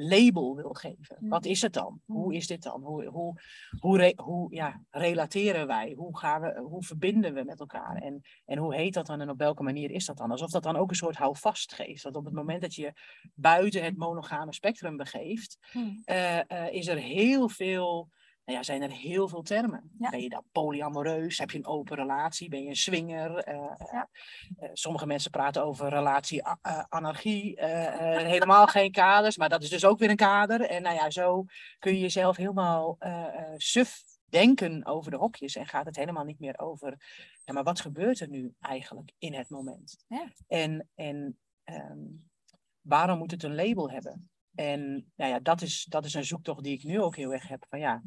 label 0.00 0.56
wil 0.56 0.72
geven. 0.72 1.16
Wat 1.20 1.44
is 1.44 1.62
het 1.62 1.72
dan? 1.72 2.00
Hoe 2.06 2.34
is 2.34 2.46
dit 2.46 2.62
dan? 2.62 2.82
Hoe, 2.82 3.04
hoe, 3.06 3.40
hoe, 3.78 3.96
re- 3.98 4.12
hoe 4.16 4.54
ja, 4.54 4.82
relateren 4.90 5.66
wij? 5.66 5.92
Hoe, 5.96 6.18
gaan 6.18 6.40
we, 6.40 6.60
hoe 6.60 6.82
verbinden 6.82 7.34
we 7.34 7.44
met 7.44 7.60
elkaar? 7.60 7.96
En, 7.96 8.20
en 8.44 8.58
hoe 8.58 8.74
heet 8.74 8.94
dat 8.94 9.06
dan 9.06 9.20
en 9.20 9.30
op 9.30 9.38
welke 9.38 9.62
manier 9.62 9.90
is 9.90 10.06
dat 10.06 10.16
dan? 10.16 10.30
Alsof 10.30 10.50
dat 10.50 10.62
dan 10.62 10.76
ook 10.76 10.90
een 10.90 10.96
soort 10.96 11.16
houvast 11.16 11.72
geeft. 11.72 12.02
Want 12.02 12.16
op 12.16 12.24
het 12.24 12.34
moment 12.34 12.60
dat 12.60 12.74
je 12.74 12.92
buiten 13.34 13.84
het 13.84 13.96
monogame 13.96 14.54
spectrum 14.54 14.96
begeeft, 14.96 15.58
Hmm. 15.70 16.00
eh, 16.04 16.50
eh, 16.50 16.72
is 16.74 16.86
er 16.86 16.96
heel 16.98 17.48
veel, 17.48 18.08
nou 18.48 18.60
ja, 18.60 18.66
zijn 18.66 18.82
er 18.82 18.90
heel 18.90 19.28
veel 19.28 19.42
termen. 19.42 19.90
Ja. 19.98 20.10
Ben 20.10 20.20
je 20.22 20.28
dan 20.28 20.44
polyamoreus? 20.52 21.38
Heb 21.38 21.50
je 21.50 21.58
een 21.58 21.66
open 21.66 21.96
relatie? 21.96 22.48
Ben 22.48 22.62
je 22.62 22.68
een 22.68 22.76
swinger? 22.76 23.36
Eh, 23.36 23.54
Ja. 23.92 24.08
eh, 24.58 24.70
sommige 24.72 25.06
mensen 25.06 25.30
praten 25.30 25.64
over 25.64 25.88
relatie 25.88 26.46
a- 26.46 26.58
eh, 26.62 26.84
anarchie. 26.88 27.56
eh, 27.56 28.16
eh, 28.16 28.26
helemaal 28.26 28.66
geen 28.76 28.92
kaders, 28.92 29.36
maar 29.36 29.48
dat 29.48 29.62
is 29.62 29.68
dus 29.70 29.84
ook 29.84 29.98
weer 29.98 30.10
een 30.10 30.16
kader. 30.16 30.60
En 30.60 30.82
nou 30.82 30.94
ja, 30.94 31.10
zo 31.10 31.44
kun 31.78 31.92
je 31.92 32.00
jezelf 32.00 32.36
helemaal 32.36 32.96
eh, 32.98 33.24
eh, 33.26 33.54
suf 33.56 34.02
denken 34.28 34.86
over 34.86 35.10
de 35.10 35.16
hokjes 35.16 35.56
en 35.56 35.66
gaat 35.66 35.86
het 35.86 35.96
helemaal 35.96 36.24
niet 36.24 36.38
meer 36.40 36.58
over, 36.58 36.96
ja, 37.44 37.52
maar 37.52 37.62
wat 37.64 37.80
gebeurt 37.80 38.20
er 38.20 38.28
nu 38.28 38.54
eigenlijk 38.60 39.12
in 39.18 39.34
het 39.34 39.48
moment? 39.48 40.04
Ja. 40.06 40.32
En, 40.46 40.88
en 40.94 41.38
ehm, 41.64 41.98
waarom 42.80 43.18
moet 43.18 43.30
het 43.30 43.42
een 43.42 43.54
label 43.54 43.90
hebben? 43.90 44.30
En 44.54 45.12
nou 45.16 45.30
ja, 45.30 45.38
dat 45.40 45.60
is, 45.62 45.84
dat 45.84 46.04
is 46.04 46.14
een 46.14 46.24
zoektocht 46.24 46.62
die 46.62 46.72
ik 46.76 46.84
nu 46.84 47.00
ook 47.00 47.16
heel 47.16 47.32
erg 47.32 47.48
heb. 47.48 47.66
Van 47.68 47.78
ja, 47.78 48.02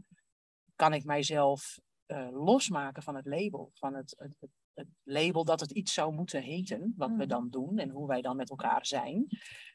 kan 0.82 0.94
ik 0.94 1.06
mijzelf 1.06 1.80
eh, 2.06 2.28
losmaken 2.32 3.04
van 3.04 3.16
het 3.16 3.26
label? 3.26 3.72
Van 3.74 3.94
het, 3.94 4.16
het, 4.18 4.36
het, 4.74 4.88
label 5.04 5.44
dat 5.44 5.60
het 5.60 5.72
iets 5.72 5.94
zou 5.94 6.14
moeten 6.14 6.42
heten, 6.42 6.94
wat 6.98 7.10
we 7.10 7.16
Mhm. 7.16 7.28
dan 7.28 7.50
doen 7.50 7.78
en 7.78 7.90
hoe 7.90 8.08
wij 8.08 8.22
dan 8.22 8.36
met 8.36 8.50
elkaar 8.50 8.86
zijn. 8.86 9.28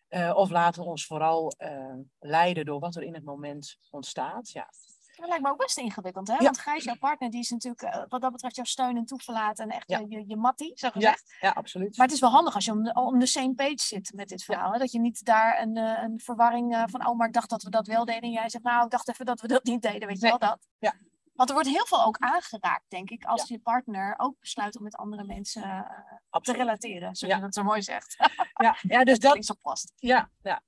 Eh, 0.09 0.33
of 0.37 0.51
laten 0.51 0.83
we 0.83 0.89
ons 0.89 1.07
vooral 1.07 1.51
eh, 1.51 1.95
leiden 2.19 2.65
door 2.65 2.81
wat 2.81 2.97
er 2.97 3.03
in 3.03 3.15
het 3.15 3.25
moment 3.25 3.79
ontstaat. 3.91 4.51
Ja, 4.51 4.69
Dat 5.17 5.29
lijkt 5.29 5.43
me 5.43 5.51
ook 5.51 5.59
best 5.59 5.79
ingewikkeld, 5.79 6.29
hè? 6.29 6.35
Ja. 6.35 6.43
Want 6.43 6.59
Gijs, 6.59 6.85
jouw 6.85 6.97
partner, 6.99 7.31
die 7.31 7.41
is 7.41 7.51
natuurlijk 7.51 7.83
eh, 7.83 8.03
wat 8.09 8.21
dat 8.21 8.33
betreft 8.33 8.57
jouw 8.57 8.65
steun 8.65 8.97
en 8.97 9.05
toeverlaat 9.05 9.59
en 9.59 9.69
echt 9.71 9.89
Ja. 9.91 9.99
je, 10.09 10.25
je, 10.27 10.37
mattie, 10.37 10.73
zo 10.75 10.87
ja, 10.87 10.93
gezegd. 10.93 11.37
ja 11.41 11.51
absoluut. 11.51 11.97
Maar 11.97 12.07
het 12.07 12.15
is 12.15 12.21
wel 12.21 12.31
handig 12.31 12.55
als 12.55 12.65
je 12.65 12.73
om 12.73 12.83
de, 12.83 12.95
om 12.95 13.19
de 13.19 13.27
same 13.27 13.55
page 13.55 13.75
zit 13.77 14.13
met 14.15 14.29
dit 14.29 14.45
verhaal. 14.45 14.73
Hè? 14.73 14.79
Dat 14.79 14.93
je 14.93 14.99
niet 15.01 15.25
daar 15.25 15.61
een, 15.61 15.77
eh, 15.77 16.03
een 16.03 16.21
verwarring 16.21 16.75
eh, 16.75 16.83
van, 16.87 17.07
oh, 17.07 17.17
maar 17.17 17.27
ik 17.27 17.33
dacht 17.33 17.51
dat 17.51 17.63
we 17.63 17.71
dat 17.71 17.87
wel 17.87 18.05
deden. 18.05 18.23
En 18.23 18.31
jij 18.31 18.49
zegt, 18.49 18.65
nou, 18.65 18.85
ik 18.85 18.91
dacht 18.91 19.09
even 19.09 19.27
dat 19.27 19.41
we 19.41 19.49
dat 19.49 19.65
niet 19.65 19.83
deden. 19.83 20.09
Weet 20.09 20.17
je 20.21 20.23
Nee. 20.29 20.37
wel 20.39 20.49
dat? 20.49 20.69
Ja. 20.79 20.95
Want 21.35 21.49
er 21.49 21.55
wordt 21.55 21.71
heel 21.71 21.87
veel 21.87 22.05
ook 22.05 22.17
aangeraakt, 22.19 22.85
denk 22.89 23.11
ik, 23.11 23.25
als 23.25 23.49
je 23.49 23.59
partner 23.59 24.15
ook 24.17 24.39
besluit 24.41 24.77
om 24.77 24.83
met 24.83 24.97
andere 24.97 25.25
mensen 25.25 25.63
eh, 25.63 26.41
te 26.41 26.53
relateren. 26.53 27.17
Zoals 27.17 27.21
Ja. 27.21 27.35
je 27.37 27.43
dat 27.43 27.55
zo 27.55 27.63
mooi 27.63 27.83
zegt. 27.83 28.17
Ja, 28.55 28.77
ja, 28.81 29.05
dus 29.05 29.19
dat, 29.47 29.57
plast. 29.63 29.93
Ja, 29.97 30.31
ja. 30.43 30.61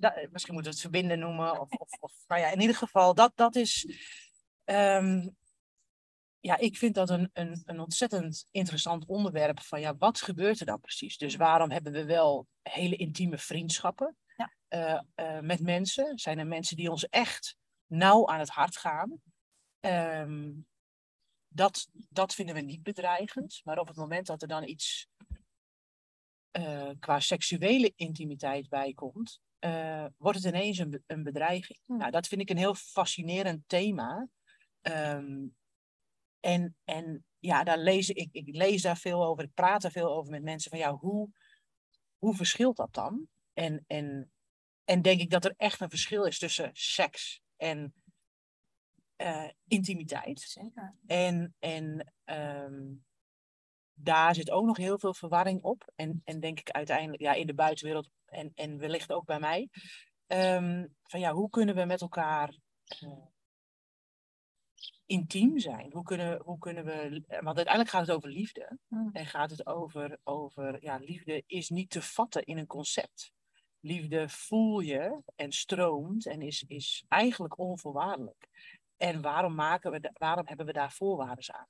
Dat, 0.00 0.28
misschien 0.30 0.54
moeten 0.54 0.72
we 0.72 0.78
het 0.78 0.80
verbinden 0.90 1.18
noemen. 1.18 1.60
Of, 1.60 1.70
of, 1.70 1.88
of, 2.00 2.12
nou 2.26 2.40
ja, 2.40 2.50
in 2.50 2.60
ieder 2.60 2.76
geval, 2.76 3.14
dat, 3.14 3.32
dat 3.34 3.56
is. 3.56 3.86
ehm, 4.64 5.28
ja, 6.40 6.56
ik 6.56 6.76
vind 6.76 6.94
dat 6.94 7.10
een, 7.10 7.30
een, 7.32 7.62
een 7.64 7.80
ontzettend 7.80 8.46
interessant 8.50 9.06
onderwerp 9.06 9.60
van 9.60 9.80
ja, 9.80 9.96
wat 9.96 10.20
gebeurt 10.20 10.60
er 10.60 10.66
dan 10.66 10.80
precies? 10.80 11.16
Dus 11.16 11.36
waarom 11.36 11.70
hebben 11.70 11.92
we 11.92 12.04
wel 12.04 12.46
hele 12.62 12.96
intieme 12.96 13.38
vriendschappen 13.38 14.16
Ja. 14.36 14.54
eh, 14.68 15.00
eh, 15.14 15.42
met 15.42 15.60
mensen? 15.60 16.18
Zijn 16.18 16.38
er 16.38 16.46
mensen 16.46 16.76
die 16.76 16.90
ons 16.90 17.08
echt 17.08 17.56
nauw 17.86 18.26
aan 18.26 18.38
het 18.38 18.48
hart 18.48 18.76
gaan? 18.76 19.20
Ehm, 19.80 20.52
dat, 21.48 21.88
dat 21.92 22.34
vinden 22.34 22.54
we 22.54 22.60
niet 22.60 22.82
bedreigend. 22.82 23.60
Maar 23.64 23.78
op 23.78 23.88
het 23.88 23.96
moment 23.96 24.26
dat 24.26 24.42
er 24.42 24.48
dan 24.48 24.68
iets 24.68 25.08
eh, 26.50 26.90
qua 26.98 27.20
seksuele 27.20 27.92
intimiteit 27.96 28.68
bij 28.68 28.92
komt, 28.92 29.40
eh, 29.64 30.06
wordt 30.16 30.38
het 30.38 30.54
ineens 30.54 30.78
een, 30.78 31.02
een 31.06 31.22
bedreiging. 31.22 31.78
Hmm. 31.84 31.96
Nou, 31.96 32.10
dat 32.10 32.26
vind 32.26 32.40
ik 32.40 32.50
een 32.50 32.56
heel 32.56 32.74
fascinerend 32.74 33.62
thema. 33.66 34.28
Ehm, 34.80 35.46
en, 36.40 36.76
en 36.84 37.24
ja, 37.38 37.64
daar 37.64 37.78
lees 37.78 38.10
ik, 38.10 38.28
ik 38.32 38.56
lees 38.56 38.82
daar 38.82 38.96
veel 38.96 39.24
over, 39.24 39.44
ik 39.44 39.54
praat 39.54 39.82
daar 39.82 39.90
veel 39.90 40.16
over 40.16 40.30
met 40.30 40.42
mensen 40.42 40.70
van 40.70 40.78
ja, 40.78 40.92
hoe, 40.92 41.30
hoe 42.18 42.34
verschilt 42.34 42.76
dat 42.76 42.94
dan? 42.94 43.28
En, 43.52 43.84
en, 43.86 44.32
en 44.84 45.02
denk 45.02 45.20
ik 45.20 45.30
dat 45.30 45.44
er 45.44 45.54
echt 45.56 45.80
een 45.80 45.90
verschil 45.90 46.24
is 46.24 46.38
tussen 46.38 46.70
seks 46.72 47.40
en 47.56 47.94
eh, 49.16 49.48
intimiteit. 49.66 50.40
Zeker. 50.40 50.94
En, 51.06 51.54
en 51.58 52.12
ehm, 52.24 52.92
daar 53.94 54.34
zit 54.34 54.50
ook 54.50 54.66
nog 54.66 54.76
heel 54.76 54.98
veel 54.98 55.14
verwarring 55.14 55.62
op. 55.62 55.92
En, 55.94 56.20
en 56.24 56.40
denk 56.40 56.58
ik 56.60 56.70
uiteindelijk, 56.70 57.22
ja, 57.22 57.32
in 57.32 57.46
de 57.46 57.54
buitenwereld 57.54 58.10
en, 58.26 58.52
en 58.54 58.78
wellicht 58.78 59.12
ook 59.12 59.24
bij 59.24 59.38
mij. 59.38 59.68
ehm, 60.26 60.86
van 61.02 61.20
ja, 61.20 61.32
hoe 61.32 61.50
kunnen 61.50 61.74
we 61.74 61.84
met 61.84 62.00
elkaar 62.00 62.58
eh, 62.84 63.26
intiem 65.06 65.58
zijn? 65.58 65.92
Hoe 65.92 66.02
kunnen, 66.02 66.40
hoe 66.42 66.58
kunnen 66.58 66.84
we. 66.84 67.22
Want 67.26 67.56
uiteindelijk 67.56 67.88
gaat 67.88 68.06
het 68.06 68.16
over 68.16 68.28
liefde. 68.28 68.78
Mm. 68.88 69.10
En 69.12 69.26
gaat 69.26 69.50
het 69.50 69.66
over, 69.66 70.18
over 70.22 70.82
ja, 70.82 70.96
liefde 70.96 71.42
is 71.46 71.68
niet 71.68 71.90
te 71.90 72.02
vatten 72.02 72.44
in 72.44 72.58
een 72.58 72.66
concept. 72.66 73.32
Liefde 73.80 74.28
voel 74.28 74.80
je 74.80 75.22
en 75.34 75.52
stroomt 75.52 76.26
en 76.26 76.40
is, 76.40 76.64
is 76.66 77.04
eigenlijk 77.08 77.58
onvoorwaardelijk. 77.58 78.48
En 78.96 79.22
waarom, 79.22 79.54
maken 79.54 79.90
we 79.90 80.10
waarom 80.12 80.46
hebben 80.46 80.66
we 80.66 80.72
daar 80.72 80.92
voorwaarden 80.92 81.54
aan? 81.54 81.66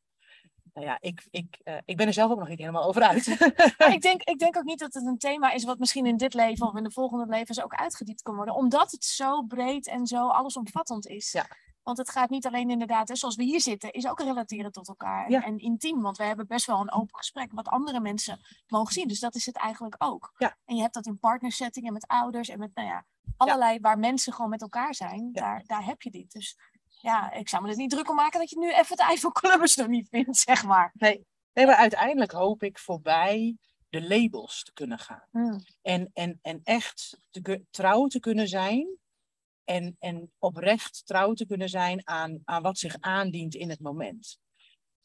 Nou 0.75 0.87
ja, 0.87 0.99
ik, 1.01 1.27
ik, 1.31 1.61
eh, 1.65 1.77
ik 1.85 1.97
ben 1.97 2.07
er 2.07 2.13
zelf 2.13 2.31
ook 2.31 2.39
nog 2.39 2.49
niet 2.49 2.59
helemaal 2.59 2.85
over 2.85 3.03
uit. 3.03 3.27
Ik 3.95 4.01
denk, 4.03 4.23
ik 4.23 4.39
denk 4.39 4.57
ook 4.57 4.65
niet 4.65 4.79
dat 4.79 4.95
het 4.95 5.07
een 5.07 5.19
thema 5.19 5.51
is 5.53 5.65
wat 5.65 5.79
misschien 5.79 6.07
in 6.07 6.17
dit 6.17 6.35
leven 6.35 6.67
of 6.67 6.75
in 6.77 6.83
de 6.83 6.91
volgende 6.91 7.27
levens 7.27 7.63
ook 7.63 7.75
uitgediept 7.75 8.23
kan 8.23 8.35
worden. 8.35 8.55
Omdat 8.55 8.91
het 8.91 9.05
zo 9.05 9.43
breed 9.43 9.87
en 9.87 10.07
zo 10.07 10.29
allesomvattend 10.29 11.07
is. 11.07 11.33
Ja. 11.33 11.47
Want 11.83 11.99
het 11.99 12.11
gaat 12.11 12.31
niet 12.31 12.47
alleen 12.47 12.71
inderdaad, 12.71 13.09
hè, 13.09 13.17
zoals 13.17 13.37
we 13.37 13.43
hier 13.43 13.61
zitten, 13.61 13.93
is 13.93 14.07
ook 14.07 14.21
relateren 14.21 14.73
tot 14.73 14.89
elkaar. 14.89 15.25
En, 15.25 15.31
Ja. 15.31 15.43
en 15.45 15.59
intiem, 15.59 16.03
want 16.03 16.17
we 16.17 16.25
hebben 16.25 16.47
best 16.47 16.67
wel 16.67 16.81
een 16.81 16.93
open 16.93 17.17
gesprek 17.17 17.53
wat 17.53 17.69
andere 17.69 18.01
mensen 18.01 18.41
mogen 18.67 18.93
zien. 18.93 19.09
Dus 19.09 19.21
dat 19.21 19.35
is 19.35 19.47
het 19.47 19.57
eigenlijk 19.57 19.95
ook. 19.99 20.33
Ja. 20.37 20.57
En 20.65 20.77
je 20.77 20.83
hebt 20.83 20.95
dat 20.95 21.07
in 21.07 21.19
partnersettingen 21.19 21.93
met 21.93 22.07
ouders 22.07 22.49
en 22.49 22.59
met, 22.59 22.75
nou 22.75 22.89
ja, 22.89 23.05
allerlei 23.37 23.79
waar 23.81 23.99
mensen 23.99 24.33
gewoon 24.33 24.51
met 24.51 24.63
elkaar 24.63 24.95
zijn. 24.95 25.33
Daar, 25.33 25.63
daar 25.67 25.85
heb 25.85 26.03
je 26.03 26.11
dit. 26.11 26.33
Dus 26.33 26.59
ja, 27.05 27.33
ik 27.33 27.49
zou 27.49 27.63
me 27.63 27.69
er 27.71 27.77
niet 27.77 27.91
druk 27.91 28.11
om 28.11 28.17
maken 28.17 28.41
dat 28.41 28.51
je 28.51 28.59
nu 28.59 28.69
even 28.69 28.87
het 28.89 29.01
Eiffel 29.01 29.33
Columbus 29.33 29.77
nog 29.77 29.89
niet 29.89 30.09
vindt, 30.09 30.37
zeg 30.37 30.65
maar. 30.65 30.93
Nee, 30.95 31.27
nee, 31.53 31.67
maar 31.67 31.77
uiteindelijk 31.77 32.33
hoop 32.33 32.63
ik 32.63 32.79
voorbij 32.79 33.57
de 33.89 34.03
labels 34.03 34.63
te 34.63 34.73
kunnen 34.73 34.99
gaan. 34.99 35.29
Hmm. 35.31 35.65
En, 35.83 36.11
en, 36.13 36.39
en 36.43 36.61
echt 36.63 37.19
te, 37.31 37.65
trouw 37.71 38.07
te 38.07 38.21
kunnen 38.21 38.49
zijn. 38.49 38.99
En, 39.65 39.97
en 39.99 40.33
oprecht 40.39 41.03
trouw 41.07 41.33
te 41.33 41.47
kunnen 41.47 41.69
zijn 41.69 42.09
aan, 42.09 42.41
aan 42.45 42.63
wat 42.63 42.79
zich 42.79 42.97
aandient 43.01 43.55
in 43.55 43.71
het 43.71 43.81
moment. 43.81 44.39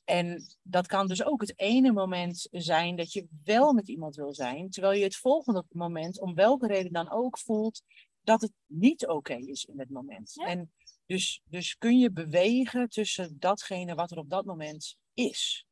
En 0.03 0.43
dat 0.61 0.87
kan 0.87 1.07
dus 1.07 1.23
ook 1.23 1.41
het 1.41 1.59
ene 1.59 1.91
moment 1.91 2.47
zijn 2.51 2.95
dat 2.95 3.13
je 3.13 3.27
wel 3.43 3.73
met 3.73 3.87
iemand 3.87 4.15
wil 4.15 4.33
zijn, 4.33 4.69
terwijl 4.69 4.97
je 4.97 5.03
het 5.03 5.15
volgende 5.15 5.65
moment, 5.69 6.19
om 6.19 6.35
welke 6.35 6.67
reden 6.67 6.93
dan 6.93 7.11
ook, 7.11 7.37
voelt 7.37 7.81
dat 8.21 8.41
het 8.41 8.51
niet 8.65 9.07
oké 9.07 9.35
is 9.35 9.65
in 9.65 9.79
het 9.79 9.89
moment. 9.89 10.31
Ja. 10.33 10.45
En 10.45 10.71
dus, 11.09 11.41
dus 11.45 11.77
kun 11.77 11.99
je 11.99 12.11
bewegen 12.11 12.89
tussen 12.89 13.35
datgene 13.39 13.95
wat 13.95 14.11
er 14.11 14.17
op 14.17 14.29
dat 14.29 14.45
moment 14.45 14.95
is. 15.13 15.65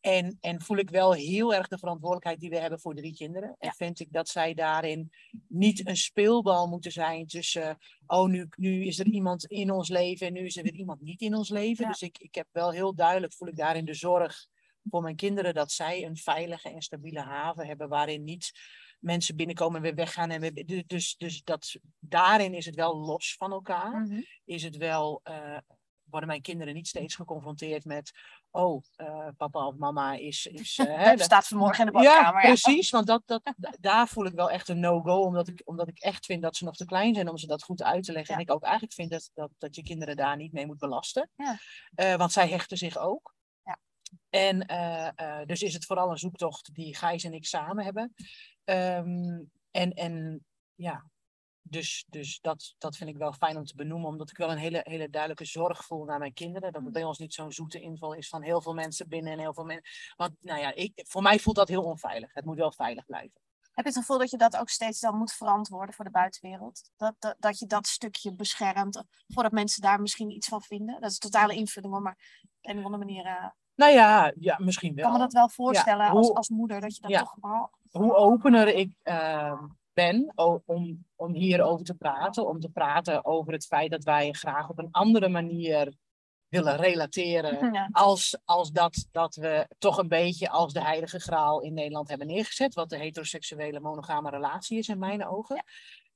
En, 0.00 0.36
en 0.40 0.62
voel 0.62 0.76
ik 0.76 0.90
wel 0.90 1.12
heel 1.12 1.54
erg 1.54 1.68
de 1.68 1.78
verantwoordelijkheid 1.78 2.40
die 2.40 2.50
we 2.50 2.58
hebben 2.58 2.80
voor 2.80 2.94
drie 2.94 3.14
kinderen. 3.14 3.48
En 3.58 3.68
Ja. 3.68 3.72
vind 3.72 4.00
ik 4.00 4.12
dat 4.12 4.28
zij 4.28 4.54
daarin 4.54 5.10
niet 5.48 5.86
een 5.88 5.96
speelbal 5.96 6.68
moeten 6.68 6.92
zijn 6.92 7.26
tussen, 7.26 7.78
oh 8.06 8.28
nu, 8.28 8.48
nu 8.56 8.84
is 8.84 8.98
er 8.98 9.06
iemand 9.06 9.44
in 9.44 9.70
ons 9.70 9.88
leven 9.88 10.26
en 10.26 10.32
nu 10.32 10.44
is 10.44 10.56
er 10.56 10.62
weer 10.62 10.74
iemand 10.74 11.00
niet 11.00 11.20
in 11.20 11.34
ons 11.34 11.48
leven. 11.48 11.84
Ja. 11.84 11.90
Dus 11.90 12.02
ik, 12.02 12.18
ik 12.18 12.34
heb 12.34 12.48
wel 12.52 12.70
heel 12.70 12.94
duidelijk, 12.94 13.32
voel 13.34 13.48
ik 13.48 13.56
daarin 13.56 13.84
de 13.84 13.94
zorg 13.94 14.46
voor 14.90 15.02
mijn 15.02 15.16
kinderen, 15.16 15.54
dat 15.54 15.72
zij 15.72 16.04
een 16.04 16.16
veilige 16.16 16.68
en 16.68 16.82
stabiele 16.82 17.20
haven 17.20 17.66
hebben 17.66 17.88
waarin 17.88 18.24
niet 18.24 18.52
mensen 19.02 19.36
binnenkomen 19.36 19.76
en 19.76 19.82
weer 19.82 19.94
weggaan. 19.94 20.30
En 20.30 20.40
weer, 20.40 20.66
dus- 20.66 20.84
dus, 20.86 21.16
dus 21.16 21.42
dat, 21.44 21.74
daarin 21.98 22.54
is 22.54 22.66
het 22.66 22.74
wel 22.74 22.96
los 22.96 23.34
van 23.38 23.52
elkaar 23.52 24.00
Mhm. 24.00 24.20
is 24.44 24.62
het 24.62 24.76
wel, 24.76 25.20
eh, 25.22 25.56
worden 26.02 26.28
mijn 26.28 26.42
kinderen 26.42 26.74
niet 26.74 26.88
steeds 26.88 27.14
geconfronteerd 27.14 27.84
met, 27.84 28.10
oh, 28.50 28.82
eh, 28.96 29.28
papa 29.36 29.66
of 29.66 29.76
mama 29.76 30.12
is... 30.14 30.46
is 30.46 30.78
eh, 30.78 30.86
hè, 31.04 31.10
Dat 31.16 31.24
staat 31.24 31.46
vanmorgen 31.46 31.78
in 31.86 31.86
de 31.86 31.92
badkamer. 31.92 32.42
Ja, 32.42 32.48
precies, 32.48 32.90
want 32.90 33.06
dat, 33.06 33.22
dat, 33.26 33.52
da- 33.56 33.74
daar 33.80 34.08
voel 34.08 34.24
ik 34.26 34.34
wel 34.34 34.50
echt 34.50 34.68
een 34.68 34.80
no-go, 34.80 35.20
omdat 35.20 35.48
ik, 35.48 35.62
omdat 35.64 35.88
ik 35.88 35.98
echt 35.98 36.24
vind 36.26 36.42
dat 36.42 36.56
ze 36.56 36.64
nog 36.64 36.76
te 36.76 36.84
klein 36.84 37.14
zijn 37.14 37.28
om 37.28 37.36
ze 37.38 37.46
dat 37.46 37.62
goed 37.62 37.82
uit 37.82 38.04
te 38.04 38.12
leggen. 38.12 38.34
Ja. 38.34 38.40
En 38.40 38.46
ik 38.46 38.52
ook 38.54 38.62
eigenlijk 38.62 38.92
vind 38.92 39.10
dat, 39.10 39.30
dat, 39.34 39.50
dat 39.58 39.76
je 39.76 39.82
kinderen 39.82 40.16
daar 40.16 40.36
niet 40.36 40.52
mee 40.52 40.66
moet 40.66 40.78
belasten, 40.78 41.30
Ja. 41.36 42.16
Want 42.16 42.32
zij 42.32 42.48
hechten 42.48 42.76
zich 42.76 42.96
ook. 42.98 43.31
En 44.30 44.66
eh, 44.66 45.08
eh, 45.14 45.46
dus 45.46 45.62
is 45.62 45.74
het 45.74 45.84
vooral 45.84 46.10
een 46.10 46.18
zoektocht 46.18 46.74
die 46.74 46.96
Gijs 46.96 47.24
en 47.24 47.32
ik 47.32 47.46
samen 47.46 47.84
hebben. 47.84 48.14
Ehm, 48.64 49.42
en, 49.70 49.92
en 49.92 50.44
ja, 50.74 51.04
dus, 51.62 52.04
dus 52.08 52.40
dat, 52.40 52.74
dat 52.78 52.96
vind 52.96 53.10
ik 53.10 53.16
wel 53.16 53.32
fijn 53.32 53.56
om 53.56 53.64
te 53.64 53.74
benoemen, 53.74 54.08
omdat 54.08 54.30
ik 54.30 54.36
wel 54.36 54.50
een 54.50 54.58
hele, 54.58 54.80
hele 54.82 55.10
duidelijke 55.10 55.44
zorg 55.44 55.84
voel 55.84 56.04
naar 56.04 56.18
mijn 56.18 56.32
kinderen. 56.32 56.72
Dat 56.72 56.82
het 56.82 56.92
bij 56.92 57.04
ons 57.04 57.18
niet 57.18 57.34
zo'n 57.34 57.52
zoete 57.52 57.80
inval 57.80 58.12
is 58.12 58.28
van 58.28 58.42
heel 58.42 58.62
veel 58.62 58.74
mensen 58.74 59.08
binnen 59.08 59.32
en 59.32 59.38
heel 59.38 59.54
veel 59.54 59.64
mensen. 59.64 60.14
Want 60.16 60.32
nou 60.40 60.60
ja, 60.60 60.74
ik, 60.74 61.02
voor 61.08 61.22
mij 61.22 61.38
voelt 61.38 61.56
dat 61.56 61.68
heel 61.68 61.84
onveilig. 61.84 62.34
Het 62.34 62.44
moet 62.44 62.56
wel 62.56 62.72
veilig 62.72 63.06
blijven. 63.06 63.40
Heb 63.72 63.84
je 63.84 63.90
het 63.90 64.00
gevoel 64.00 64.18
dat 64.18 64.30
je 64.30 64.36
dat 64.36 64.56
ook 64.56 64.68
steeds 64.68 65.00
dan 65.00 65.16
moet 65.16 65.32
verantwoorden 65.32 65.94
voor 65.94 66.04
de 66.04 66.10
buitenwereld? 66.10 66.90
Dat, 66.96 67.14
dat, 67.18 67.36
dat 67.38 67.58
je 67.58 67.66
dat 67.66 67.86
stukje 67.86 68.34
beschermt 68.34 69.04
voordat 69.26 69.52
mensen 69.52 69.82
daar 69.82 70.00
misschien 70.00 70.30
iets 70.30 70.48
van 70.48 70.62
vinden? 70.62 71.00
Dat 71.00 71.10
is 71.10 71.14
een 71.22 71.30
totale 71.30 71.54
invulling 71.54 71.92
hoor, 71.92 72.02
maar 72.02 72.18
op 72.42 72.70
een 72.70 72.78
of 72.78 72.84
andere 72.84 73.04
manier 73.04 73.26
eh, 73.26 73.50
Nou 73.74 73.92
ja, 73.92 74.32
ja 74.40 74.56
misschien 74.60 74.94
wel. 74.94 75.04
kan 75.04 75.12
me 75.12 75.18
dat 75.18 75.32
wel 75.32 75.48
voorstellen 75.48 76.08
als, 76.08 76.26
hoe- 76.26 76.36
als 76.36 76.48
moeder. 76.48 76.80
Dat 76.80 76.94
je 76.96 77.02
dat 77.02 77.10
Ja. 77.10 77.18
toch 77.18 77.36
wel... 77.40 77.70
hoe 77.90 78.14
opener 78.14 78.68
ik 78.68 78.94
eh, 79.02 79.62
ben 79.92 80.32
om, 80.66 81.04
om 81.16 81.32
hierover 81.34 81.84
te 81.84 81.94
praten, 81.94 82.46
om 82.48 82.60
te 82.60 82.68
praten 82.68 83.24
over 83.24 83.52
het 83.52 83.66
feit 83.66 83.90
dat 83.90 84.04
wij 84.04 84.32
graag 84.32 84.68
op 84.68 84.78
een 84.78 84.88
andere 84.90 85.28
manier 85.28 85.94
willen 86.48 86.76
relateren. 86.76 87.58
Ja. 87.74 87.88
Als, 87.92 88.38
als 88.44 88.70
dat, 88.70 89.06
dat 89.10 89.34
we 89.34 89.68
toch 89.78 89.98
een 89.98 90.08
beetje 90.08 90.48
als 90.50 90.72
de 90.72 90.82
heilige 90.82 91.20
graal 91.20 91.60
in 91.60 91.74
Nederland 91.74 92.08
hebben 92.08 92.26
neergezet, 92.26 92.74
wat 92.74 92.90
de 92.90 92.98
heteroseksuele 92.98 93.80
monogame 93.80 94.30
relatie 94.30 94.78
is 94.78 94.88
in 94.88 94.98
mijn 94.98 95.26
ogen. 95.26 95.64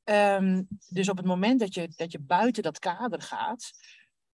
Ehm, 0.04 0.62
dus 0.88 1.08
op 1.08 1.16
het 1.16 1.26
moment 1.26 1.60
dat 1.60 1.74
je, 1.74 1.88
dat 1.96 2.12
je 2.12 2.20
buiten 2.20 2.62
dat 2.62 2.78
kader 2.78 3.22
gaat, 3.22 3.70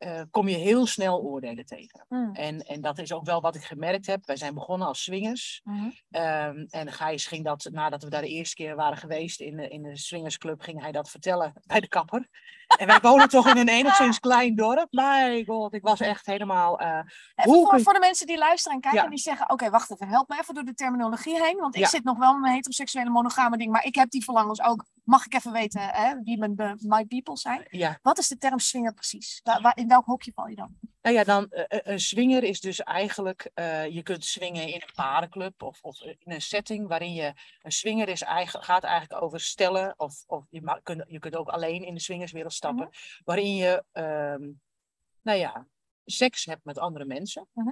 eh, 0.01 0.23
kom 0.31 0.49
je 0.49 0.57
heel 0.57 0.87
snel 0.87 1.21
oordelen 1.23 1.67
tegen. 1.67 2.05
Hmm. 2.09 2.35
En, 2.35 2.61
en 2.61 2.81
dat 2.81 2.99
is 2.99 3.13
ook 3.13 3.25
wel 3.25 3.41
wat 3.41 3.55
ik 3.55 3.63
gemerkt 3.63 4.07
heb. 4.07 4.27
Wij 4.27 4.37
zijn 4.37 4.55
begonnen 4.55 4.89
als 4.89 5.03
swingers. 5.03 5.61
Mhm. 5.65 5.91
Ehm, 6.11 6.65
en 6.69 6.93
Gijs 6.93 7.27
ging 7.27 7.45
dat, 7.45 7.69
nadat 7.73 8.03
we 8.03 8.11
daar 8.11 8.23
de 8.23 8.29
eerste 8.29 8.55
keer 8.55 8.77
waren 8.77 8.99
geweest 8.99 9.41
in 9.41 9.57
de, 9.57 9.69
in 9.69 9.83
de 9.83 9.97
swingersclub, 9.97 10.61
ging 10.61 10.81
hij 10.81 10.93
dat 10.93 11.11
vertellen 11.11 11.53
bij 11.67 11.81
de 11.81 11.89
kapper. 11.89 12.29
En 12.79 12.87
wij 12.87 13.01
wonen 13.01 13.29
toch 13.29 13.47
in 13.49 13.57
een 13.57 13.69
enigszins 13.69 14.19
klein 14.21 14.55
dorp. 14.55 14.87
My 14.91 15.45
god, 15.47 15.75
ik 15.75 15.83
was 15.83 16.01
echt 16.01 16.27
helemaal... 16.27 16.79
eh, 16.81 16.87
Even 16.89 17.05
Hoe 17.35 17.55
voor, 17.55 17.69
kun- 17.69 17.83
voor 17.83 17.93
de 17.93 17.99
mensen 17.99 18.27
die 18.27 18.39
luisteren 18.39 18.75
en 18.75 18.81
kijken 18.81 18.99
Ja. 19.01 19.05
en 19.05 19.11
die 19.11 19.19
zeggen... 19.19 19.51
Oké, 19.51 19.71
wacht 19.71 19.91
even, 19.93 20.09
help 20.09 20.29
me 20.29 20.39
even 20.41 20.55
door 20.55 20.65
de 20.65 20.75
terminologie 20.75 21.43
heen. 21.45 21.57
Want 21.57 21.75
ik 21.75 21.81
Ja. 21.81 21.89
zit 21.89 22.05
nog 22.05 22.19
wel 22.19 22.33
met 22.33 22.41
mijn 22.41 22.55
heteroseksuele 22.55 23.11
monogame 23.11 23.57
ding. 23.57 23.73
Maar 23.73 23.85
ik 23.85 23.95
heb 23.95 24.11
die 24.11 24.25
verlangens 24.25 24.63
ook. 24.63 24.85
Mag 25.05 25.27
ik 25.27 25.35
even 25.35 25.53
weten 25.53 25.81
hè, 25.83 26.15
wie 26.23 26.39
mijn 26.39 26.55
my 26.81 27.05
people 27.05 27.37
zijn? 27.37 27.67
ja, 27.71 27.99
Wat 28.03 28.19
is 28.19 28.29
de 28.29 28.39
term 28.39 28.59
swinger 28.59 28.93
precies? 28.95 29.41
Wa- 29.43 29.61
wa- 29.61 29.75
in 29.75 29.89
welk 29.89 30.05
hokje 30.07 30.33
val 30.35 30.47
je 30.47 30.55
dan? 30.57 30.69
Nou 31.03 31.15
ja, 31.17 31.25
dan, 31.25 31.51
eh, 31.51 31.65
eh, 31.69 31.81
een 31.93 32.01
swinger 32.01 32.43
is 32.45 32.61
dus 32.61 32.81
eigenlijk, 32.81 33.51
eh, 33.55 33.87
je 33.87 34.03
kunt 34.03 34.25
swingen 34.25 34.67
in 34.69 34.75
een 34.75 34.95
parenclub 34.95 35.63
of, 35.63 35.79
of 35.83 36.01
in 36.03 36.17
een 36.25 36.43
setting 36.43 36.89
waarin 36.89 37.13
je, 37.13 37.33
een 37.63 37.73
swinger 37.73 38.09
is 38.09 38.23
eigen, 38.23 38.63
gaat 38.63 38.85
eigenlijk 38.85 39.23
over 39.23 39.41
stellen, 39.41 39.95
of, 39.97 40.25
of 40.27 40.45
je, 40.51 40.63
ma- 40.63 40.81
kunt, 40.83 41.05
je 41.09 41.19
kunt 41.19 41.37
ook 41.37 41.49
alleen 41.49 41.85
in 41.85 41.95
de 41.95 42.01
swingerswereld 42.01 42.53
stappen, 42.53 42.89
waarin 43.25 43.55
je, 43.55 43.85
ehm, 43.93 44.51
nou 45.23 45.39
ja, 45.39 45.67
seks 46.05 46.45
hebt 46.45 46.65
met 46.65 46.79
andere 46.79 47.05
mensen, 47.05 47.49
Mhm. 47.53 47.71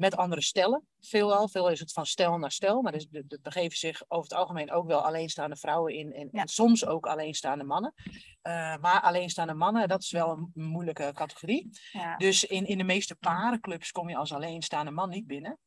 met 0.00 0.16
andere 0.16 0.40
stellen. 0.42 0.88
Veelal. 1.00 1.48
Veel 1.48 1.68
is 1.70 1.80
het 1.80 1.92
van 1.92 2.06
stel 2.06 2.38
naar 2.38 2.52
stel. 2.52 2.82
Maar 2.82 2.94
er, 2.94 3.06
er 3.28 3.38
begeven 3.42 3.76
zich 3.78 4.02
over 4.08 4.30
het 4.30 4.38
algemeen 4.38 4.72
ook 4.72 4.86
wel 4.86 5.00
alleenstaande 5.04 5.56
vrouwen 5.56 5.94
in. 5.94 6.12
En, 6.12 6.28
Ja. 6.32 6.40
en 6.40 6.48
soms 6.48 6.86
ook 6.86 7.06
alleenstaande 7.06 7.64
mannen. 7.64 7.94
Eh, 8.42 8.76
maar 8.76 9.00
alleenstaande 9.00 9.54
mannen, 9.54 9.88
dat 9.88 10.02
is 10.02 10.10
wel 10.10 10.30
een 10.30 10.50
moeilijke 10.54 11.10
categorie. 11.14 11.70
Ja. 11.92 12.16
Dus 12.16 12.44
in, 12.44 12.66
in 12.66 12.78
de 12.78 12.84
meeste 12.84 13.14
parenclubs 13.16 13.90
kom 13.92 14.08
je 14.08 14.16
als 14.16 14.32
alleenstaande 14.32 14.90
man 14.90 15.08
niet 15.08 15.26
binnen. 15.26 15.58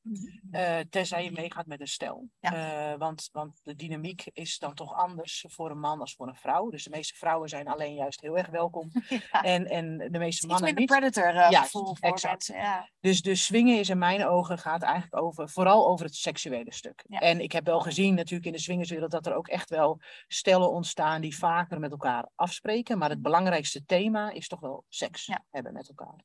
eh, 0.52 0.80
tenzij 0.90 1.24
je 1.24 1.32
meegaat 1.32 1.66
met 1.66 1.80
een 1.82 1.88
stel. 1.88 2.28
Ja. 2.40 2.92
Eh, 2.92 3.00
want, 3.00 3.30
want 3.32 3.60
de 3.64 3.76
dynamiek 3.76 4.24
is 4.34 4.58
dan 4.60 4.74
toch 4.74 4.94
anders 4.94 5.46
voor 5.50 5.72
een 5.72 5.80
man 5.80 6.00
als 6.00 6.14
voor 6.16 6.28
een 6.28 6.36
vrouw. 6.36 6.70
Dus 6.70 6.84
de 6.84 6.90
meeste 6.90 7.16
vrouwen 7.18 7.50
zijn 7.50 7.68
alleen 7.68 7.94
juist 7.96 8.22
heel 8.22 8.38
erg 8.38 8.48
welkom. 8.50 8.92
En, 9.42 9.66
en 9.66 9.98
de 9.98 10.20
meeste 10.20 10.46
Iets 10.46 10.46
mannen 10.46 10.74
minder 10.76 10.80
niet. 11.00 11.12
predator 11.12 11.42
eh, 11.42 11.52
Ja, 11.52 11.62
gevoel 11.62 11.96
voor 11.96 12.10
mensen. 12.22 12.56
Ja. 12.56 12.90
Dus, 13.00 13.22
dus 13.22 13.46
swingen 13.46 13.80
is 13.80 13.90
in 13.90 13.98
mijn 13.98 14.26
ogen 14.26 14.58
gaat 14.58 14.82
eigenlijk 14.82 15.21
over, 15.22 15.50
vooral 15.50 15.88
over 15.88 16.06
het 16.06 16.16
seksuele 16.16 16.74
stuk. 16.74 17.06
Ja. 17.08 17.20
En 17.20 17.40
ik 17.40 17.52
heb 17.52 17.66
wel 17.66 17.80
gezien 17.80 18.16
natuurlijk 18.16 18.46
in 18.46 18.52
de 18.52 18.60
swingerswereld 18.60 19.12
dat 19.12 19.26
er 19.26 19.34
ook 19.34 19.48
echt 19.48 19.70
wel 19.70 20.00
stellen 20.28 20.72
ontstaan 20.72 21.22
die 21.22 21.38
vaker 21.38 21.80
met 21.80 21.92
elkaar 21.92 22.30
afspreken. 22.36 22.98
Maar 22.98 23.10
het 23.10 23.22
belangrijkste 23.22 23.86
thema 23.86 24.32
is 24.32 24.48
toch 24.48 24.60
wel 24.60 24.86
seks 24.88 25.26
Ja. 25.26 25.46
hebben 25.50 25.74
met 25.74 25.88
elkaar. 25.88 26.24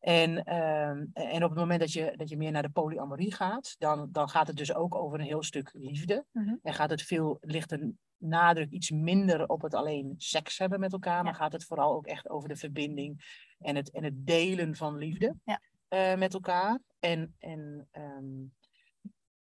En, 0.00 0.44
ehm, 0.44 1.04
en 1.12 1.44
op 1.44 1.50
het 1.50 1.58
moment 1.58 1.80
dat 1.80 1.92
je, 1.92 2.12
dat 2.16 2.28
je 2.28 2.36
meer 2.36 2.50
naar 2.50 2.62
de 2.62 2.70
polyamorie 2.70 3.34
gaat, 3.34 3.74
dan, 3.78 4.08
dan 4.12 4.28
gaat 4.28 4.46
het 4.46 4.56
dus 4.56 4.74
ook 4.74 4.94
over 4.94 5.20
een 5.20 5.26
heel 5.26 5.42
stuk 5.42 5.70
liefde. 5.72 6.24
Mhm. 6.32 6.54
En 6.62 6.74
gaat 6.74 6.90
het 6.90 7.02
veel, 7.02 7.38
ligt 7.40 7.72
een 7.72 7.98
nadruk 8.16 8.70
iets 8.70 8.90
minder 8.90 9.48
op 9.48 9.62
het 9.62 9.74
alleen 9.74 10.14
seks 10.16 10.58
hebben 10.58 10.80
met 10.80 10.92
elkaar, 10.92 11.24
maar 11.24 11.34
gaat 11.34 11.52
het 11.52 11.64
vooral 11.64 11.94
ook 11.94 12.06
echt 12.06 12.28
over 12.28 12.48
de 12.48 12.56
verbinding 12.56 13.38
en 13.58 13.76
het, 13.76 13.90
en 13.90 14.04
het 14.04 14.26
delen 14.26 14.76
van 14.76 14.96
liefde 14.96 15.34
Ja. 15.44 15.60
Eh, 15.90 16.14
met 16.14 16.34
elkaar. 16.34 16.78
En, 16.98 17.34
en 17.38 17.88
ehm, 17.90 18.38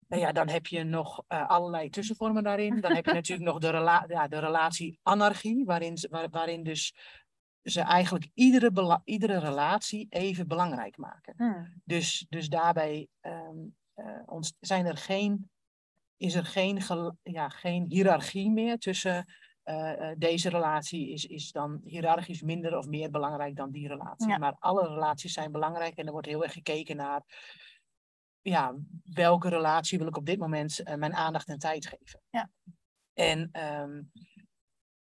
nou 0.08 0.22
ja, 0.22 0.32
dan 0.32 0.48
heb 0.48 0.66
je 0.66 0.84
nog 0.84 1.24
eh, 1.26 1.48
allerlei 1.48 1.90
tussenvormen 1.90 2.42
daarin. 2.42 2.80
Dan 2.80 2.94
heb 2.94 3.06
je 3.06 3.12
natuurlijk 3.20 3.48
nog 3.48 3.58
de, 3.58 3.70
rela 3.70 4.04
ja, 4.08 4.28
de 4.28 4.38
relatie 4.38 4.98
anarchie, 5.02 5.64
waarin, 5.64 5.96
ze- 5.96 6.08
waar, 6.10 6.28
waarin 6.30 6.62
dus 6.62 6.94
ze 7.62 7.80
eigenlijk 7.80 8.30
iedere, 8.34 9.00
iedere 9.04 9.38
relatie 9.38 10.06
even 10.10 10.48
belangrijk 10.48 10.96
maken. 10.96 11.34
Hmm. 11.36 11.80
Dus, 11.84 12.26
dus 12.28 12.48
daarbij 12.48 13.08
ehm, 13.20 13.58
eh, 13.94 14.22
ons, 14.26 14.56
zijn 14.60 14.86
er 14.86 14.96
geen, 14.96 15.50
is 16.16 16.34
er 16.34 16.44
geen, 16.44 16.80
ja, 17.22 17.48
geen 17.48 17.84
hiërarchie 17.88 18.50
meer 18.50 18.78
tussen 18.78 19.26
eh, 19.66 20.10
eh, 20.10 20.18
deze 20.18 20.48
relatie 20.48 21.10
is, 21.10 21.24
is 21.24 21.52
dan 21.52 21.80
hiërarchisch 21.84 22.42
minder 22.42 22.76
of 22.76 22.86
meer 22.86 23.10
belangrijk 23.10 23.56
dan 23.56 23.70
die 23.70 23.88
relatie. 23.88 24.28
Ja. 24.28 24.38
Maar 24.38 24.56
alle 24.58 24.88
relaties 24.88 25.32
zijn 25.32 25.52
belangrijk 25.52 25.96
en 25.96 26.06
er 26.06 26.12
wordt 26.12 26.26
heel 26.26 26.42
erg 26.42 26.52
gekeken 26.52 26.96
naar 26.96 27.22
ja, 28.40 28.74
welke 29.02 29.48
relatie 29.48 29.98
wil 29.98 30.06
ik 30.06 30.16
op 30.16 30.26
dit 30.26 30.38
moment 30.38 30.82
eh, 30.82 30.94
mijn 30.94 31.14
aandacht 31.14 31.48
en 31.48 31.58
tijd 31.58 31.86
geven. 31.86 32.20
Ja. 32.30 32.50
En, 33.12 33.48
ehm, 33.52 34.02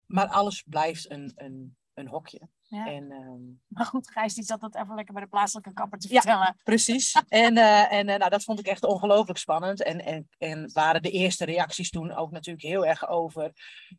maar 0.06 0.28
alles 0.28 0.62
blijft 0.62 1.12
een, 1.12 1.32
een, 1.36 1.76
een 1.94 2.08
hokje. 2.08 2.50
Ja. 2.74 2.86
En, 2.86 3.12
ehm, 3.12 3.42
Maar 3.68 3.86
goed, 3.86 4.12
Gijs 4.12 4.34
die 4.34 4.44
zat 4.44 4.62
dat 4.62 4.76
even 4.76 4.96
lekker 4.96 5.14
bij 5.14 5.24
de 5.24 5.30
plaatselijke 5.30 5.74
kapper 5.74 6.00
te 6.00 6.08
Ja. 6.14 6.22
vertellen. 6.22 6.56
Precies. 6.64 7.12
En, 7.30 7.58
eh, 7.58 7.92
en 7.94 8.10
eh, 8.10 8.18
nou, 8.18 8.30
dat 8.30 8.44
vond 8.44 8.60
ik 8.60 8.68
echt 8.68 8.84
ongelooflijk 8.84 9.40
spannend. 9.40 9.84
En, 9.84 10.06
en, 10.06 10.28
en 10.38 10.72
waren 10.74 11.02
de 11.02 11.10
eerste 11.12 11.46
reacties 11.46 11.90
toen 11.90 12.12
ook 12.12 12.32
natuurlijk 12.32 12.66
heel 12.66 12.86
erg 12.86 13.08
over. 13.08 13.52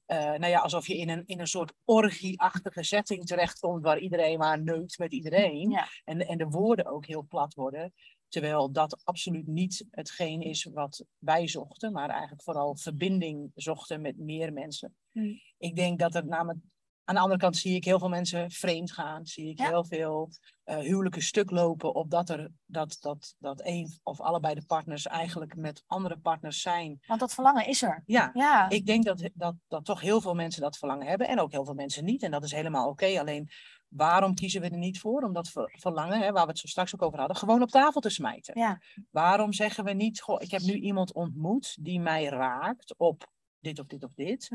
eh, 0.06 0.18
nou 0.18 0.46
ja, 0.46 0.58
alsof 0.58 0.86
je 0.86 0.96
in 0.96 1.08
een, 1.08 1.22
in 1.26 1.40
een 1.40 1.46
soort 1.46 1.72
orgie-achtige 1.84 2.82
setting 2.82 3.26
terechtkomt. 3.26 3.82
waar 3.82 3.98
iedereen 3.98 4.38
maar 4.38 4.62
neukt 4.62 4.98
met 4.98 5.12
iedereen. 5.12 5.70
Ja. 5.70 5.86
En, 6.04 6.26
en 6.26 6.38
de 6.38 6.46
woorden 6.46 6.86
ook 6.86 7.06
heel 7.06 7.22
plat 7.28 7.54
worden. 7.54 7.92
Terwijl 8.28 8.72
dat 8.72 9.00
absoluut 9.04 9.46
niet 9.46 9.86
hetgeen 9.90 10.40
is 10.42 10.64
wat 10.64 11.04
wij 11.18 11.48
zochten. 11.48 11.92
Maar 11.92 12.08
eigenlijk 12.10 12.42
vooral 12.42 12.76
verbinding 12.76 13.50
zochten 13.54 14.00
met 14.00 14.18
meer 14.18 14.52
mensen. 14.52 14.94
Hmm. 15.10 15.40
Ik 15.58 15.76
denk 15.76 15.98
dat 15.98 16.14
er 16.14 16.26
namelijk. 16.26 16.58
Aan 17.04 17.14
de 17.14 17.20
andere 17.20 17.40
kant 17.40 17.56
zie 17.56 17.74
ik 17.74 17.84
heel 17.84 17.98
veel 17.98 18.08
mensen 18.08 18.50
vreemd 18.50 18.92
gaan. 18.92 19.26
Zie 19.26 19.48
ik 19.50 19.58
Ja. 19.58 19.68
heel 19.68 19.84
veel 19.84 20.30
eh, 20.64 20.78
huwelijken 20.78 21.22
stuk 21.22 21.50
lopen. 21.50 21.94
Opdat 21.94 22.28
er 22.30 22.50
dat, 22.66 22.96
dat, 23.00 23.34
dat 23.38 23.60
een 23.64 23.98
of 24.02 24.20
allebei 24.20 24.54
de 24.54 24.64
partners 24.66 25.06
eigenlijk 25.06 25.56
met 25.56 25.82
andere 25.86 26.18
partners 26.18 26.60
zijn. 26.60 27.00
Want 27.06 27.20
dat 27.20 27.34
verlangen 27.34 27.66
is 27.66 27.82
er. 27.82 28.02
Ja, 28.06 28.30
Ja. 28.34 28.68
ik 28.68 28.86
denk 28.86 29.04
dat, 29.04 29.28
dat, 29.34 29.54
dat 29.68 29.84
toch 29.84 30.00
heel 30.00 30.20
veel 30.20 30.34
mensen 30.34 30.62
dat 30.62 30.76
verlangen 30.78 31.06
hebben. 31.06 31.28
En 31.28 31.40
ook 31.40 31.50
heel 31.52 31.64
veel 31.64 31.74
mensen 31.74 32.04
niet. 32.04 32.22
En 32.22 32.30
dat 32.30 32.44
is 32.44 32.52
helemaal 32.52 32.88
oké. 32.88 33.18
Alleen 33.20 33.48
waarom 33.88 34.34
kiezen 34.34 34.60
we 34.60 34.68
er 34.68 34.76
niet 34.78 35.00
voor 35.00 35.22
om 35.22 35.32
dat 35.32 35.48
ver- 35.48 35.74
verlangen, 35.80 36.18
hè, 36.20 36.32
waar 36.32 36.44
we 36.44 36.50
het 36.50 36.58
zo 36.58 36.66
straks 36.66 36.94
ook 36.94 37.02
over 37.02 37.18
hadden, 37.18 37.36
gewoon 37.36 37.62
op 37.62 37.68
tafel 37.70 38.00
te 38.00 38.10
smijten? 38.10 38.58
Ja. 38.60 38.80
Waarom 39.10 39.52
zeggen 39.52 39.84
we 39.84 39.92
niet, 39.92 40.20
goh, 40.20 40.42
ik 40.42 40.50
heb 40.50 40.60
nu 40.60 40.72
iemand 40.74 41.12
ontmoet 41.12 41.76
die 41.80 42.00
mij 42.00 42.24
raakt 42.24 42.94
op 42.96 43.32
dit 43.64 43.78
of 43.78 43.86
dit 43.86 44.04
of 44.04 44.14
dit. 44.14 44.50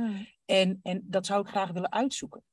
En, 0.45 0.79
en 0.83 1.03
dat 1.05 1.25
zou 1.25 1.41
ik 1.41 1.47
graag 1.47 1.71
willen 1.71 1.91
uitzoeken. 1.91 2.43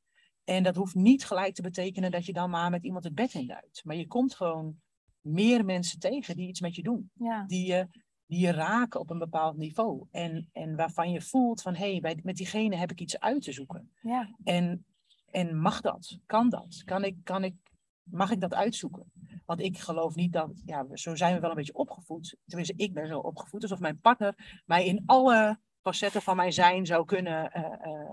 En 0.45 0.63
dat 0.63 0.77
hoeft 0.77 0.95
niet 0.95 1.25
gelijk 1.25 1.55
te 1.55 1.63
betekenen 1.63 2.11
dat 2.11 2.27
je 2.27 2.33
dan 2.33 2.51
maar 2.51 2.71
met 2.71 2.85
iemand 2.85 3.05
het 3.05 3.15
bed 3.15 3.35
in 3.35 3.47
duikt. 3.47 3.85
Maar 3.85 3.97
je 3.97 4.07
komt 4.07 4.35
gewoon 4.35 4.81
meer 5.21 5.65
mensen 5.65 5.99
tegen 5.99 6.37
die 6.37 6.49
iets 6.49 6.61
met 6.61 6.75
je 6.75 6.83
doen. 6.83 7.11
Ja. 7.15 7.45
Die 7.47 7.67
je, 7.67 7.89
die 8.27 8.41
je 8.41 8.51
raken 8.51 9.01
op 9.01 9.11
een 9.11 9.19
bepaald 9.19 9.57
niveau. 9.57 10.07
En, 10.11 10.49
en 10.53 10.77
waarvan 10.77 11.11
je 11.11 11.23
voelt 11.23 11.63
van, 11.63 11.75
hé, 11.75 11.97
hey, 11.97 12.21
met 12.23 12.37
diegene 12.37 12.77
heb 12.77 12.91
ik 12.91 13.01
iets 13.01 13.21
uit 13.21 13.43
te 13.43 13.53
zoeken. 13.53 13.91
Ja. 14.01 14.37
En, 14.45 14.85
en 15.31 15.57
mag 15.59 15.81
dat? 15.81 16.19
Kan 16.27 16.49
dat? 16.49 16.83
Kan 16.85 17.05
ik, 17.05 17.17
kan 17.23 17.45
ik, 17.45 17.55
mag 18.03 18.31
ik 18.31 18.41
dat 18.41 18.55
uitzoeken? 18.55 19.13
Want 19.45 19.61
ik 19.61 19.79
geloof 19.79 20.15
niet 20.15 20.33
dat, 20.33 20.63
ja, 20.65 20.87
zo 20.93 21.15
zijn 21.15 21.35
we 21.35 21.41
wel 21.41 21.51
een 21.51 21.57
beetje 21.57 21.75
opgevoed. 21.75 22.37
Tenminste, 22.47 22.75
ik 22.77 22.93
ben 22.93 23.07
zo 23.07 23.19
opgevoed. 23.19 23.63
Alsof 23.63 23.81
mijn 23.81 24.01
partner 24.01 24.63
mij 24.67 24.87
in 24.87 25.03
alle 25.07 25.59
facetten 25.91 26.23
van 26.23 26.37
mijn 26.37 26.53
zijn 26.53 26.87
zou 26.87 27.05
kunnen, 27.05 27.53
eh, 27.53 27.63
eh, 27.65 28.11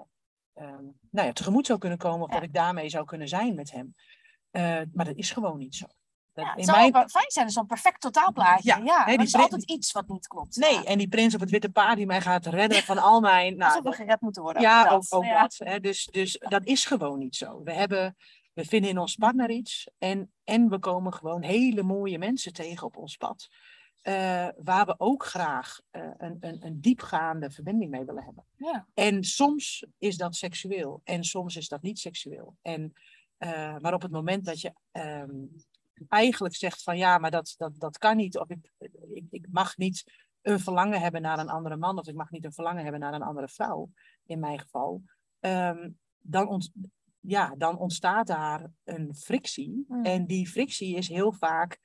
ehm, 0.53 0.83
nou 1.11 1.27
ja, 1.27 1.33
tegemoet 1.33 1.65
zou 1.65 1.79
kunnen 1.79 1.97
komen. 1.97 2.21
Of 2.21 2.27
Ja. 2.27 2.33
dat 2.35 2.43
ik 2.43 2.53
daarmee 2.53 2.89
zou 2.89 3.05
kunnen 3.05 3.27
zijn 3.27 3.55
met 3.55 3.71
hem. 3.71 3.95
Eh, 4.51 4.81
maar 4.93 5.05
dat 5.05 5.15
is 5.15 5.31
gewoon 5.31 5.57
niet 5.57 5.75
zo. 5.75 5.85
Dat, 6.33 6.45
Ja, 6.45 6.49
het 6.49 6.59
in 6.59 6.65
zou 6.65 6.91
mijn, 6.91 7.09
fijn 7.09 7.31
zijn, 7.31 7.49
zo'n 7.49 7.65
perfect 7.65 8.01
totaalplaatje. 8.01 8.69
Ja, 8.69 8.77
Ja, 8.77 9.05
nee, 9.05 9.11
er 9.13 9.17
die 9.17 9.27
is 9.27 9.35
altijd 9.35 9.63
iets 9.63 9.91
wat 9.91 10.07
niet 10.07 10.27
klopt. 10.27 10.55
nee, 10.55 10.73
Ja. 10.73 10.83
en 10.83 10.97
die 10.97 11.07
prins 11.07 11.33
op 11.33 11.39
het 11.39 11.49
witte 11.49 11.69
paard 11.69 11.97
die 11.97 12.05
mij 12.05 12.21
gaat 12.21 12.45
redden 12.45 12.83
van 12.83 12.97
al 12.97 13.19
mijn... 13.19 13.55
Nou, 13.57 13.71
Alsof 13.75 13.83
we 13.83 14.03
gered 14.03 14.21
moeten 14.21 14.41
worden. 14.41 14.61
ja, 14.61 14.83
dat. 14.83 14.91
ook, 14.93 15.03
ook 15.09 15.23
Ja. 15.25 15.41
dat. 15.41 15.55
Hè. 15.57 15.79
Dus, 15.79 16.05
dus 16.11 16.37
dat 16.39 16.65
is 16.65 16.85
gewoon 16.85 17.19
niet 17.19 17.35
zo. 17.35 17.63
We, 17.63 17.73
hebben, 17.73 18.15
we 18.53 18.65
vinden 18.65 18.89
in 18.89 18.97
ons 18.97 19.15
partner 19.15 19.49
iets 19.49 19.89
en, 19.97 20.31
en 20.43 20.69
we 20.69 20.79
komen 20.79 21.13
gewoon 21.13 21.41
hele 21.43 21.83
mooie 21.83 22.17
mensen 22.17 22.53
tegen 22.53 22.87
op 22.87 22.97
ons 22.97 23.15
pad. 23.17 23.47
Eh, 24.03 24.47
waar 24.57 24.85
we 24.85 24.95
ook 24.97 25.25
graag 25.25 25.79
eh, 25.89 26.09
een, 26.17 26.37
een, 26.39 26.65
een 26.65 26.81
diepgaande 26.81 27.51
verbinding 27.51 27.91
mee 27.91 28.05
willen 28.05 28.23
hebben. 28.23 28.45
Ja. 28.55 28.87
En 28.93 29.23
soms 29.23 29.85
is 29.97 30.17
dat 30.17 30.35
seksueel 30.35 31.01
en 31.03 31.23
soms 31.23 31.55
is 31.55 31.67
dat 31.67 31.81
niet 31.81 31.99
seksueel. 31.99 32.55
En, 32.61 32.93
eh, 33.37 33.77
maar 33.77 33.93
op 33.93 34.01
het 34.01 34.11
moment 34.11 34.45
dat 34.45 34.61
je 34.61 34.73
ehm, 34.91 35.45
eigenlijk 36.07 36.55
zegt 36.55 36.83
van 36.83 36.97
ja, 36.97 37.17
maar 37.17 37.31
dat, 37.31 37.53
dat, 37.57 37.79
dat 37.79 37.97
kan 37.97 38.15
niet, 38.15 38.37
of 38.37 38.49
ik, 38.49 38.71
ik, 39.13 39.25
ik 39.29 39.47
mag 39.51 39.77
niet 39.77 40.03
een 40.41 40.59
verlangen 40.59 41.01
hebben 41.01 41.21
naar 41.21 41.39
een 41.39 41.49
andere 41.49 41.77
man, 41.77 41.99
of 41.99 42.07
ik 42.07 42.15
mag 42.15 42.31
niet 42.31 42.45
een 42.45 42.53
verlangen 42.53 42.83
hebben 42.83 43.01
naar 43.01 43.13
een 43.13 43.21
andere 43.21 43.47
vrouw, 43.47 43.89
in 44.25 44.39
mijn 44.39 44.59
geval, 44.59 45.03
ehm, 45.39 45.89
dan, 46.19 46.47
ont, 46.47 46.71
ja, 47.19 47.55
dan 47.57 47.77
ontstaat 47.77 48.27
daar 48.27 48.71
een 48.83 49.15
frictie. 49.15 49.85
Mm. 49.87 50.05
En 50.05 50.25
die 50.25 50.47
frictie 50.47 50.95
is 50.95 51.07
heel 51.07 51.31
vaak 51.31 51.79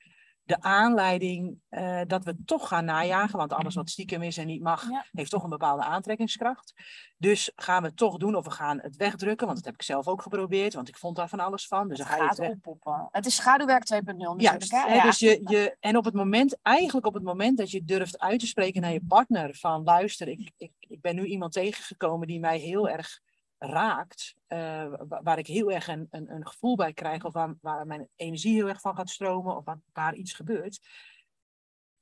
de 0.49 0.61
aanleiding 0.61 1.57
eh, 1.69 2.01
dat 2.07 2.23
we 2.23 2.35
toch 2.45 2.67
gaan 2.67 2.85
najagen, 2.85 3.37
want 3.37 3.53
alles 3.53 3.75
wat 3.75 3.89
stiekem 3.89 4.21
is 4.21 4.37
en 4.37 4.47
niet 4.47 4.61
mag, 4.61 4.89
Ja. 4.89 5.05
heeft 5.11 5.31
toch 5.31 5.43
een 5.43 5.49
bepaalde 5.49 5.83
aantrekkingskracht. 5.83 6.73
Dus 7.17 7.51
gaan 7.55 7.81
we 7.81 7.87
het 7.87 7.97
toch 7.97 8.17
doen 8.17 8.35
of 8.35 8.45
we 8.45 8.51
gaan 8.51 8.79
het 8.81 8.95
wegdrukken, 8.95 9.45
want 9.45 9.57
dat 9.57 9.65
heb 9.65 9.75
ik 9.75 9.81
zelf 9.83 10.07
ook 10.07 10.21
geprobeerd, 10.21 10.73
want 10.73 10.87
ik 10.87 10.97
vond 10.97 11.15
daar 11.15 11.29
van 11.29 11.39
alles 11.39 11.67
van. 11.67 11.87
Dus 11.87 11.97
dan 11.97 12.07
ga 12.07 12.15
je 12.15 12.19
het 12.21 12.29
Gaat 12.29 12.37
weg. 12.37 12.49
oppoppen. 12.49 13.07
Het 13.11 13.25
is 13.25 13.35
schaduwwerk 13.35 13.83
2.0 13.93 14.01
natuurlijk. 14.35 14.71
Hè, 14.71 14.93
Ja. 14.93 15.03
Dus 15.03 15.19
je, 15.19 15.41
je, 15.45 15.75
en 15.79 15.97
op 15.97 16.05
het 16.05 16.13
moment, 16.13 16.57
eigenlijk 16.61 17.05
op 17.05 17.13
het 17.13 17.23
moment 17.23 17.57
dat 17.57 17.71
je 17.71 17.83
durft 17.83 18.19
uit 18.19 18.39
te 18.39 18.47
spreken 18.47 18.81
naar 18.81 18.91
je 18.93 19.03
partner 19.07 19.55
van 19.55 19.83
luister, 19.83 20.27
ik, 20.27 20.51
ik, 20.57 20.71
ik 20.79 21.01
ben 21.01 21.15
nu 21.15 21.25
iemand 21.25 21.51
tegengekomen 21.51 22.27
die 22.27 22.39
mij 22.39 22.57
heel 22.57 22.89
erg 22.89 23.19
raakt, 23.59 24.35
eh, 24.47 24.93
wa- 25.07 25.21
waar 25.23 25.37
ik 25.37 25.47
heel 25.47 25.71
erg 25.71 25.87
een, 25.87 26.07
een, 26.09 26.31
een 26.31 26.47
gevoel 26.47 26.75
bij 26.75 26.93
krijg 26.93 27.23
of 27.25 27.33
waar, 27.33 27.55
waar 27.61 27.87
mijn 27.87 28.07
energie 28.15 28.53
heel 28.53 28.67
erg 28.67 28.81
van 28.81 28.95
gaat 28.95 29.09
stromen 29.09 29.55
of 29.57 29.65
waar, 29.65 29.79
waar 29.93 30.15
iets 30.15 30.33
gebeurt, 30.33 30.79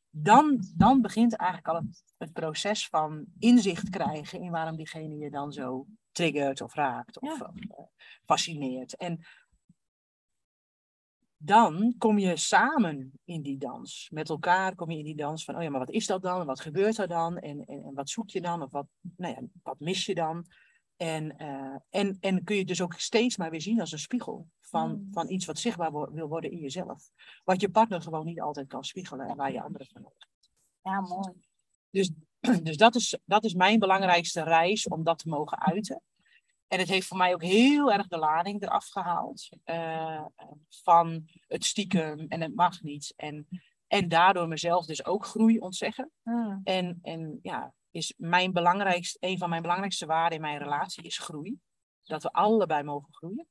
dan, 0.09 0.63
dan 0.75 1.01
begint 1.01 1.35
eigenlijk 1.35 1.69
al 1.69 1.75
het, 1.75 2.03
het 2.17 2.33
proces 2.33 2.87
van 2.87 3.25
inzicht 3.39 3.89
krijgen 3.89 4.39
in 4.41 4.51
waarom 4.51 4.75
diegene 4.75 5.17
je 5.17 5.29
dan 5.29 5.51
zo 5.51 5.85
triggert 6.11 6.61
of 6.61 6.73
raakt 6.73 7.19
of, 7.19 7.39
Ja. 7.39 7.51
eh, 7.69 7.83
fascineert. 8.25 8.95
En 8.95 9.19
dan 11.37 11.95
kom 11.97 12.17
je 12.17 12.37
samen 12.37 13.11
in 13.23 13.41
die 13.41 13.57
dans. 13.57 14.09
Met 14.13 14.29
elkaar 14.29 14.75
kom 14.75 14.91
je 14.91 14.97
in 14.97 15.03
die 15.03 15.15
dans 15.15 15.43
van, 15.43 15.55
oh 15.55 15.61
ja, 15.61 15.69
maar 15.69 15.79
wat 15.79 15.89
is 15.89 16.05
dat 16.05 16.21
dan? 16.21 16.39
En 16.39 16.45
wat 16.45 16.59
gebeurt 16.59 16.97
er 16.97 17.07
dan? 17.07 17.37
En, 17.37 17.65
en, 17.65 17.83
en 17.83 17.93
wat 17.93 18.09
zoek 18.09 18.29
je 18.29 18.41
dan? 18.41 18.61
Of 18.61 18.71
wat, 18.71 18.87
nou 19.17 19.33
ja, 19.33 19.41
wat 19.63 19.79
mis 19.79 20.05
je 20.05 20.15
dan? 20.15 20.45
En, 20.97 21.37
eh, 21.37 21.75
en, 21.89 22.17
en 22.19 22.43
kun 22.43 22.53
je 22.55 22.59
het 22.61 22.69
dus 22.69 22.81
ook 22.81 22.93
steeds 22.93 23.37
maar 23.37 23.49
weer 23.51 23.61
zien 23.61 23.79
als 23.79 23.91
een 23.91 23.99
spiegel 23.99 24.47
van, 24.61 24.89
Mm. 24.91 25.07
van 25.11 25.29
iets 25.29 25.45
wat 25.45 25.59
zichtbaar 25.59 25.91
wo- 25.91 26.11
wil 26.11 26.27
worden 26.27 26.51
in 26.51 26.59
jezelf. 26.59 27.09
Wat 27.43 27.61
je 27.61 27.69
partner 27.69 28.01
gewoon 28.01 28.25
niet 28.25 28.41
altijd 28.41 28.67
kan 28.67 28.83
spiegelen 28.83 29.27
en 29.27 29.35
waar 29.35 29.51
je 29.51 29.61
anderen 29.61 29.87
van 29.87 30.01
nodig 30.01 30.27
hebt. 30.29 30.49
Ja, 30.81 31.01
mooi. 31.01 31.33
Dus, 31.89 32.11
dus 32.63 32.77
dat, 32.77 32.95
is, 32.95 33.17
dat 33.25 33.43
is 33.43 33.53
mijn 33.53 33.79
belangrijkste 33.79 34.43
reis 34.43 34.87
om 34.87 35.03
dat 35.03 35.17
te 35.19 35.29
mogen 35.29 35.59
uiten. 35.59 36.01
En 36.67 36.79
het 36.79 36.87
heeft 36.87 37.07
voor 37.07 37.17
mij 37.17 37.33
ook 37.33 37.43
heel 37.43 37.91
erg 37.91 38.07
de 38.07 38.17
lading 38.17 38.61
eraf 38.61 38.87
gehaald. 38.87 39.49
eh, 39.63 40.25
van 40.69 41.27
het 41.47 41.65
stiekem 41.65 42.25
en 42.27 42.41
het 42.41 42.55
mag 42.55 42.81
niet. 42.81 43.13
En, 43.15 43.47
en 43.87 44.07
daardoor 44.07 44.47
mezelf 44.47 44.85
dus 44.85 45.05
ook 45.05 45.25
groei 45.25 45.59
ontzeggen. 45.59 46.11
Hmm. 46.23 46.61
En, 46.63 46.99
en 47.01 47.39
ja, 47.41 47.73
is 47.97 48.13
mijn 48.17 48.51
belangrijkste, 48.53 49.17
een 49.21 49.37
van 49.37 49.49
mijn 49.49 49.61
belangrijkste 49.61 50.05
waarden 50.05 50.35
in 50.35 50.41
mijn 50.43 50.57
relatie 50.57 51.03
is 51.03 51.17
groei. 51.17 51.59
Dat 52.03 52.23
we 52.23 52.31
allebei 52.31 52.83
mogen 52.83 53.13
groeien. 53.13 53.47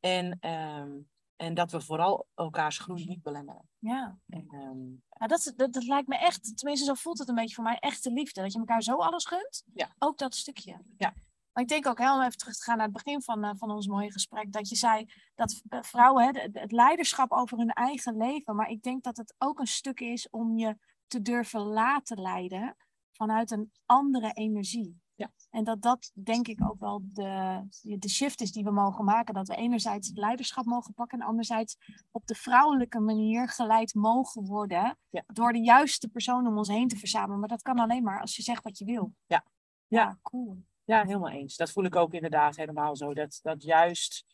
En, 0.00 0.36
ehm, 0.40 0.90
en 1.36 1.54
dat 1.54 1.70
we 1.70 1.80
vooral 1.80 2.26
elkaars 2.34 2.78
groei 2.78 3.04
niet 3.04 3.22
belemmeren. 3.22 3.68
Ja. 3.78 4.18
En, 4.28 4.46
ehm, 4.48 4.78
Nou, 5.20 5.26
dat, 5.26 5.52
dat, 5.56 5.72
dat 5.72 5.84
lijkt 5.84 6.08
me 6.08 6.16
echt, 6.18 6.56
tenminste 6.56 6.86
zo 6.86 6.94
voelt 6.94 7.18
het 7.18 7.28
een 7.28 7.34
beetje 7.34 7.54
voor 7.54 7.64
mij, 7.64 7.76
echte 7.78 8.10
liefde. 8.12 8.42
Dat 8.42 8.52
je 8.52 8.58
elkaar 8.58 8.82
zo 8.82 8.96
alles 8.96 9.24
gunt. 9.24 9.64
Ja. 9.74 9.88
Ook 9.98 10.18
dat 10.18 10.34
stukje. 10.34 10.80
Ja. 10.98 11.14
Maar 11.52 11.62
ik 11.62 11.68
denk 11.68 11.86
ook, 11.86 11.98
hè, 11.98 12.14
om 12.14 12.20
even 12.20 12.36
terug 12.36 12.56
te 12.56 12.62
gaan 12.62 12.76
naar 12.76 12.86
het 12.86 12.94
begin 13.04 13.22
van, 13.22 13.44
eh, 13.44 13.50
van 13.56 13.70
ons 13.70 13.86
mooie 13.86 14.12
gesprek, 14.12 14.52
dat 14.52 14.68
je 14.68 14.76
zei 14.76 15.06
dat 15.34 15.62
eh, 15.68 15.82
vrouwen 15.82 16.24
hè, 16.24 16.30
de- 16.32 16.50
de- 16.50 16.60
het 16.60 16.72
leiderschap 16.72 17.32
over 17.32 17.58
hun 17.58 17.70
eigen 17.70 18.16
leven, 18.16 18.56
maar 18.56 18.68
ik 18.68 18.82
denk 18.82 19.02
dat 19.02 19.16
het 19.16 19.34
ook 19.38 19.58
een 19.58 19.66
stuk 19.66 20.00
is 20.00 20.30
om 20.30 20.56
je 20.58 20.76
te 21.06 21.22
durven 21.22 21.60
laten 21.60 22.20
leiden 22.20 22.76
vanuit 23.20 23.50
een 23.50 23.72
andere 23.86 24.32
energie. 24.32 25.00
Ja. 25.14 25.30
En 25.50 25.64
dat 25.64 25.82
dat 25.82 26.10
denk 26.14 26.48
ik 26.48 26.64
ook 26.70 26.80
wel 26.80 27.00
de, 27.12 27.62
de 27.98 28.08
shift 28.08 28.40
is 28.40 28.52
die 28.52 28.64
we 28.64 28.70
mogen 28.70 29.04
maken. 29.04 29.34
Dat 29.34 29.48
we 29.48 29.56
enerzijds 29.56 30.08
het 30.08 30.16
leiderschap 30.16 30.64
mogen 30.64 30.94
pakken 30.94 31.20
en 31.20 31.26
anderzijds 31.26 31.76
op 32.10 32.26
de 32.26 32.34
vrouwelijke 32.34 33.00
manier 33.00 33.48
geleid 33.48 33.94
mogen 33.94 34.44
worden 34.44 34.98
Ja. 35.10 35.24
door 35.26 35.52
de 35.52 35.58
juiste 35.58 36.08
persoon 36.08 36.46
om 36.46 36.58
ons 36.58 36.68
heen 36.68 36.88
te 36.88 36.96
verzamelen. 36.96 37.38
Maar 37.38 37.48
dat 37.48 37.62
kan 37.62 37.78
alleen 37.78 38.02
maar 38.02 38.20
als 38.20 38.36
je 38.36 38.42
zegt 38.42 38.64
wat 38.64 38.78
je 38.78 38.84
wil. 38.84 39.14
Ja. 39.26 39.44
Ja, 39.86 40.18
cool. 40.22 40.64
Ja, 40.84 41.04
helemaal 41.04 41.30
eens. 41.30 41.56
Dat 41.56 41.70
voel 41.70 41.84
ik 41.84 41.96
ook 41.96 42.14
inderdaad 42.14 42.56
helemaal 42.56 42.96
zo. 42.96 43.14
Dat, 43.14 43.38
dat 43.42 43.62
juist. 43.62 44.24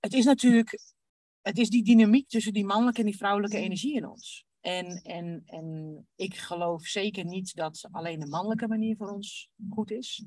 Het 0.00 0.12
is 0.12 0.24
natuurlijk. 0.24 0.80
Het 1.40 1.58
is 1.58 1.68
die 1.70 1.84
dynamiek 1.84 2.28
tussen 2.28 2.52
die 2.52 2.64
mannelijke 2.64 3.00
en 3.00 3.06
die 3.06 3.16
vrouwelijke 3.16 3.56
energie 3.56 3.94
in 3.94 4.08
ons. 4.08 4.46
En, 4.68 5.02
en, 5.02 5.42
en 5.46 6.06
ik 6.16 6.34
geloof 6.34 6.86
zeker 6.86 7.24
niet 7.24 7.54
dat 7.54 7.88
alleen 7.90 8.20
de 8.20 8.26
mannelijke 8.26 8.68
manier 8.68 8.96
voor 8.96 9.10
ons 9.10 9.48
goed 9.70 9.90
is. 9.90 10.24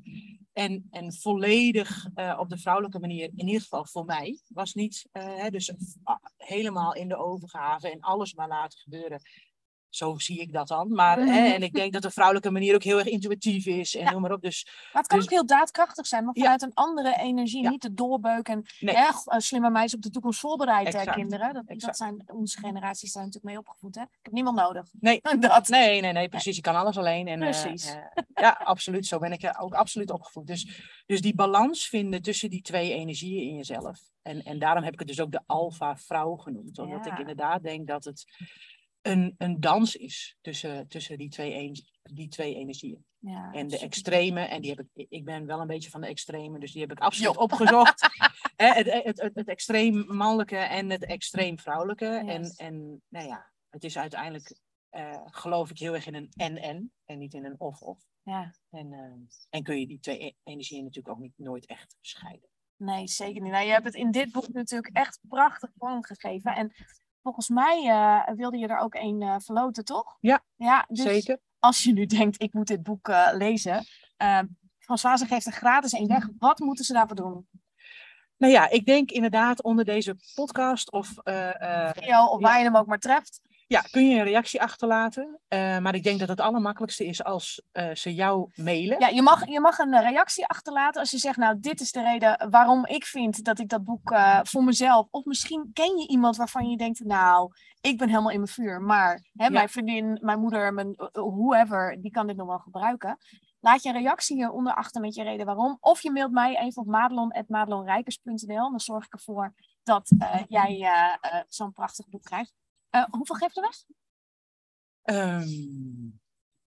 En, 0.52 0.86
en 0.90 1.12
volledig 1.12 2.06
eh, 2.14 2.36
op 2.38 2.48
de 2.48 2.58
vrouwelijke 2.58 2.98
manier, 2.98 3.30
in 3.34 3.46
ieder 3.46 3.60
geval 3.60 3.86
voor 3.86 4.04
mij, 4.04 4.40
was 4.48 4.74
niet. 4.74 5.08
eh, 5.12 5.48
dus 5.48 5.74
ah, 6.02 6.16
helemaal 6.36 6.94
in 6.94 7.08
de 7.08 7.16
overgave 7.16 7.90
en 7.90 8.00
alles 8.00 8.34
maar 8.34 8.48
laten 8.48 8.78
gebeuren. 8.78 9.22
Zo 9.94 10.18
zie 10.18 10.40
ik 10.40 10.52
dat 10.52 10.68
dan. 10.68 10.92
Maar, 10.92 11.18
hè, 11.18 11.52
en 11.52 11.62
ik 11.62 11.74
denk 11.74 11.92
dat 11.92 12.02
de 12.02 12.10
vrouwelijke 12.10 12.50
manier 12.50 12.74
ook 12.74 12.82
heel 12.82 12.98
erg 12.98 13.06
intuïtief 13.08 13.66
is 13.66 13.96
en 13.96 14.04
Ja. 14.04 14.10
noem 14.10 14.20
maar 14.20 14.32
op. 14.32 14.42
Dus 14.42 14.66
Maar 14.92 15.02
het 15.02 15.06
kan 15.06 15.16
Dus- 15.18 15.26
ook 15.26 15.32
heel 15.32 15.46
daadkrachtig 15.46 16.06
zijn, 16.06 16.24
maar 16.24 16.36
Ja. 16.36 16.42
vanuit 16.42 16.62
een 16.62 16.74
andere 16.74 17.16
energie. 17.18 17.62
Ja. 17.62 17.70
Niet 17.70 17.82
de 17.82 17.94
doorbeuken. 17.94 18.64
Nee. 18.80 18.94
Hè, 18.96 19.06
eh, 19.24 19.38
slimme 19.38 19.70
meisjes 19.70 19.94
op 19.94 20.02
de 20.02 20.10
toekomst 20.10 20.40
voorbereid, 20.40 20.86
Exact. 20.86 21.10
kinderen. 21.10 21.54
Dat, 21.54 21.80
dat 21.80 21.96
zijn 21.96 22.22
onze 22.26 22.58
generaties 22.58 23.12
zijn 23.12 23.24
natuurlijk 23.24 23.54
mee 23.54 23.62
opgevoed. 23.62 23.94
Hè? 23.94 24.02
Ik 24.02 24.08
heb 24.22 24.32
niemand 24.32 24.56
nodig. 24.56 24.86
Nee. 25.00 25.20
dat. 25.40 25.68
Nee, 25.68 26.00
nee, 26.00 26.12
nee, 26.12 26.28
precies. 26.28 26.56
Je 26.56 26.62
kan 26.62 26.74
alles 26.76 26.96
alleen. 26.98 27.26
En, 27.28 27.42
eh, 27.42 27.48
Precies. 27.60 27.86
eh, 27.94 28.22
ja, 28.34 28.60
absoluut. 28.64 29.06
Zo 29.06 29.18
ben 29.18 29.32
ik 29.32 29.54
ook 29.58 29.74
absoluut 29.74 30.10
opgevoed. 30.10 30.46
Dus, 30.46 30.80
dus 31.06 31.20
die 31.20 31.34
balans 31.34 31.88
vinden 31.88 32.22
tussen 32.22 32.50
die 32.50 32.62
twee 32.62 32.92
energieën 32.92 33.48
in 33.48 33.56
jezelf. 33.56 34.00
En, 34.22 34.42
en 34.44 34.58
daarom 34.58 34.84
heb 34.84 34.92
ik 34.92 34.98
het 34.98 35.08
dus 35.08 35.20
ook 35.20 35.32
de 35.32 35.40
alfa-vrouw 35.46 36.36
genoemd. 36.36 36.78
Omdat 36.78 37.06
ik 37.06 37.18
inderdaad 37.18 37.62
denk 37.62 37.86
dat 37.86 38.04
het 38.04 38.24
een, 39.02 39.34
een 39.38 39.60
dans 39.60 39.96
is 39.96 40.36
tussen, 40.40 40.88
tussen 40.88 41.18
die, 41.18 41.28
twee 41.28 41.72
die 42.02 42.28
twee 42.28 42.54
energieën. 42.54 43.04
Ja, 43.18 43.52
En 43.52 43.68
de 43.68 43.78
extreme, 43.78 44.40
en 44.40 44.60
die 44.60 44.70
heb 44.70 44.86
ik, 44.92 45.06
ik 45.08 45.24
ben 45.24 45.46
wel 45.46 45.60
een 45.60 45.66
beetje 45.66 45.90
van 45.90 46.00
de 46.00 46.06
extreme, 46.06 46.58
dus 46.58 46.72
die 46.72 46.80
heb 46.80 46.90
ik 46.90 47.00
absoluut 47.00 47.34
Jo. 47.34 47.40
opgezocht. 47.40 48.00
Het, 48.56 48.86
het, 48.92 49.20
het, 49.20 49.34
het 49.34 49.48
extreem 49.48 50.04
mannelijke 50.16 50.56
en 50.56 50.90
het 50.90 51.04
extreem 51.04 51.58
vrouwelijke. 51.58 52.06
En, 52.06 52.42
Yes. 52.42 52.56
en 52.56 53.02
nou 53.08 53.26
ja, 53.26 53.52
het 53.70 53.84
is 53.84 53.98
uiteindelijk, 53.98 54.56
eh, 54.90 55.20
geloof 55.24 55.70
ik 55.70 55.78
heel 55.78 55.94
erg 55.94 56.06
in 56.06 56.14
een 56.14 56.30
en-en 56.36 56.92
en 57.04 57.18
niet 57.18 57.34
in 57.34 57.44
een 57.44 57.60
of-of. 57.60 57.98
Ja. 58.22 58.54
En, 58.70 58.92
eh, 58.92 59.36
en 59.50 59.62
kun 59.62 59.80
je 59.80 59.86
die 59.86 59.98
twee 60.00 60.24
e- 60.24 60.32
energieën 60.42 60.84
natuurlijk 60.84 61.14
ook 61.14 61.20
niet, 61.22 61.32
nooit 61.36 61.66
echt 61.66 61.96
scheiden. 62.00 62.48
Nee, 62.76 63.08
zeker 63.08 63.42
niet. 63.42 63.52
Nou, 63.52 63.64
je 63.64 63.72
hebt 63.72 63.84
het 63.84 63.94
in 63.94 64.10
dit 64.10 64.32
boek 64.32 64.48
natuurlijk 64.48 64.96
echt 64.96 65.18
prachtig 65.28 65.70
vormgegeven. 65.76 66.54
En 66.54 66.72
volgens 67.22 67.48
mij 67.48 67.88
eh, 67.88 68.34
wilde 68.34 68.58
je 68.58 68.66
er 68.66 68.78
ook 68.78 68.94
een 68.94 69.22
eh 69.22 69.34
verloten, 69.38 69.84
toch? 69.84 70.16
Ja, 70.20 70.44
ja 70.56 70.84
dus 70.88 71.02
Zeker. 71.02 71.38
als 71.58 71.82
je 71.82 71.92
nu 71.92 72.06
denkt, 72.16 72.42
ik 72.42 72.52
moet 72.52 72.66
dit 72.66 72.82
boek 72.82 73.08
eh, 73.08 73.28
lezen. 73.32 73.84
Françoise 74.78 75.26
geeft 75.26 75.46
er 75.46 75.52
gratis 75.52 75.92
één 75.92 76.08
weg. 76.08 76.28
Wat 76.38 76.58
moeten 76.58 76.84
ze 76.84 76.92
daarvoor 76.92 77.16
doen? 77.16 77.46
Nou 78.36 78.52
ja, 78.52 78.70
ik 78.70 78.86
denk 78.86 79.10
inderdaad 79.10 79.62
onder 79.62 79.84
deze 79.84 80.16
podcast 80.34 80.92
of 80.92 81.08
Video, 81.94 82.24
of 82.24 82.40
waar 82.40 82.58
je 82.58 82.64
hem 82.64 82.76
ook 82.76 82.86
maar 82.86 82.98
treft. 82.98 83.40
Ja, 83.72 83.80
kun 83.80 84.08
je 84.08 84.18
een 84.18 84.24
reactie 84.24 84.62
achterlaten. 84.62 85.40
Eh, 85.48 85.78
maar 85.78 85.94
ik 85.94 86.02
denk 86.02 86.18
dat 86.18 86.28
het 86.28 86.40
allermakkelijkste 86.40 87.06
is 87.06 87.24
als 87.24 87.62
eh, 87.72 87.94
ze 87.94 88.14
jou 88.14 88.50
mailen. 88.54 89.00
Ja, 89.00 89.08
je 89.08 89.22
mag, 89.22 89.48
je 89.48 89.60
mag 89.60 89.78
een 89.78 89.92
eh, 89.92 90.10
reactie 90.10 90.46
achterlaten 90.46 91.00
als 91.00 91.10
je 91.10 91.18
zegt, 91.18 91.36
nou, 91.36 91.60
dit 91.60 91.80
is 91.80 91.92
de 91.92 92.02
reden 92.02 92.50
waarom 92.50 92.86
ik 92.86 93.04
vind 93.04 93.44
dat 93.44 93.58
ik 93.58 93.68
dat 93.68 93.84
boek 93.84 94.14
voor 94.42 94.64
mezelf. 94.64 95.06
Of 95.10 95.24
misschien 95.24 95.70
ken 95.72 95.98
je 95.98 96.08
iemand 96.08 96.36
waarvan 96.36 96.70
je 96.70 96.76
denkt, 96.76 97.04
nou, 97.04 97.50
ik 97.80 97.98
ben 97.98 98.08
helemaal 98.08 98.30
in 98.30 98.40
mijn 98.40 98.52
vuur. 98.52 98.80
Maar 98.80 99.30
hè, 99.32 99.50
mijn 99.50 99.68
vriendin, 99.68 100.18
mijn 100.20 100.40
moeder, 100.40 100.74
mijn 100.74 100.94
whoever, 101.12 102.00
die 102.00 102.10
kan 102.10 102.26
dit 102.26 102.36
nog 102.36 102.46
wel 102.46 102.58
gebruiken. 102.58 103.18
Laat 103.60 103.82
je 103.82 103.88
een 103.88 104.02
reactie 104.02 104.36
hieronder 104.36 104.74
achter 104.74 105.00
met 105.00 105.14
je 105.14 105.22
reden 105.22 105.46
waarom. 105.46 105.76
Of 105.80 106.02
je 106.02 106.10
mailt 106.10 106.32
mij 106.32 106.58
even 106.58 106.82
op 106.82 106.88
madelon.madelonrijkers.nl. 106.88 108.70
Dan 108.70 108.80
zorg 108.80 109.04
ik 109.04 109.12
ervoor 109.12 109.54
dat 109.82 110.10
jij 110.48 110.88
zo'n 111.48 111.72
prachtig 111.72 112.08
boek 112.08 112.22
krijgt. 112.22 112.61
Uh, 112.94 113.04
hoeveel 113.10 113.36
geeft 113.36 113.56
er 113.56 113.62
weg? 113.62 113.84
Um, 115.04 116.20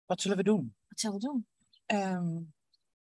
wat 0.07 0.21
zullen 0.21 0.37
we 0.37 0.43
doen? 0.43 0.75
Wat 0.89 1.01
zullen 1.01 1.19
we 1.21 1.27
doen? 1.27 1.47
Um, 1.87 2.53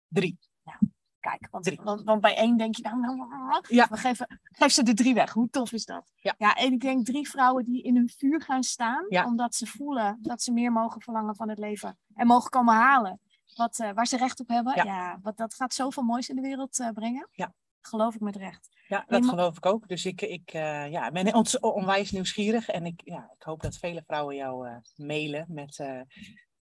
drie. 0.09 0.39
Ja, 0.63 0.79
kijk, 1.21 1.49
want, 1.51 1.75
want, 1.75 2.03
want, 2.03 2.21
bij 2.21 2.37
één 2.37 2.57
denk 2.57 2.77
je, 2.77 2.83
nou, 2.83 3.01
nou, 3.01 3.17
nou 3.17 3.65
ja. 3.69 3.89
we 3.91 3.97
geven, 3.97 4.41
geef 4.43 4.73
ze 4.73 4.83
de 4.83 4.95
drie 4.95 5.15
weg. 5.15 5.33
Hoe 5.33 5.51
tof 5.51 5.73
is 5.73 5.85
dat? 5.85 6.13
Ja. 6.17 6.35
ja, 6.39 6.55
en 6.55 6.73
ik 6.73 6.81
denk 6.81 7.07
drie 7.07 7.29
vrouwen 7.29 7.65
die 7.65 7.83
in 7.83 7.97
hun 7.97 8.09
vuur 8.09 8.43
gaan 8.43 8.63
staan, 8.63 9.07
ja. 9.09 9.25
omdat 9.25 9.55
ze 9.55 9.67
voelen 9.67 10.19
dat 10.21 10.43
ze 10.43 10.53
meer 10.53 10.73
mogen 10.73 11.01
verlangen 11.01 11.37
van 11.37 11.49
het 11.49 11.59
leven 11.59 11.99
en 12.15 12.27
mogen 12.27 12.51
komen 12.51 12.75
halen. 12.75 13.21
Wat, 13.55 13.79
uh, 13.79 13.93
waar 13.93 14.07
ze 14.07 14.17
recht 14.17 14.41
op 14.41 14.49
hebben. 14.49 14.77
Ja, 14.77 14.85
ja 14.85 15.19
wat, 15.23 15.37
dat 15.37 15.55
gaat 15.55 15.75
zoveel 15.75 16.03
moois 16.03 16.29
in 16.29 16.37
de 16.37 16.43
wereld 16.43 16.79
uh, 16.79 16.91
brengen. 16.91 17.29
Ja. 17.33 17.55
Geloof 17.89 18.15
ik 18.15 18.21
met 18.21 18.37
recht. 18.37 18.69
Ja, 18.89 19.05
dat 19.09 19.27
geloof 19.27 19.57
ik 19.57 19.67
ook. 19.67 19.89
Dus 19.89 20.07
ik, 20.07 20.23
ik 20.23 20.55
uh, 20.55 20.91
ja, 20.91 21.11
ben 21.11 21.35
on 21.35 21.47
onwijs 21.61 22.11
nieuwsgierig. 22.11 22.69
En 22.69 22.87
ik, 22.87 23.01
ja, 23.05 23.31
ik 23.39 23.43
hoop 23.43 23.61
dat 23.61 23.77
vele 23.77 24.03
vrouwen 24.07 24.37
jou 24.37 24.69
uh, 24.69 24.77
mailen 24.97 25.47
met, 25.49 25.79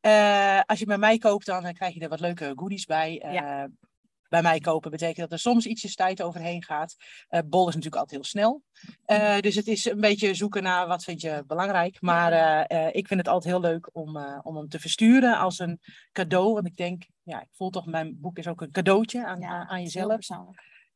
Uh, 0.00 0.60
als 0.66 0.78
je 0.78 0.86
bij 0.86 0.98
mij 0.98 1.18
koopt, 1.18 1.46
dan 1.46 1.72
krijg 1.72 1.94
je 1.94 2.00
er 2.00 2.08
wat 2.08 2.20
leuke 2.20 2.52
goodies 2.56 2.84
bij. 2.84 3.22
Uh, 3.24 3.32
ja. 3.32 3.68
Bij 4.28 4.42
mij 4.42 4.58
kopen 4.58 4.90
betekent 4.90 5.18
dat 5.18 5.32
er 5.32 5.38
soms 5.38 5.66
ietsjes 5.66 5.94
tijd 5.94 6.22
overheen 6.22 6.64
gaat. 6.64 6.96
Uh, 7.30 7.40
bol 7.46 7.68
is 7.68 7.74
natuurlijk 7.74 8.02
altijd 8.02 8.20
heel 8.20 8.30
snel. 8.30 8.62
Uh, 9.06 9.38
dus 9.38 9.54
het 9.54 9.66
is 9.66 9.84
een 9.84 10.00
beetje 10.00 10.34
zoeken 10.34 10.62
naar 10.62 10.86
wat 10.86 11.04
vind 11.04 11.20
je 11.20 11.44
belangrijk. 11.46 12.00
Maar 12.00 12.32
uh, 12.72 12.86
ik 12.86 13.06
vind 13.06 13.20
het 13.20 13.28
altijd 13.28 13.52
heel 13.52 13.62
leuk 13.62 13.90
om, 13.92 14.16
om 14.42 14.56
hem 14.56 14.68
te 14.68 14.80
versturen 14.80 15.38
als 15.38 15.58
een 15.58 15.80
cadeau. 16.12 16.52
Want 16.52 16.66
ik 16.66 16.76
denk, 16.76 17.06
ja, 17.22 17.40
ik 17.40 17.48
voel 17.52 17.70
toch, 17.70 17.86
mijn 17.86 18.20
boek 18.20 18.38
is 18.38 18.48
ook 18.48 18.60
een 18.60 18.70
cadeautje 18.70 19.26
aan, 19.26 19.40
ja, 19.40 19.66
aan 19.66 19.82
jezelf. 19.82 20.26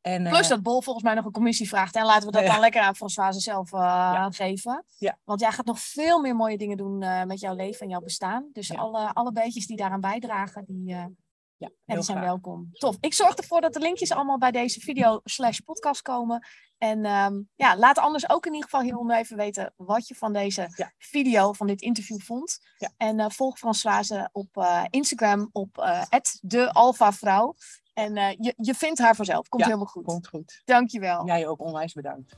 En, 0.02 0.22
Plus 0.22 0.48
dat 0.48 0.62
Bol 0.62 0.82
volgens 0.82 1.04
mij 1.04 1.14
nog 1.14 1.24
een 1.24 1.32
commissie 1.32 1.68
vraagt. 1.68 1.96
En 1.96 2.04
laten 2.04 2.26
we 2.26 2.32
dat 2.32 2.46
dan 2.46 2.60
lekker 2.60 2.80
aan 2.80 2.96
Françoise 2.96 3.40
zelf 3.40 3.70
ja. 3.70 4.30
geven. 4.30 4.84
Ja. 4.98 5.18
Want 5.24 5.40
jij 5.40 5.52
gaat 5.52 5.66
nog 5.66 5.80
veel 5.80 6.20
meer 6.20 6.36
mooie 6.36 6.58
dingen 6.58 6.76
doen 6.76 6.98
met 7.26 7.40
jouw 7.40 7.54
leven 7.54 7.80
en 7.80 7.88
jouw 7.88 8.00
bestaan. 8.00 8.48
Dus 8.52 8.76
alle, 8.76 9.12
alle 9.12 9.32
beetjes 9.32 9.66
die 9.66 9.76
daaraan 9.76 10.00
bijdragen, 10.00 10.64
die, 10.66 10.84
Ja, 10.86 11.68
En 11.68 11.72
heel 11.84 11.96
die 11.96 12.04
zijn 12.04 12.16
graag. 12.16 12.28
welkom. 12.28 12.68
Tof. 12.72 12.96
Ik 13.00 13.14
zorg 13.14 13.34
ervoor 13.34 13.60
dat 13.60 13.72
de 13.72 13.80
linkjes 13.80 14.10
allemaal 14.10 14.38
bij 14.38 14.50
deze 14.50 14.80
video 14.80 15.20
slash 15.24 15.58
podcast 15.58 16.02
komen. 16.02 16.46
En 16.82 17.04
ehm, 17.04 17.42
ja, 17.54 17.76
laat 17.76 17.98
anders 17.98 18.28
ook 18.28 18.46
in 18.46 18.52
ieder 18.52 18.68
geval 18.68 18.84
hieronder 18.84 19.16
even 19.16 19.36
weten 19.36 19.72
wat 19.76 20.08
je 20.08 20.14
van 20.14 20.32
deze 20.32 20.92
video, 20.98 21.52
van 21.52 21.66
dit 21.66 21.80
interview 21.80 22.20
vond. 22.20 22.58
En 22.96 23.20
eh, 23.20 23.30
volg 23.30 23.58
Françoise 23.58 24.28
op 24.32 24.56
eh, 24.56 24.84
Instagram 24.90 25.48
op 25.52 25.78
eh 25.78 26.02
@dealfavrouw. 26.40 27.54
En 27.94 28.16
eh, 28.16 28.30
je, 28.38 28.54
je 28.56 28.74
vindt 28.74 28.98
haar 28.98 29.14
vanzelf. 29.14 29.48
Komt 29.48 29.62
Ja, 29.62 29.68
helemaal 29.68 29.90
goed. 29.92 30.04
Komt 30.04 30.28
goed. 30.28 30.62
Dankjewel. 30.64 31.26
Jij 31.26 31.48
ook 31.48 31.60
onwijs 31.60 31.92
bedankt. 31.92 32.34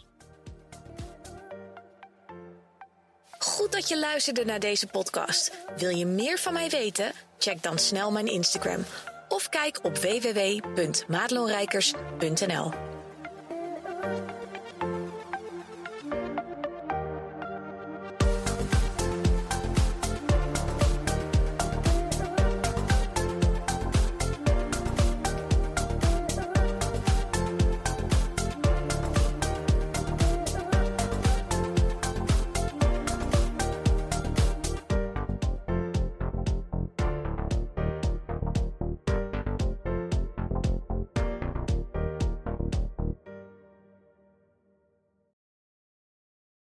Goed 3.39 3.73
dat 3.73 3.89
je 3.89 3.99
luisterde 3.99 4.45
naar 4.45 4.61
deze 4.61 4.87
podcast. 4.87 5.53
Wil 5.77 5.91
je 5.91 6.07
meer 6.07 6.39
van 6.39 6.53
mij 6.53 6.69
weten? 6.69 7.13
Check 7.39 7.63
dan 7.63 7.79
snel 7.79 8.11
mijn 8.11 8.27
Instagram 8.27 8.85
of 9.29 9.49
kijk 9.49 9.79
op 9.83 9.97
www.madelonrijkers.nl. 9.97 12.73